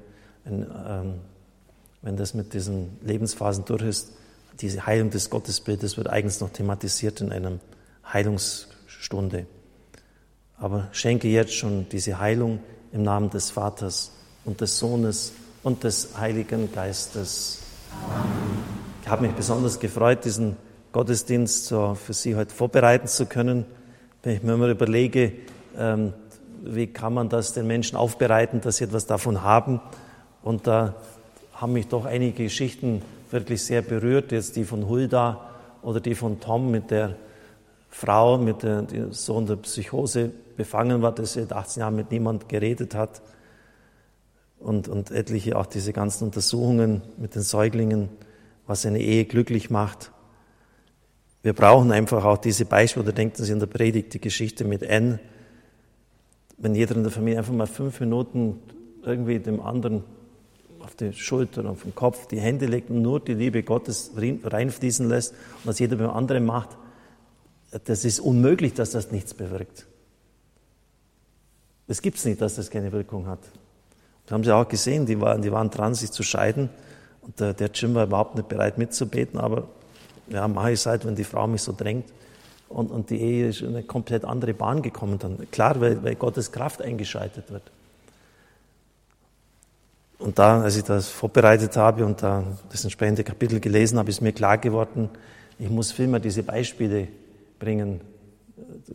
wenn, 0.44 0.62
ähm, 0.62 1.14
wenn 2.02 2.16
das 2.16 2.34
mit 2.34 2.54
diesen 2.54 2.98
Lebensphasen 3.02 3.64
durch 3.64 3.82
ist. 3.82 4.12
Diese 4.60 4.86
Heilung 4.86 5.10
des 5.10 5.28
Gottesbildes 5.28 5.96
wird 5.96 6.08
eigens 6.08 6.40
noch 6.40 6.50
thematisiert 6.50 7.20
in 7.20 7.30
einer 7.30 7.58
Heilungsstunde. 8.10 9.46
Aber 10.56 10.88
schenke 10.92 11.28
jetzt 11.28 11.54
schon 11.54 11.88
diese 11.90 12.18
Heilung 12.18 12.60
im 12.92 13.02
Namen 13.02 13.28
des 13.30 13.50
Vaters 13.50 14.12
und 14.44 14.60
des 14.60 14.78
Sohnes 14.78 15.32
und 15.62 15.84
des 15.84 16.16
Heiligen 16.16 16.72
Geistes. 16.72 17.58
Ich 19.02 19.08
habe 19.08 19.26
mich 19.26 19.32
besonders 19.32 19.78
gefreut, 19.78 20.24
diesen 20.24 20.56
Gottesdienst 20.92 21.68
für 21.68 22.12
Sie 22.12 22.36
heute 22.36 22.54
vorbereiten 22.54 23.06
zu 23.06 23.26
können. 23.26 23.64
Wenn 24.22 24.36
ich 24.36 24.42
mir 24.42 24.56
mal 24.56 24.70
überlege, 24.70 25.32
ähm, 25.78 26.12
wie 26.62 26.86
kann 26.88 27.14
man 27.14 27.28
das 27.28 27.52
den 27.52 27.66
Menschen 27.66 27.96
aufbereiten, 27.96 28.60
dass 28.60 28.78
sie 28.78 28.84
etwas 28.84 29.06
davon 29.06 29.42
haben. 29.42 29.80
Und 30.42 30.66
da 30.66 30.94
haben 31.54 31.72
mich 31.72 31.88
doch 31.88 32.04
einige 32.04 32.44
Geschichten 32.44 33.02
wirklich 33.30 33.64
sehr 33.64 33.82
berührt, 33.82 34.32
jetzt 34.32 34.56
die 34.56 34.64
von 34.64 34.88
Hulda 34.88 35.40
oder 35.82 36.00
die 36.00 36.14
von 36.14 36.40
Tom 36.40 36.70
mit 36.70 36.90
der 36.90 37.16
Frau, 37.90 38.38
mit 38.38 38.62
der 38.62 38.86
Sohn 39.10 39.46
der 39.46 39.56
Psychose 39.56 40.30
befangen 40.56 41.02
war, 41.02 41.12
dass 41.12 41.34
seit 41.34 41.52
18 41.52 41.80
Jahren 41.80 41.96
mit 41.96 42.10
niemand 42.10 42.48
geredet 42.48 42.94
hat. 42.94 43.22
Und, 44.58 44.88
und 44.88 45.10
etliche 45.10 45.56
auch 45.56 45.66
diese 45.66 45.92
ganzen 45.92 46.24
Untersuchungen 46.24 47.02
mit 47.18 47.34
den 47.34 47.42
Säuglingen, 47.42 48.08
was 48.66 48.86
eine 48.86 49.00
Ehe 49.00 49.24
glücklich 49.24 49.70
macht. 49.70 50.10
Wir 51.42 51.52
brauchen 51.52 51.92
einfach 51.92 52.24
auch 52.24 52.38
diese 52.38 52.64
Beispiele, 52.64 53.04
oder 53.04 53.12
denken 53.12 53.44
Sie 53.44 53.52
in 53.52 53.60
der 53.60 53.66
Predigt 53.66 54.14
die 54.14 54.20
Geschichte 54.20 54.64
mit 54.64 54.82
N. 54.82 55.20
Wenn 56.58 56.74
jeder 56.74 56.96
in 56.96 57.02
der 57.02 57.12
Familie 57.12 57.38
einfach 57.38 57.52
mal 57.52 57.66
fünf 57.66 58.00
Minuten 58.00 58.60
irgendwie 59.04 59.38
dem 59.38 59.60
anderen 59.60 60.02
auf 60.80 60.94
die 60.94 61.12
Schulter 61.12 61.60
und 61.60 61.68
auf 61.68 61.82
den 61.82 61.94
Kopf 61.94 62.26
die 62.26 62.40
Hände 62.40 62.66
legt 62.66 62.90
und 62.90 63.02
nur 63.02 63.20
die 63.20 63.34
Liebe 63.34 63.62
Gottes 63.62 64.12
reinfließen 64.16 65.08
lässt 65.08 65.32
und 65.32 65.66
was 65.66 65.78
jeder 65.78 65.96
beim 65.96 66.10
anderen 66.10 66.44
macht, 66.44 66.70
das 67.84 68.04
ist 68.04 68.20
unmöglich, 68.20 68.74
dass 68.74 68.90
das 68.92 69.10
nichts 69.10 69.34
bewirkt. 69.34 69.86
Es 71.88 72.02
gibt 72.02 72.18
es 72.18 72.24
nicht, 72.24 72.40
dass 72.40 72.56
das 72.56 72.70
keine 72.70 72.90
Wirkung 72.92 73.26
hat. 73.26 73.40
Das 74.26 74.32
haben 74.32 74.44
Sie 74.44 74.52
auch 74.52 74.68
gesehen, 74.68 75.06
die 75.06 75.20
waren, 75.20 75.40
die 75.40 75.52
waren 75.52 75.70
dran, 75.70 75.94
sich 75.94 76.10
zu 76.10 76.22
scheiden. 76.22 76.68
Und 77.22 77.40
der, 77.40 77.54
der 77.54 77.70
Jim 77.72 77.94
war 77.94 78.04
überhaupt 78.04 78.34
nicht 78.34 78.48
bereit 78.48 78.76
mitzubeten, 78.76 79.38
aber 79.38 79.64
ja, 80.28 80.46
mache 80.48 80.72
ich 80.72 80.80
es 80.80 80.86
halt, 80.86 81.04
wenn 81.04 81.14
die 81.14 81.24
Frau 81.24 81.46
mich 81.46 81.62
so 81.62 81.72
drängt. 81.76 82.12
Und, 82.68 82.90
und 82.90 83.10
die 83.10 83.20
Ehe 83.20 83.48
ist 83.48 83.60
in 83.60 83.68
eine 83.68 83.84
komplett 83.84 84.24
andere 84.24 84.52
Bahn 84.52 84.82
gekommen 84.82 85.18
dann. 85.18 85.48
Klar, 85.52 85.80
weil, 85.80 86.02
weil 86.02 86.16
Gottes 86.16 86.50
Kraft 86.50 86.82
eingeschaltet 86.82 87.50
wird. 87.50 87.62
Und 90.18 90.38
da, 90.38 90.62
als 90.62 90.76
ich 90.76 90.84
das 90.84 91.08
vorbereitet 91.08 91.76
habe 91.76 92.04
und 92.04 92.22
da 92.22 92.42
das 92.70 92.82
entsprechende 92.84 93.22
Kapitel 93.22 93.60
gelesen 93.60 93.98
habe, 93.98 94.10
ist 94.10 94.20
mir 94.20 94.32
klar 94.32 94.58
geworden, 94.58 95.10
ich 95.58 95.70
muss 95.70 95.92
viel 95.92 96.08
mehr 96.08 96.20
diese 96.20 96.42
Beispiele 96.42 97.08
bringen. 97.58 98.00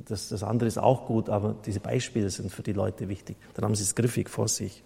Das, 0.07 0.29
das 0.29 0.43
andere 0.43 0.67
ist 0.67 0.77
auch 0.77 1.05
gut, 1.05 1.29
aber 1.29 1.55
diese 1.65 1.79
Beispiele 1.79 2.29
sind 2.29 2.51
für 2.51 2.63
die 2.63 2.73
Leute 2.73 3.07
wichtig. 3.07 3.37
Dann 3.53 3.65
haben 3.65 3.75
sie 3.75 3.83
es 3.83 3.95
griffig 3.95 4.29
vor 4.29 4.47
sich. 4.47 4.83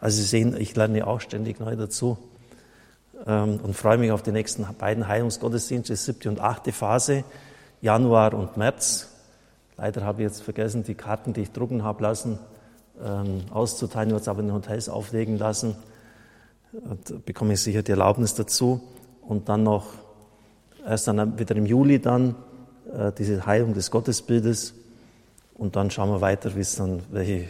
Also 0.00 0.18
Sie 0.18 0.24
sehen, 0.26 0.56
ich 0.58 0.76
lerne 0.76 1.06
auch 1.06 1.20
ständig 1.20 1.60
neu 1.60 1.76
dazu. 1.76 2.18
ähm, 3.26 3.58
und 3.62 3.74
freue 3.74 3.98
mich 3.98 4.12
auf 4.12 4.22
die 4.22 4.32
nächsten 4.32 4.66
beiden 4.78 5.08
Heilungsgottesdienste, 5.08 5.92
die 5.92 5.96
siebte 5.96 6.28
und 6.28 6.40
achte 6.40 6.72
Phase, 6.72 7.24
Januar 7.80 8.34
und 8.34 8.56
März. 8.56 9.08
Leider 9.76 10.04
habe 10.04 10.22
ich 10.22 10.28
jetzt 10.28 10.42
vergessen, 10.42 10.84
die 10.84 10.94
Karten, 10.94 11.32
die 11.32 11.42
ich 11.42 11.52
drucken 11.52 11.84
habe 11.84 12.02
lassen, 12.02 12.38
ähm, 13.04 13.42
auszuteilen, 13.50 14.10
wird 14.10 14.22
es 14.22 14.28
aber 14.28 14.40
in 14.40 14.46
den 14.46 14.54
Hotels 14.54 14.88
auflegen 14.88 15.38
lassen. 15.38 15.76
Da 16.72 17.14
bekomme 17.24 17.54
ich 17.54 17.60
sicher 17.60 17.82
die 17.82 17.92
Erlaubnis 17.92 18.34
dazu. 18.34 18.80
Und 19.22 19.48
dann 19.48 19.62
noch, 19.62 19.86
erst 20.84 21.08
dann 21.08 21.38
wieder 21.38 21.56
im 21.56 21.66
Juli 21.66 22.00
dann, 22.00 22.34
äh, 22.92 23.12
diese 23.16 23.46
Heilung 23.46 23.74
des 23.74 23.90
Gottesbildes. 23.90 24.74
Und 25.54 25.76
dann 25.76 25.90
schauen 25.90 26.10
wir 26.10 26.20
weiter, 26.20 26.54
wie 26.56 26.60
es 26.60 26.76
dann, 26.76 27.02
welche 27.10 27.48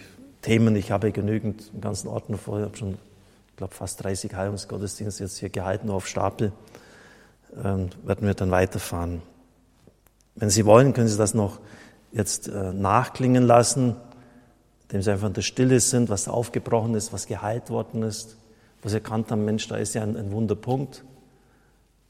Themen, 0.49 0.77
ich 0.77 0.91
habe 0.91 1.13
genügend 1.13 1.71
im 1.75 1.83
ganzen 1.83 2.09
noch 2.09 2.39
vorher, 2.39 2.65
ich 2.65 2.71
habe 2.71 2.79
schon, 2.79 2.95
ich 3.51 3.57
glaube, 3.59 3.75
fast 3.75 4.03
30 4.03 4.35
Heilungsgottesdienste 4.35 5.25
jetzt 5.25 5.37
hier 5.37 5.51
gehalten, 5.51 5.89
nur 5.89 5.97
auf 5.97 6.09
Stapel, 6.09 6.53
ähm, 7.63 7.91
werden 8.03 8.27
wir 8.27 8.33
dann 8.33 8.51
weiterfahren. 8.51 9.21
Wenn 10.37 10.49
Sie 10.49 10.65
wollen, 10.65 10.95
können 10.95 11.07
Sie 11.07 11.19
das 11.19 11.35
noch 11.35 11.61
jetzt 12.13 12.49
äh, 12.49 12.73
nachklingen 12.73 13.43
lassen, 13.43 13.97
indem 14.85 15.03
Sie 15.03 15.11
einfach 15.11 15.27
in 15.27 15.35
der 15.35 15.43
Stille 15.43 15.81
sind, 15.81 16.09
was 16.09 16.29
aufgebrochen 16.29 16.95
ist, 16.95 17.13
was 17.13 17.27
geheilt 17.27 17.69
worden 17.69 18.03
ist, 18.03 18.39
Sie 18.83 18.95
erkannt 18.95 19.31
haben, 19.31 19.45
Mensch, 19.45 19.69
da 19.69 19.77
ist 19.77 19.95
ja 19.95 20.03
ein, 20.03 20.17
ein 20.17 20.33
Wunderpunkt. 20.33 21.05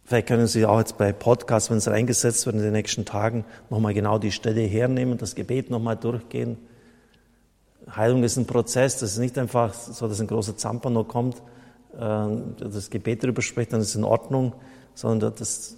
Vielleicht 0.05 0.29
können 0.29 0.47
Sie 0.47 0.65
auch 0.65 0.79
jetzt 0.79 0.97
bei 0.97 1.13
Podcasts, 1.13 1.71
wenn 1.71 1.79
es 1.79 1.89
reingesetzt 1.89 2.47
wird 2.47 2.55
in 2.55 2.63
den 2.63 2.73
nächsten 2.73 3.05
Tagen, 3.05 3.45
nochmal 3.69 3.95
genau 3.95 4.21
die 4.21 4.31
Stelle 4.31 4.61
hernehmen, 4.61 5.19
das 5.19 5.35
Gebet 5.35 5.71
nochmal 5.71 5.97
durchgehen. 5.97 6.57
Heilung 7.95 8.23
ist 8.23 8.37
ein 8.37 8.47
Prozess, 8.47 8.99
das 8.99 9.13
ist 9.13 9.19
nicht 9.19 9.39
einfach 9.39 9.73
so, 9.75 10.09
dass 10.09 10.21
ein 10.21 10.27
großer 10.27 10.57
Zampano 10.57 11.05
kommt, 11.05 11.37
äh, 11.99 12.27
das 12.59 12.91
Gebet 12.91 13.23
darüber 13.23 13.43
spricht, 13.43 13.73
dann 13.73 13.81
ist 13.81 13.89
es 13.89 13.95
in 13.97 14.05
Ordnung, 14.05 14.53
sondern 14.95 15.35
das, 15.37 15.77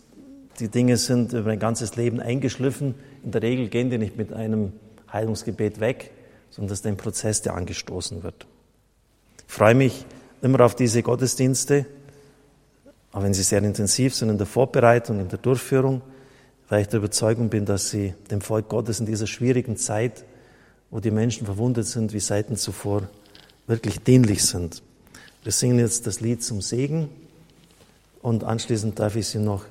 die 0.58 0.68
Dinge 0.68 0.96
sind 0.96 1.32
über 1.32 1.50
ein 1.50 1.58
ganzes 1.58 1.96
Leben 1.96 2.20
eingeschliffen. 2.20 2.94
In 3.22 3.30
der 3.30 3.42
Regel 3.42 3.68
gehen 3.68 3.90
die 3.90 3.98
nicht 3.98 4.16
mit 4.16 4.32
einem 4.32 4.72
Heilungsgebet 5.12 5.80
weg, 5.80 6.11
sondern 6.50 6.70
das 6.70 6.80
ist 6.80 6.86
ein 6.86 6.96
Prozess, 6.96 7.42
der 7.42 7.54
angestoßen 7.54 8.22
wird. 8.22 8.46
Ich 9.46 9.54
freue 9.54 9.74
mich 9.74 10.04
immer 10.42 10.61
auf 10.61 10.74
diese 10.74 11.02
Gottesdienste, 11.02 11.86
auch 13.12 13.22
wenn 13.22 13.34
sie 13.34 13.42
sehr 13.42 13.62
intensiv 13.62 14.14
sind 14.14 14.30
in 14.30 14.38
der 14.38 14.46
Vorbereitung, 14.46 15.20
in 15.20 15.28
der 15.28 15.38
Durchführung, 15.38 16.02
weil 16.68 16.82
ich 16.82 16.88
der 16.88 16.98
Überzeugung 16.98 17.48
bin, 17.48 17.64
dass 17.64 17.90
sie 17.90 18.14
dem 18.30 18.40
Volk 18.40 18.68
Gottes 18.68 19.00
in 19.00 19.06
dieser 19.06 19.26
schwierigen 19.26 19.76
Zeit, 19.76 20.24
wo 20.91 21.01
die 21.01 21.11
Menschen 21.11 21.47
verwundet 21.47 21.86
sind 21.86 22.12
wie 22.12 22.20
Seiten 22.20 22.57
zuvor, 22.57 23.09
wirklich 23.66 24.01
dienlich 24.01 24.45
sind. 24.45 24.82
Wir 25.43 25.53
singen 25.53 25.78
jetzt 25.78 26.07
das 26.07 26.20
Lied 26.20 26.43
zum 26.43 26.61
Segen 26.61 27.09
und 28.22 28.45
anschließend 28.45 28.99
darf 28.99 29.16
ich 29.16 29.28
Sie 29.28 29.38
noch 29.38 29.64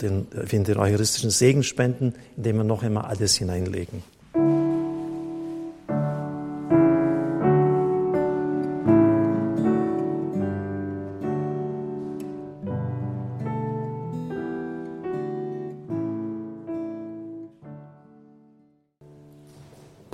den, 0.00 0.26
den 0.50 0.76
eucharistischen 0.76 1.30
Segen 1.30 1.62
spenden, 1.62 2.14
indem 2.36 2.56
wir 2.58 2.64
noch 2.64 2.82
einmal 2.82 3.04
alles 3.04 3.36
hineinlegen. 3.36 4.02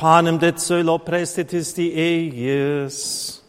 panem 0.02 0.36
de 0.36 0.50
celo 0.50 0.98
prestitis 0.98 1.72
di 1.72 1.92
eies. 1.94 3.40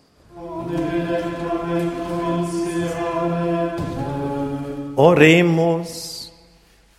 Oremus, 4.95 6.31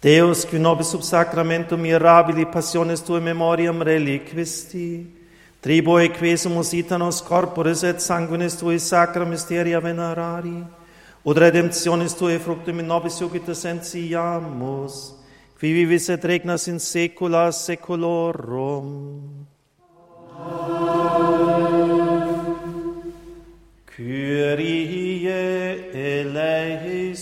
Deus, 0.02 0.44
qui 0.44 0.58
nobis 0.58 0.88
sub 0.88 1.02
sacramentum 1.02 1.78
mirabili 1.78 2.44
passiones 2.44 3.00
tue 3.00 3.20
memoriam 3.20 3.80
reliquisti, 3.80 5.06
tribo 5.62 6.00
equesumus 6.00 6.72
itanos 6.74 7.22
corporis 7.22 7.84
et 7.84 8.02
sanguinis 8.02 8.58
tui 8.58 8.80
sacra 8.80 9.24
mysteria 9.24 9.78
venerari, 9.78 10.66
ut 11.22 11.36
redemptionis 11.38 12.18
tue 12.18 12.40
fructum 12.40 12.80
in 12.80 12.90
nobis 12.90 13.20
iugitas 13.22 13.62
sentiamus, 13.62 15.13
qui 15.64 15.72
vivis 15.72 16.10
et 16.10 16.20
regnas 16.22 16.68
in 16.68 16.78
saecula 16.78 17.50
saeculorum. 17.50 19.22
Kyrie 23.86 25.26
eleison. 25.94 27.14